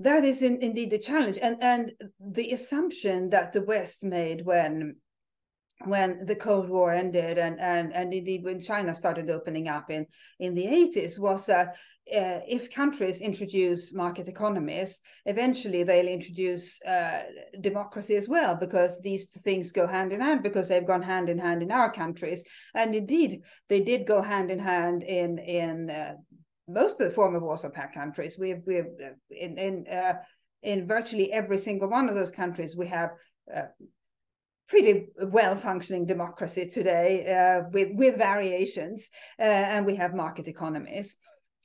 That 0.00 0.24
is 0.24 0.42
in, 0.42 0.62
indeed 0.62 0.90
the 0.90 0.98
challenge, 0.98 1.38
and 1.40 1.56
and 1.60 1.92
the 2.20 2.52
assumption 2.52 3.30
that 3.30 3.52
the 3.52 3.62
West 3.62 4.04
made 4.04 4.44
when 4.44 4.96
when 5.84 6.26
the 6.26 6.34
Cold 6.34 6.68
War 6.68 6.92
ended 6.92 7.38
and, 7.38 7.60
and, 7.60 7.94
and 7.94 8.12
indeed 8.12 8.42
when 8.42 8.58
China 8.58 8.92
started 8.92 9.30
opening 9.30 9.68
up 9.68 9.90
in, 9.90 10.06
in 10.40 10.54
the 10.54 10.66
80s 10.66 11.18
was 11.18 11.46
that 11.46 11.76
uh, 12.14 12.40
if 12.48 12.70
countries 12.70 13.20
introduce 13.20 13.92
market 13.92 14.28
economies, 14.28 15.00
eventually 15.26 15.82
they'll 15.82 16.06
introduce 16.06 16.82
uh, 16.84 17.22
democracy 17.60 18.16
as 18.16 18.28
well, 18.28 18.54
because 18.54 19.00
these 19.02 19.30
things 19.42 19.72
go 19.72 19.86
hand 19.86 20.12
in 20.12 20.20
hand, 20.20 20.42
because 20.42 20.68
they've 20.68 20.86
gone 20.86 21.02
hand 21.02 21.28
in 21.28 21.38
hand 21.38 21.62
in 21.62 21.70
our 21.70 21.92
countries. 21.92 22.44
And 22.74 22.94
indeed, 22.94 23.42
they 23.68 23.80
did 23.80 24.06
go 24.06 24.22
hand 24.22 24.50
in 24.50 24.58
hand 24.58 25.02
in, 25.02 25.38
in 25.38 25.90
uh, 25.90 26.14
most 26.66 27.00
of 27.00 27.08
the 27.08 27.14
former 27.14 27.40
Warsaw 27.40 27.70
Pact 27.70 27.94
countries. 27.94 28.38
We've, 28.38 28.62
we've 28.66 28.84
uh, 28.84 29.14
in, 29.30 29.58
in, 29.58 29.84
uh, 29.90 30.14
in 30.62 30.86
virtually 30.86 31.32
every 31.32 31.58
single 31.58 31.90
one 31.90 32.08
of 32.08 32.14
those 32.14 32.30
countries, 32.30 32.76
we 32.76 32.86
have 32.86 33.10
uh, 33.54 33.62
pretty 34.68 35.06
well 35.22 35.56
functioning 35.56 36.04
democracy 36.04 36.66
today 36.66 37.64
with 37.72 37.88
with 37.94 38.18
variations 38.18 39.08
and 39.38 39.86
we 39.86 39.96
have 39.96 40.12
market 40.12 40.46
economies 40.46 41.16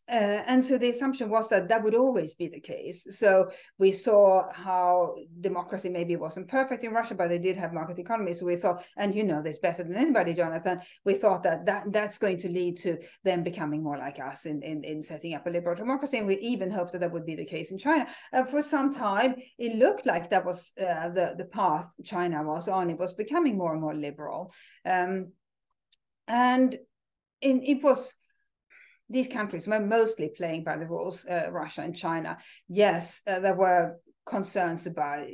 uh, 0.10 0.43
and 0.47 0.64
so 0.64 0.78
the 0.78 0.89
assumption 0.89 1.30
was 1.30 1.47
that 1.47 1.70
that 1.70 1.82
would 1.82 1.95
always 1.95 2.36
be 2.36 2.49
the 2.49 2.60
case. 2.60 3.08
So 3.12 3.49
we 3.78 3.93
saw 3.93 4.51
how 4.51 5.16
democracy 5.39 5.88
maybe 5.88 6.18
wasn't 6.18 6.49
perfect 6.49 6.84
in 6.84 6.91
Russia, 6.91 7.16
but 7.16 7.30
they 7.30 7.39
did 7.39 7.56
have 7.56 7.72
market 7.72 7.99
economy. 7.99 8.34
So 8.34 8.45
we 8.45 8.58
thought, 8.58 8.84
and 8.97 9.16
you 9.16 9.24
know 9.24 9.41
this 9.41 9.60
better 9.60 9.82
than 9.84 9.95
anybody, 9.95 10.34
Jonathan. 10.34 10.82
We 11.06 11.14
thought 11.14 11.43
that, 11.43 11.66
that 11.68 11.86
that's 11.93 12.18
going 12.18 12.38
to 12.39 12.49
lead 12.49 12.78
to 12.80 12.97
them 13.24 13.43
becoming 13.43 13.82
more 13.82 13.97
like 13.97 14.20
us 14.20 14.45
in, 14.45 14.62
in, 14.62 14.84
in 14.84 15.01
setting 15.01 15.36
up 15.36 15.47
a 15.47 15.49
liberal 15.49 15.76
democracy. 15.76 16.18
And 16.18 16.28
we 16.28 16.38
even 16.39 16.70
hoped 16.70 16.91
that 16.91 16.99
that 16.99 17.14
would 17.14 17.26
be 17.26 17.36
the 17.36 17.45
case 17.45 17.72
in 17.72 17.78
China. 17.78 18.06
Uh, 18.34 18.43
for 18.43 18.62
some 18.62 18.91
time, 18.91 19.36
it 19.58 19.78
looked 19.78 20.06
like 20.06 20.30
that 20.32 20.43
was 20.43 20.74
uh, 20.80 21.10
the 21.10 21.36
the 21.38 21.45
path 21.45 21.93
China 22.04 22.43
was 22.43 22.68
on. 22.68 22.89
It 22.89 22.99
was 22.99 23.14
becoming 23.14 23.58
more 23.58 23.72
and 23.72 23.82
more 23.82 23.95
liberal, 23.95 24.54
um, 24.86 25.32
and 26.28 26.78
in, 27.41 27.64
it 27.64 27.82
was 27.82 28.16
these 29.14 29.28
countries 29.28 29.68
were 29.68 29.80
mostly 29.80 30.30
playing 30.36 30.64
by 30.64 30.78
the 30.78 30.88
rules, 30.88 31.26
uh, 31.26 31.49
Russia 31.51 31.82
and 31.82 31.95
China. 31.95 32.38
Yes, 32.68 33.22
uh, 33.28 33.39
there 33.39 33.55
were 33.55 33.97
concerns 34.26 34.88
about 34.88 35.28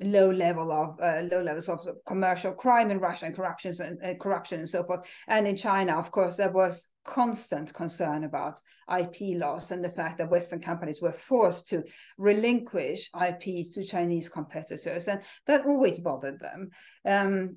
low 0.00 0.30
level 0.30 0.70
of 0.70 0.98
uh, 1.00 1.22
low 1.30 1.42
levels 1.42 1.68
of 1.68 1.80
commercial 2.06 2.52
crime 2.52 2.90
in 2.90 3.00
Russia 3.00 3.26
and 3.26 3.34
corruptions 3.34 3.80
and 3.80 3.98
uh, 4.04 4.14
corruption 4.14 4.60
and 4.60 4.68
so 4.68 4.84
forth. 4.84 5.00
And 5.26 5.46
in 5.46 5.56
China, 5.56 5.98
of 5.98 6.10
course, 6.10 6.36
there 6.36 6.52
was 6.52 6.88
constant 7.04 7.74
concern 7.74 8.24
about 8.24 8.60
IP 8.96 9.36
loss 9.36 9.70
and 9.70 9.84
the 9.84 9.90
fact 9.90 10.18
that 10.18 10.30
Western 10.30 10.60
companies 10.60 11.02
were 11.02 11.12
forced 11.12 11.68
to 11.68 11.82
relinquish 12.16 13.10
IP 13.20 13.72
to 13.74 13.84
Chinese 13.84 14.28
competitors, 14.28 15.08
and 15.08 15.22
that 15.46 15.66
always 15.66 15.98
bothered 15.98 16.38
them. 16.38 16.70
Um, 17.04 17.56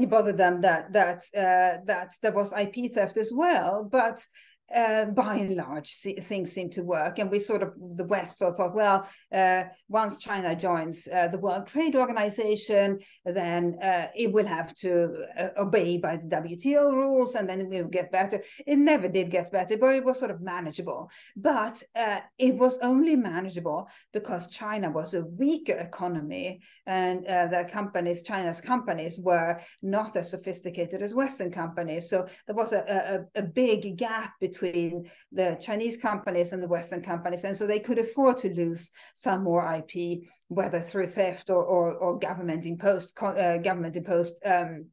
it 0.00 0.10
bothered 0.10 0.38
them 0.38 0.60
that 0.62 0.92
that 0.92 1.22
uh, 1.36 1.82
that 1.86 2.14
there 2.22 2.32
was 2.32 2.52
IP 2.52 2.90
theft 2.92 3.16
as 3.16 3.32
well, 3.34 3.88
but 3.90 4.24
uh, 4.74 5.06
by 5.06 5.36
and 5.36 5.56
large, 5.56 5.94
things 6.22 6.52
seem 6.52 6.70
to 6.70 6.82
work. 6.82 7.18
And 7.18 7.30
we 7.30 7.38
sort 7.38 7.62
of, 7.62 7.72
the 7.96 8.04
West 8.04 8.38
sort 8.38 8.52
of 8.52 8.56
thought, 8.56 8.74
well, 8.74 9.08
uh, 9.32 9.64
once 9.88 10.16
China 10.16 10.56
joins 10.56 11.08
uh, 11.08 11.28
the 11.28 11.38
World 11.38 11.66
Trade 11.66 11.96
Organization, 11.96 12.98
then 13.24 13.76
uh, 13.82 14.06
it 14.16 14.32
will 14.32 14.46
have 14.46 14.74
to 14.76 15.24
uh, 15.38 15.48
obey 15.58 15.98
by 15.98 16.16
the 16.16 16.26
WTO 16.26 16.92
rules 16.92 17.34
and 17.34 17.48
then 17.48 17.60
it 17.60 17.68
will 17.68 17.88
get 17.88 18.10
better. 18.10 18.42
It 18.66 18.78
never 18.78 19.08
did 19.08 19.30
get 19.30 19.52
better, 19.52 19.76
but 19.76 19.94
it 19.94 20.04
was 20.04 20.18
sort 20.18 20.30
of 20.30 20.40
manageable. 20.40 21.10
But 21.36 21.82
uh, 21.94 22.20
it 22.38 22.56
was 22.56 22.78
only 22.78 23.16
manageable 23.16 23.88
because 24.12 24.48
China 24.48 24.90
was 24.90 25.14
a 25.14 25.24
weaker 25.24 25.74
economy 25.74 26.62
and 26.86 27.24
the 27.24 27.68
companies, 27.70 28.22
China's 28.22 28.60
companies, 28.60 29.18
were 29.20 29.60
not 29.82 30.16
as 30.16 30.30
sophisticated 30.30 31.02
as 31.02 31.14
Western 31.14 31.50
companies. 31.50 32.08
So 32.08 32.26
there 32.46 32.56
was 32.56 32.72
a, 32.72 33.26
a, 33.34 33.40
a 33.40 33.42
big 33.42 33.96
gap 33.96 34.32
between 34.40 34.51
between 34.52 35.10
the 35.32 35.58
Chinese 35.60 35.96
companies 35.96 36.52
and 36.52 36.62
the 36.62 36.68
Western 36.68 37.02
companies. 37.02 37.44
And 37.44 37.56
so 37.56 37.66
they 37.66 37.80
could 37.80 37.98
afford 37.98 38.38
to 38.38 38.54
lose 38.54 38.90
some 39.14 39.42
more 39.42 39.62
IP, 39.74 40.22
whether 40.48 40.80
through 40.80 41.06
theft 41.06 41.50
or, 41.50 41.64
or, 41.64 41.94
or 41.94 42.18
government 42.18 42.66
imposed, 42.66 43.18
uh, 43.22 43.58
government 43.58 43.96
imposed 43.96 44.34
um, 44.44 44.86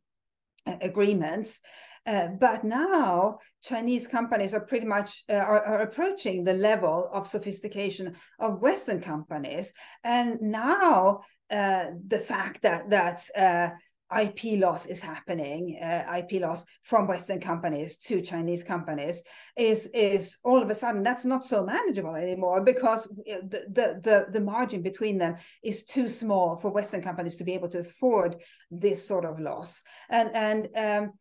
agreements. 0.65 1.61
Uh, 2.05 2.27
but 2.39 2.63
now 2.63 3.37
Chinese 3.61 4.07
companies 4.07 4.53
are 4.53 4.61
pretty 4.61 4.85
much 4.85 5.23
uh, 5.29 5.33
are, 5.33 5.63
are, 5.63 5.81
approaching 5.81 6.43
the 6.43 6.53
level 6.53 7.09
of 7.13 7.27
sophistication 7.27 8.15
of 8.39 8.61
Western 8.61 9.01
companies, 9.01 9.73
and 10.03 10.39
now 10.41 11.19
uh, 11.51 11.85
the 12.07 12.17
fact 12.19 12.61
that 12.61 12.89
that 12.89 13.21
uh, 13.37 13.69
IP 14.17 14.59
loss 14.59 14.85
is 14.85 15.01
happening, 15.01 15.79
uh, 15.81 16.03
IP 16.17 16.41
loss 16.41 16.65
from 16.81 17.07
Western 17.07 17.39
companies 17.39 17.97
to 17.97 18.21
Chinese 18.21 18.63
companies, 18.63 19.21
is 19.55 19.87
is 19.93 20.37
all 20.43 20.61
of 20.61 20.69
a 20.69 20.75
sudden 20.75 21.03
that's 21.03 21.25
not 21.25 21.45
so 21.45 21.63
manageable 21.63 22.15
anymore 22.15 22.61
because 22.61 23.07
the 23.25 23.65
the 23.69 23.99
the, 24.01 24.25
the 24.31 24.41
margin 24.41 24.81
between 24.81 25.17
them 25.17 25.35
is 25.63 25.85
too 25.85 26.07
small 26.07 26.55
for 26.55 26.71
Western 26.71 27.01
companies 27.01 27.35
to 27.35 27.43
be 27.43 27.53
able 27.53 27.69
to 27.69 27.79
afford 27.79 28.37
this 28.71 29.07
sort 29.07 29.25
of 29.25 29.39
loss, 29.39 29.81
and 30.09 30.35
and 30.35 30.67
um, 30.75 31.13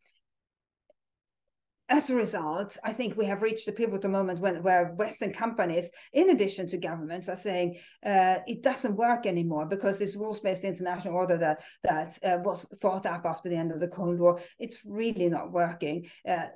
as 1.88 2.10
a 2.10 2.14
result, 2.14 2.76
I 2.84 2.92
think 2.92 3.16
we 3.16 3.26
have 3.26 3.42
reached 3.42 3.66
a 3.68 3.72
pivotal 3.72 4.10
moment 4.10 4.40
when 4.40 4.62
where 4.62 4.92
Western 4.96 5.32
companies, 5.32 5.90
in 6.12 6.30
addition 6.30 6.66
to 6.68 6.76
governments, 6.76 7.28
are 7.28 7.36
saying 7.36 7.78
uh, 8.04 8.36
it 8.46 8.62
doesn't 8.62 8.96
work 8.96 9.24
anymore 9.24 9.66
because 9.66 9.98
this 9.98 10.16
rules-based 10.16 10.64
international 10.64 11.14
order 11.14 11.38
that 11.38 11.62
that 11.84 12.18
uh, 12.22 12.38
was 12.42 12.64
thought 12.82 13.06
up 13.06 13.24
after 13.24 13.48
the 13.48 13.56
end 13.56 13.72
of 13.72 13.80
the 13.80 13.88
Cold 13.88 14.18
War, 14.18 14.38
it's 14.58 14.84
really 14.84 15.28
not 15.28 15.50
working. 15.50 16.06
Uh, 16.28 16.48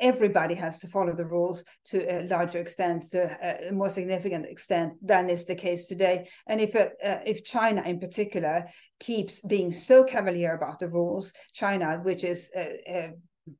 everybody 0.00 0.54
has 0.54 0.78
to 0.78 0.88
follow 0.88 1.14
the 1.14 1.26
rules 1.26 1.62
to 1.84 1.98
a 2.10 2.26
larger 2.26 2.58
extent, 2.58 3.10
to 3.10 3.68
a 3.68 3.70
more 3.72 3.90
significant 3.90 4.46
extent 4.46 4.94
than 5.02 5.28
is 5.28 5.44
the 5.44 5.54
case 5.54 5.84
today. 5.84 6.26
And 6.46 6.58
if 6.58 6.74
uh, 6.74 6.88
if 7.02 7.44
China 7.44 7.82
in 7.82 8.00
particular 8.00 8.66
keeps 8.98 9.40
being 9.40 9.70
so 9.72 10.04
cavalier 10.04 10.54
about 10.54 10.80
the 10.80 10.88
rules, 10.88 11.32
China, 11.52 12.00
which 12.02 12.24
is 12.24 12.50
uh, 12.56 12.92
uh, 12.92 13.08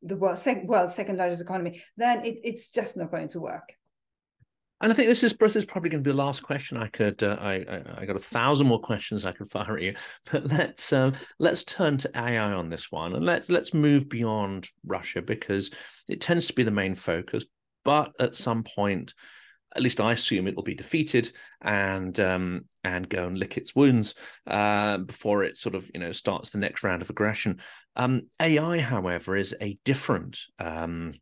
the 0.03 0.17
world, 0.17 0.39
sec- 0.39 0.65
world's 0.65 0.95
second 0.95 1.17
largest 1.19 1.43
economy, 1.43 1.83
then 1.97 2.25
it, 2.25 2.39
it's 2.45 2.69
just 2.69 2.97
not 2.97 3.11
going 3.11 3.29
to 3.31 3.41
work. 3.41 3.73
And 4.83 4.91
I 4.91 4.95
think 4.95 5.09
this 5.09 5.23
is 5.23 5.35
this 5.35 5.57
is 5.57 5.67
probably 5.67 5.91
going 5.91 6.03
to 6.03 6.09
be 6.09 6.13
the 6.13 6.23
last 6.23 6.43
question. 6.43 6.79
I 6.79 6.89
could 6.89 7.23
uh, 7.23 7.37
I, 7.39 7.53
I, 7.53 7.83
I 7.99 8.05
got 8.07 8.17
a 8.17 8.21
thousand 8.21 8.67
more 8.67 8.81
questions 8.81 9.27
I 9.27 9.33
could 9.33 9.51
fire 9.51 9.77
at 9.77 9.83
you, 9.83 9.95
but 10.33 10.47
let's 10.47 10.93
uh, 10.93 11.13
let's 11.39 11.65
turn 11.65 11.99
to 11.99 12.11
AI 12.15 12.53
on 12.53 12.71
this 12.71 12.91
one, 12.91 13.15
and 13.15 13.25
let's 13.25 13.51
let's 13.51 13.75
move 13.75 14.09
beyond 14.09 14.69
Russia 14.87 15.21
because 15.21 15.71
it 16.09 16.23
tends 16.23 16.47
to 16.47 16.55
be 16.55 16.63
the 16.63 16.71
main 16.71 16.95
focus. 16.95 17.45
But 17.85 18.13
at 18.19 18.37
some 18.37 18.65
point, 18.65 19.15
at 19.77 19.83
least 19.83 20.01
I 20.01 20.13
assume 20.13 20.47
it 20.47 20.57
will 20.57 20.63
be 20.63 20.75
defeated 20.75 21.33
and 21.61 22.19
um, 22.19 22.63
and 22.83 23.09
go 23.09 23.27
and 23.27 23.39
lick 23.39 23.57
its 23.57 23.75
wounds 23.75 24.15
uh, 24.47 24.99
before 24.99 25.45
it 25.45 25.59
sort 25.59 25.75
of 25.75 25.91
you 25.95 26.01
know 26.01 26.13
starts 26.13 26.51
the 26.51 26.59
next 26.59 26.83
round 26.83 27.03
of 27.03 27.11
aggression. 27.11 27.61
Um, 27.97 28.23
AI, 28.41 28.81
however, 28.81 29.37
is 29.37 29.55
a 29.61 29.79
different 29.85 30.39
um, 30.59 31.13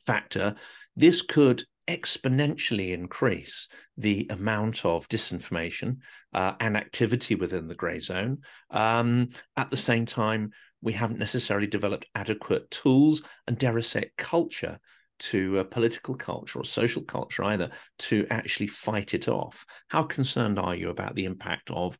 factor. 0.00 0.54
This 0.96 1.22
could 1.22 1.64
exponentially 1.88 2.92
increase 2.92 3.68
the 3.96 4.26
amount 4.30 4.84
of 4.84 5.08
disinformation 5.08 5.96
uh, 6.34 6.52
and 6.60 6.76
activity 6.76 7.34
within 7.34 7.66
the 7.66 7.74
grey 7.74 7.98
zone. 7.98 8.38
Um, 8.70 9.30
at 9.56 9.70
the 9.70 9.76
same 9.76 10.04
time, 10.04 10.50
we 10.82 10.92
haven't 10.92 11.18
necessarily 11.18 11.66
developed 11.66 12.06
adequate 12.14 12.70
tools 12.70 13.22
and, 13.46 13.58
dare 13.58 13.76
I 13.76 13.80
say, 13.80 14.10
culture 14.18 14.78
to 15.18 15.58
a 15.58 15.64
political 15.64 16.14
culture 16.14 16.60
or 16.60 16.64
social 16.64 17.02
culture 17.02 17.44
either 17.44 17.70
to 17.98 18.26
actually 18.30 18.66
fight 18.66 19.14
it 19.14 19.28
off. 19.28 19.64
How 19.88 20.02
concerned 20.02 20.58
are 20.58 20.74
you 20.74 20.90
about 20.90 21.14
the 21.14 21.24
impact 21.24 21.70
of 21.70 21.98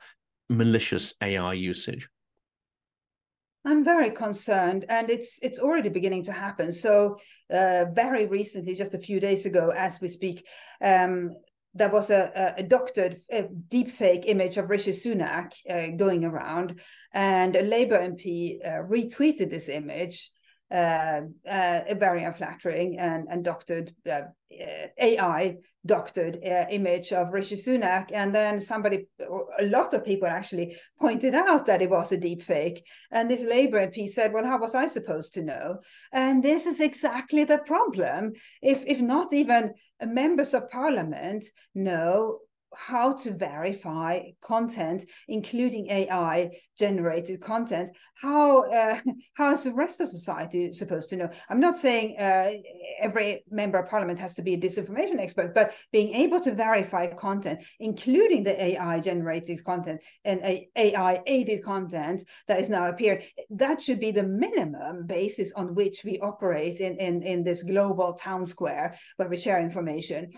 malicious 0.49 1.15
AI 1.23 1.55
usage? 1.55 2.09
I'm 3.65 3.85
very 3.85 4.11
concerned, 4.11 4.87
and 4.89 5.11
it's 5.11 5.39
it's 5.43 5.59
already 5.59 5.89
beginning 5.89 6.23
to 6.25 6.33
happen. 6.33 6.73
So, 6.73 7.19
uh, 7.53 7.87
very 7.93 8.27
recently, 8.27 8.75
just 8.75 8.95
a 8.95 8.99
few 8.99 9.21
days 9.21 9.47
ago, 9.47 9.71
as 9.77 10.01
we 10.01 10.09
speak, 10.09 10.47
um, 10.81 11.35
there 11.75 11.91
was 11.91 12.11
a, 12.11 12.55
a 12.57 12.63
doctored 12.63 13.17
a 13.31 13.43
deepfake 13.43 14.25
image 14.27 14.57
of 14.57 14.71
Rishi 14.71 14.93
Sunak 14.93 15.53
uh, 15.69 15.97
going 15.97 16.25
around, 16.25 16.81
and 17.13 17.57
a 17.57 17.63
Labour 17.63 17.99
MP 17.99 18.65
uh, 18.65 18.83
retweeted 18.89 19.51
this 19.51 19.69
image 19.69 20.31
uh, 20.71 21.21
uh, 21.49 21.81
very 21.95 22.25
unflattering 22.25 22.99
and, 22.99 23.27
and 23.31 23.45
doctored 23.45 23.93
uh, 24.11 24.23
AI 24.99 25.57
doctored 25.87 26.39
uh, 26.45 26.67
image 26.71 27.13
of 27.13 27.33
Rishi 27.33 27.55
Sunak, 27.55 28.11
and 28.13 28.35
then 28.35 28.61
somebody, 28.61 29.07
a 29.59 29.65
lot 29.65 29.95
of 29.95 30.05
people 30.05 30.29
actually 30.29 30.77
pointed 31.01 31.35
out 31.35 31.67
that 31.67 31.83
it 31.83 31.91
was 31.91 32.13
a 32.13 32.19
deep 32.19 32.43
fake. 32.43 32.85
And 33.11 33.31
this 33.31 33.45
Labour 33.45 33.87
MP 33.87 34.09
said, 34.09 34.33
"Well, 34.33 34.45
how 34.45 34.59
was 34.59 34.75
I 34.75 34.87
supposed 34.87 35.35
to 35.35 35.43
know?" 35.43 35.79
And 36.13 36.43
this 36.43 36.67
is 36.67 36.81
exactly 36.81 37.45
the 37.45 37.59
problem. 37.59 38.33
If 38.63 38.85
if 38.87 39.01
not 39.01 39.33
even 39.33 39.75
members 40.05 40.55
of 40.55 40.71
Parliament 40.71 41.47
know 41.75 42.41
how 42.75 43.15
to 43.15 43.33
verify 43.33 44.21
content, 44.41 45.05
including 45.29 45.91
AI 45.91 46.51
generated 46.79 47.41
content. 47.41 47.91
How 48.15 48.69
uh, 48.71 49.01
how 49.35 49.53
is 49.53 49.65
the 49.65 49.75
rest 49.75 50.01
of 50.01 50.09
society 50.09 50.73
supposed 50.73 51.11
to 51.11 51.17
know? 51.17 51.31
I'm 51.49 51.61
not 51.61 51.79
saying 51.79 52.17
uh, 52.19 52.53
every 53.01 53.45
member 53.51 53.79
of 53.79 53.89
parliament 53.89 54.19
has 54.19 54.35
to 54.35 54.43
be 54.43 54.55
a 54.55 54.59
disinformation 54.59 55.19
expert, 55.19 55.55
but 55.55 55.75
being 55.93 56.15
able 56.15 56.41
to 56.41 56.55
verify 56.55 57.07
content, 57.07 57.65
including 57.81 58.43
the 58.43 58.61
AI 58.63 59.01
generated 59.01 59.65
content 59.65 60.01
and 60.25 60.41
AI 60.77 61.23
aided 61.27 61.65
content 61.65 62.23
that 62.47 62.61
is 62.61 62.69
now 62.69 62.89
appearing, 62.89 63.23
that 63.51 63.81
should 63.81 64.01
be 64.01 64.11
the 64.11 64.23
minimum 64.23 65.07
basis 65.07 65.53
on 65.53 65.75
which 65.75 66.05
we 66.05 66.19
operate 66.21 66.81
in 66.81 66.97
in 66.97 67.23
in 67.23 67.43
this 67.43 67.63
global 67.63 68.15
town 68.15 68.47
square 68.47 68.97
where 69.17 69.29
we 69.29 69.37
share 69.37 69.61
information. 69.61 70.31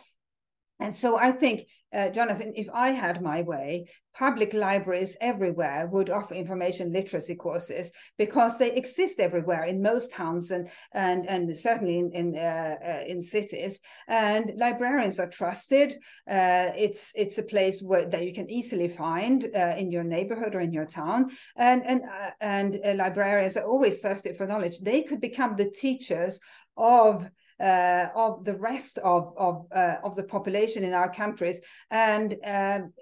And 0.81 0.97
so 0.97 1.19
I 1.19 1.31
think, 1.31 1.67
uh, 1.93 2.09
Jonathan, 2.09 2.53
if 2.57 2.69
I 2.73 2.91
had 2.91 3.21
my 3.21 3.43
way, 3.43 3.87
public 4.15 4.55
libraries 4.55 5.17
everywhere 5.21 5.87
would 5.87 6.09
offer 6.09 6.35
information 6.35 6.93
literacy 6.93 7.35
courses 7.35 7.93
because 8.17 8.59
they 8.59 8.73
exist 8.73 9.21
everywhere 9.21 9.65
in 9.65 9.83
most 9.83 10.13
towns 10.13 10.51
and 10.51 10.69
and 10.93 11.29
and 11.29 11.57
certainly 11.57 11.99
in 11.99 12.13
in, 12.13 12.37
uh, 12.37 12.77
uh, 12.85 13.05
in 13.07 13.23
cities. 13.23 13.81
And 14.09 14.53
librarians 14.57 15.21
are 15.21 15.29
trusted. 15.29 15.93
Uh, 16.29 16.73
it's 16.77 17.13
it's 17.15 17.39
a 17.39 17.43
place 17.43 17.83
where 17.83 18.09
that 18.09 18.25
you 18.25 18.33
can 18.33 18.51
easily 18.51 18.89
find 18.89 19.47
uh, 19.55 19.75
in 19.77 19.93
your 19.93 20.05
neighborhood 20.05 20.55
or 20.55 20.61
in 20.61 20.73
your 20.73 20.87
town. 20.87 21.31
And 21.57 21.85
and 21.85 22.03
uh, 22.05 22.31
and 22.41 22.81
librarians 22.97 23.57
are 23.57 23.65
always 23.65 24.01
thirsty 24.01 24.33
for 24.33 24.47
knowledge. 24.47 24.79
They 24.79 25.03
could 25.03 25.21
become 25.21 25.57
the 25.57 25.71
teachers 25.71 26.41
of 26.77 27.29
uh, 27.61 28.09
of 28.15 28.45
the 28.45 28.57
rest 28.57 28.99
of 28.99 29.33
of 29.37 29.67
uh, 29.75 29.97
of 30.03 30.17
the 30.17 30.25
population 30.25 30.85
in 30.85 30.95
our 30.95 31.13
countries 31.13 31.61
and 31.91 32.37
um, 32.45 32.93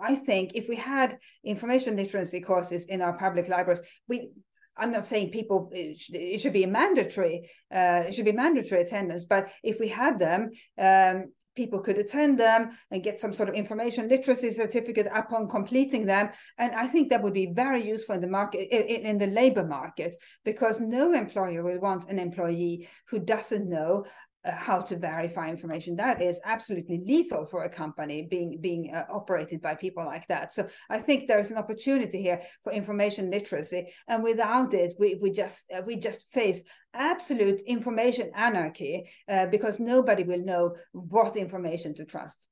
I 0.00 0.16
think 0.16 0.52
if 0.54 0.68
we 0.68 0.76
had 0.76 1.18
information 1.44 1.96
literacy 1.96 2.40
courses 2.40 2.86
in 2.86 3.00
our 3.00 3.16
public 3.16 3.48
libraries, 3.48 3.82
we 4.08 4.30
I'm 4.76 4.90
not 4.90 5.06
saying 5.06 5.30
people 5.30 5.70
it 5.72 5.98
should, 5.98 6.16
it 6.16 6.40
should 6.40 6.52
be 6.52 6.66
mandatory. 6.66 7.48
Uh, 7.72 8.04
it 8.06 8.14
should 8.14 8.24
be 8.24 8.32
mandatory 8.32 8.80
attendance, 8.82 9.24
but 9.24 9.50
if 9.62 9.78
we 9.78 9.88
had 9.88 10.18
them, 10.18 10.50
um, 10.78 11.32
people 11.54 11.80
could 11.80 11.98
attend 11.98 12.38
them 12.38 12.70
and 12.90 13.02
get 13.02 13.20
some 13.20 13.32
sort 13.32 13.48
of 13.48 13.54
information 13.54 14.08
literacy 14.08 14.50
certificate 14.50 15.08
upon 15.14 15.48
completing 15.48 16.06
them. 16.06 16.30
And 16.58 16.74
i 16.74 16.86
think 16.86 17.10
that 17.10 17.22
would 17.22 17.34
be 17.34 17.52
very 17.52 17.86
useful 17.86 18.14
in 18.14 18.20
the 18.20 18.26
market 18.26 18.68
in, 18.70 19.18
the 19.18 19.26
labor 19.26 19.64
market 19.64 20.16
because 20.44 20.80
no 20.80 21.12
employer 21.12 21.62
will 21.62 21.78
want 21.78 22.08
an 22.08 22.18
employee 22.18 22.88
who 23.08 23.18
doesn't 23.18 23.68
know 23.68 24.04
how 24.52 24.80
to 24.80 24.96
verify 24.96 25.48
information 25.48 25.96
that 25.96 26.20
is 26.20 26.40
absolutely 26.44 27.00
lethal 27.04 27.46
for 27.46 27.64
a 27.64 27.68
company 27.68 28.26
being 28.30 28.58
being 28.60 28.94
uh, 28.94 29.04
operated 29.10 29.60
by 29.60 29.74
people 29.74 30.04
like 30.04 30.26
that. 30.28 30.52
So 30.52 30.68
i 30.90 30.98
think 30.98 31.26
there's 31.26 31.50
an 31.50 31.58
opportunity 31.58 32.20
here 32.20 32.40
for 32.62 32.72
information 32.72 33.30
literacy 33.30 33.88
and 34.08 34.22
without 34.22 34.74
it 34.74 34.94
we, 34.98 35.16
we 35.20 35.30
just 35.30 35.70
uh, 35.74 35.82
we 35.86 35.96
just 35.96 36.28
face 36.32 36.62
absolute 36.94 37.60
information 37.62 38.30
anarchy 38.34 39.10
uh, 39.28 39.46
because 39.46 39.80
nobody 39.80 40.22
will 40.22 40.44
know 40.44 40.76
what 40.92 41.36
information 41.36 41.94
to 41.94 42.04
trust. 42.04 42.48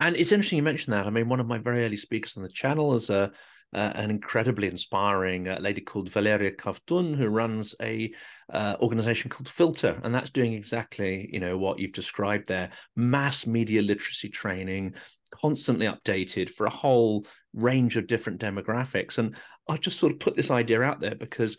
And 0.00 0.16
it's 0.16 0.32
interesting 0.32 0.56
you 0.56 0.62
mentioned 0.62 0.94
that. 0.94 1.06
I 1.06 1.10
mean 1.10 1.28
one 1.28 1.40
of 1.40 1.46
my 1.46 1.58
very 1.58 1.84
early 1.84 1.96
speakers 1.96 2.36
on 2.36 2.42
the 2.42 2.48
channel 2.48 2.94
is 2.94 3.10
a 3.10 3.32
uh, 3.72 3.92
an 3.94 4.10
incredibly 4.10 4.68
inspiring 4.68 5.48
uh, 5.48 5.58
lady 5.60 5.80
called 5.80 6.10
Valeria 6.10 6.52
Kovtun, 6.52 7.16
who 7.16 7.26
runs 7.26 7.74
a 7.82 8.12
uh, 8.52 8.76
organization 8.80 9.30
called 9.30 9.48
Filter, 9.48 10.00
and 10.04 10.14
that's 10.14 10.30
doing 10.30 10.52
exactly 10.52 11.28
you 11.32 11.40
know 11.40 11.58
what 11.58 11.78
you've 11.78 11.92
described 11.92 12.48
there: 12.48 12.70
mass 12.94 13.46
media 13.46 13.82
literacy 13.82 14.28
training, 14.28 14.94
constantly 15.30 15.86
updated 15.86 16.50
for 16.50 16.66
a 16.66 16.70
whole 16.70 17.26
range 17.52 17.96
of 17.96 18.06
different 18.06 18.40
demographics. 18.40 19.18
And 19.18 19.36
I 19.68 19.76
just 19.76 19.98
sort 19.98 20.12
of 20.12 20.20
put 20.20 20.36
this 20.36 20.50
idea 20.50 20.82
out 20.82 21.00
there 21.00 21.14
because 21.14 21.56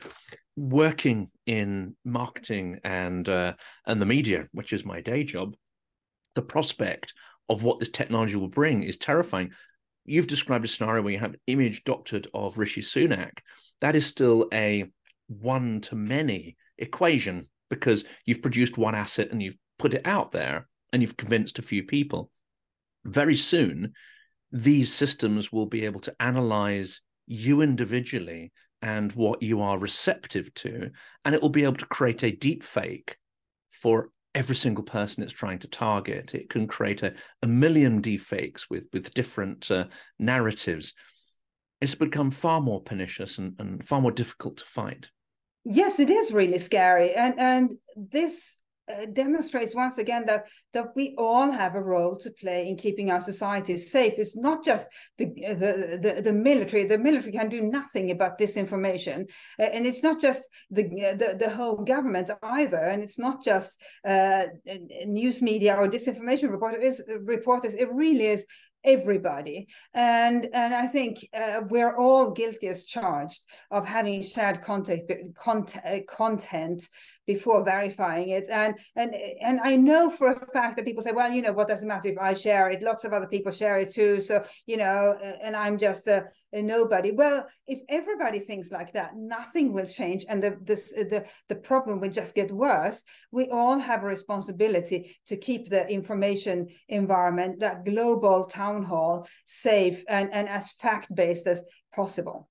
working 0.55 1.29
in 1.45 1.95
marketing 2.05 2.79
and 2.83 3.27
uh, 3.27 3.53
and 3.85 4.01
the 4.01 4.05
media, 4.05 4.47
which 4.51 4.73
is 4.73 4.85
my 4.85 5.01
day 5.01 5.23
job, 5.23 5.55
the 6.35 6.41
prospect 6.41 7.13
of 7.49 7.63
what 7.63 7.79
this 7.79 7.89
technology 7.89 8.35
will 8.35 8.47
bring 8.47 8.83
is 8.83 8.97
terrifying 8.97 9.51
you've 10.05 10.27
described 10.27 10.65
a 10.65 10.67
scenario 10.67 11.01
where 11.01 11.13
you 11.13 11.19
have 11.19 11.35
image 11.47 11.83
doctored 11.83 12.27
of 12.33 12.57
Rishi 12.57 12.81
Sunak. 12.81 13.39
That 13.81 13.95
is 13.95 14.05
still 14.05 14.47
a 14.53 14.85
one 15.27 15.81
to 15.81 15.95
many 15.95 16.57
equation 16.77 17.47
because 17.69 18.05
you've 18.25 18.41
produced 18.41 18.77
one 18.77 18.95
asset 18.95 19.29
and 19.31 19.41
you've 19.41 19.57
put 19.79 19.93
it 19.93 20.05
out 20.05 20.31
there 20.31 20.67
and 20.93 21.01
you've 21.01 21.17
convinced 21.17 21.59
a 21.59 21.63
few 21.63 21.83
people. 21.83 22.29
Very 23.03 23.35
soon, 23.35 23.93
these 24.51 24.93
systems 24.93 25.51
will 25.51 25.65
be 25.65 25.85
able 25.85 25.99
to 26.01 26.15
analyze 26.19 27.01
you 27.27 27.61
individually 27.61 28.51
and 28.81 29.11
what 29.13 29.41
you 29.41 29.61
are 29.61 29.77
receptive 29.79 30.53
to, 30.53 30.91
and 31.23 31.33
it 31.33 31.41
will 31.41 31.49
be 31.49 31.63
able 31.63 31.77
to 31.77 31.87
create 31.87 32.23
a 32.23 32.31
deep 32.31 32.63
fake 32.63 33.17
for 33.71 34.09
every 34.35 34.55
single 34.55 34.83
person 34.83 35.23
it's 35.23 35.33
trying 35.33 35.59
to 35.59 35.67
target. 35.67 36.35
It 36.35 36.49
can 36.49 36.67
create 36.67 37.01
a, 37.01 37.13
a 37.41 37.47
million 37.47 38.01
deepfakes 38.01 38.69
with 38.69 38.83
with 38.93 39.13
different 39.13 39.71
uh, 39.71 39.85
narratives. 40.19 40.93
It's 41.81 41.95
become 41.95 42.31
far 42.31 42.61
more 42.61 42.81
pernicious 42.81 43.37
and, 43.37 43.55
and 43.59 43.85
far 43.87 44.01
more 44.01 44.11
difficult 44.11 44.57
to 44.57 44.65
fight. 44.65 45.09
Yes, 45.63 45.99
it 45.99 46.09
is 46.09 46.31
really 46.31 46.59
scary, 46.59 47.13
and 47.13 47.39
and 47.39 47.69
this 47.95 48.61
uh, 48.91 49.05
demonstrates 49.13 49.75
once 49.75 49.97
again 49.97 50.25
that 50.27 50.47
that 50.73 50.87
we 50.95 51.15
all 51.17 51.51
have 51.51 51.75
a 51.75 51.81
role 51.81 52.15
to 52.15 52.29
play 52.31 52.67
in 52.67 52.75
keeping 52.75 53.11
our 53.11 53.21
societies 53.21 53.91
safe. 53.91 54.13
It's 54.17 54.37
not 54.37 54.63
just 54.63 54.87
the 55.17 55.25
the 55.25 55.99
the, 56.01 56.21
the 56.21 56.33
military. 56.33 56.85
The 56.85 56.97
military 56.97 57.31
can 57.31 57.49
do 57.49 57.61
nothing 57.61 58.11
about 58.11 58.39
disinformation, 58.39 59.29
uh, 59.59 59.63
and 59.63 59.85
it's 59.85 60.03
not 60.03 60.21
just 60.21 60.43
the, 60.69 60.83
the 60.83 61.35
the 61.39 61.49
whole 61.49 61.77
government 61.77 62.29
either. 62.43 62.77
And 62.77 63.01
it's 63.01 63.19
not 63.19 63.43
just 63.43 63.79
uh, 64.07 64.43
news 65.05 65.41
media 65.41 65.75
or 65.75 65.87
disinformation 65.87 66.51
reporters. 66.51 67.01
Reporters. 67.07 67.75
It 67.75 67.89
really 67.91 68.27
is 68.27 68.45
everybody 68.85 69.67
and 69.95 70.47
and 70.53 70.73
i 70.73 70.85
think 70.85 71.27
uh, 71.33 71.61
we're 71.69 71.95
all 71.97 72.31
guilty 72.31 72.67
as 72.67 72.85
charged 72.85 73.41
of 73.71 73.85
having 73.85 74.21
shared 74.21 74.61
content 74.61 75.09
content, 75.35 76.07
content 76.07 76.87
before 77.25 77.63
verifying 77.63 78.29
it. 78.29 78.47
And 78.49 78.75
and 78.95 79.15
and 79.41 79.59
i 79.61 79.75
know 79.75 80.09
for 80.09 80.31
a 80.31 80.47
fact 80.47 80.75
that 80.75 80.85
people 80.85 81.03
say 81.03 81.11
well 81.11 81.31
you 81.31 81.41
know 81.41 81.53
what 81.53 81.67
does 81.67 81.83
it 81.83 81.87
matter 81.87 82.09
if 82.09 82.17
i 82.17 82.33
share 82.33 82.69
it? 82.69 82.81
Lots 82.81 83.05
of 83.05 83.13
other 83.13 83.27
people 83.27 83.51
share 83.51 83.79
it 83.79 83.93
too. 83.93 84.21
So 84.21 84.43
you 84.65 84.77
know 84.77 85.17
and 85.41 85.55
i'm 85.55 85.77
just 85.77 86.07
a, 86.07 86.25
a 86.53 86.61
nobody. 86.61 87.11
Well 87.11 87.45
if 87.67 87.79
everybody 87.89 88.39
thinks 88.39 88.71
like 88.71 88.93
that 88.93 89.11
nothing 89.15 89.73
will 89.73 89.85
change. 89.85 90.25
And 90.27 90.41
the 90.43 90.57
this 90.61 90.91
the 90.91 91.25
the 91.49 91.55
problem 91.55 91.99
will 91.99 92.09
just 92.09 92.35
get 92.35 92.51
worse. 92.51 93.03
We 93.31 93.49
all 93.49 93.79
have 93.79 94.03
a 94.03 94.07
responsibility 94.07 95.17
to 95.27 95.37
keep 95.37 95.69
the 95.69 95.87
information 95.87 96.67
environment 96.87 97.59
that 97.59 97.85
global 97.85 98.45
town 98.45 98.83
hall 98.83 99.27
safe 99.45 100.03
and 100.07 100.31
and 100.31 100.47
as 100.49 100.71
fact 100.71 101.13
based 101.13 101.47
as 101.47 101.63
possible 101.93 102.49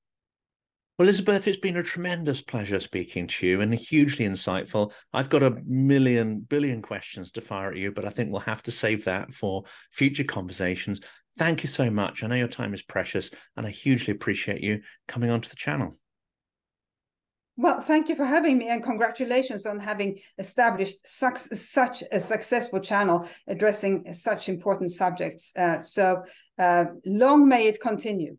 well, 0.97 1.09
Elizabeth, 1.09 1.49
it's 1.49 1.59
been 1.59 1.77
a 1.77 1.83
tremendous 1.83 2.41
pleasure 2.41 2.79
speaking 2.79 3.27
to 3.27 3.47
you 3.47 3.61
and 3.61 3.75
hugely 3.75 4.27
insightful. 4.27 4.93
I've 5.13 5.29
got 5.29 5.43
a 5.43 5.57
million, 5.67 6.39
billion 6.39 6.83
questions 6.83 7.33
to 7.33 7.41
fire 7.41 7.73
at 7.73 7.77
you, 7.77 7.91
but 7.91 8.05
I 8.05 8.11
think 8.11 8.31
we'll 8.31 8.41
have 8.43 8.63
to 8.65 8.71
save 8.71 9.05
that 9.07 9.35
for 9.35 9.65
future 9.91 10.23
conversations. 10.23 11.01
Thank 11.37 11.65
you 11.65 11.69
so 11.69 11.91
much. 11.91 12.23
I 12.23 12.29
know 12.29 12.37
your 12.37 12.47
time 12.47 12.75
is 12.75 12.83
precious, 12.83 13.31
and 13.57 13.67
I 13.67 13.71
hugely 13.71 14.13
appreciate 14.13 14.61
you 14.61 14.83
coming 15.09 15.31
onto 15.31 15.49
the 15.49 15.57
channel. 15.57 15.97
Well, 17.57 17.81
thank 17.81 18.09
you 18.09 18.15
for 18.15 18.25
having 18.25 18.59
me, 18.59 18.69
and 18.69 18.81
congratulations 18.81 19.67
on 19.67 19.81
having 19.81 20.21
established 20.39 21.09
such, 21.09 21.39
such 21.39 22.05
a 22.13 22.21
successful 22.21 22.79
channel 22.79 23.29
addressing 23.49 24.13
such 24.13 24.49
important 24.49 24.93
subjects. 24.93 25.53
Uh, 25.57 25.83
so, 25.83 26.23
uh, 26.57 26.85
long 27.05 27.49
may 27.49 27.67
it 27.67 27.81
continue. 27.81 28.37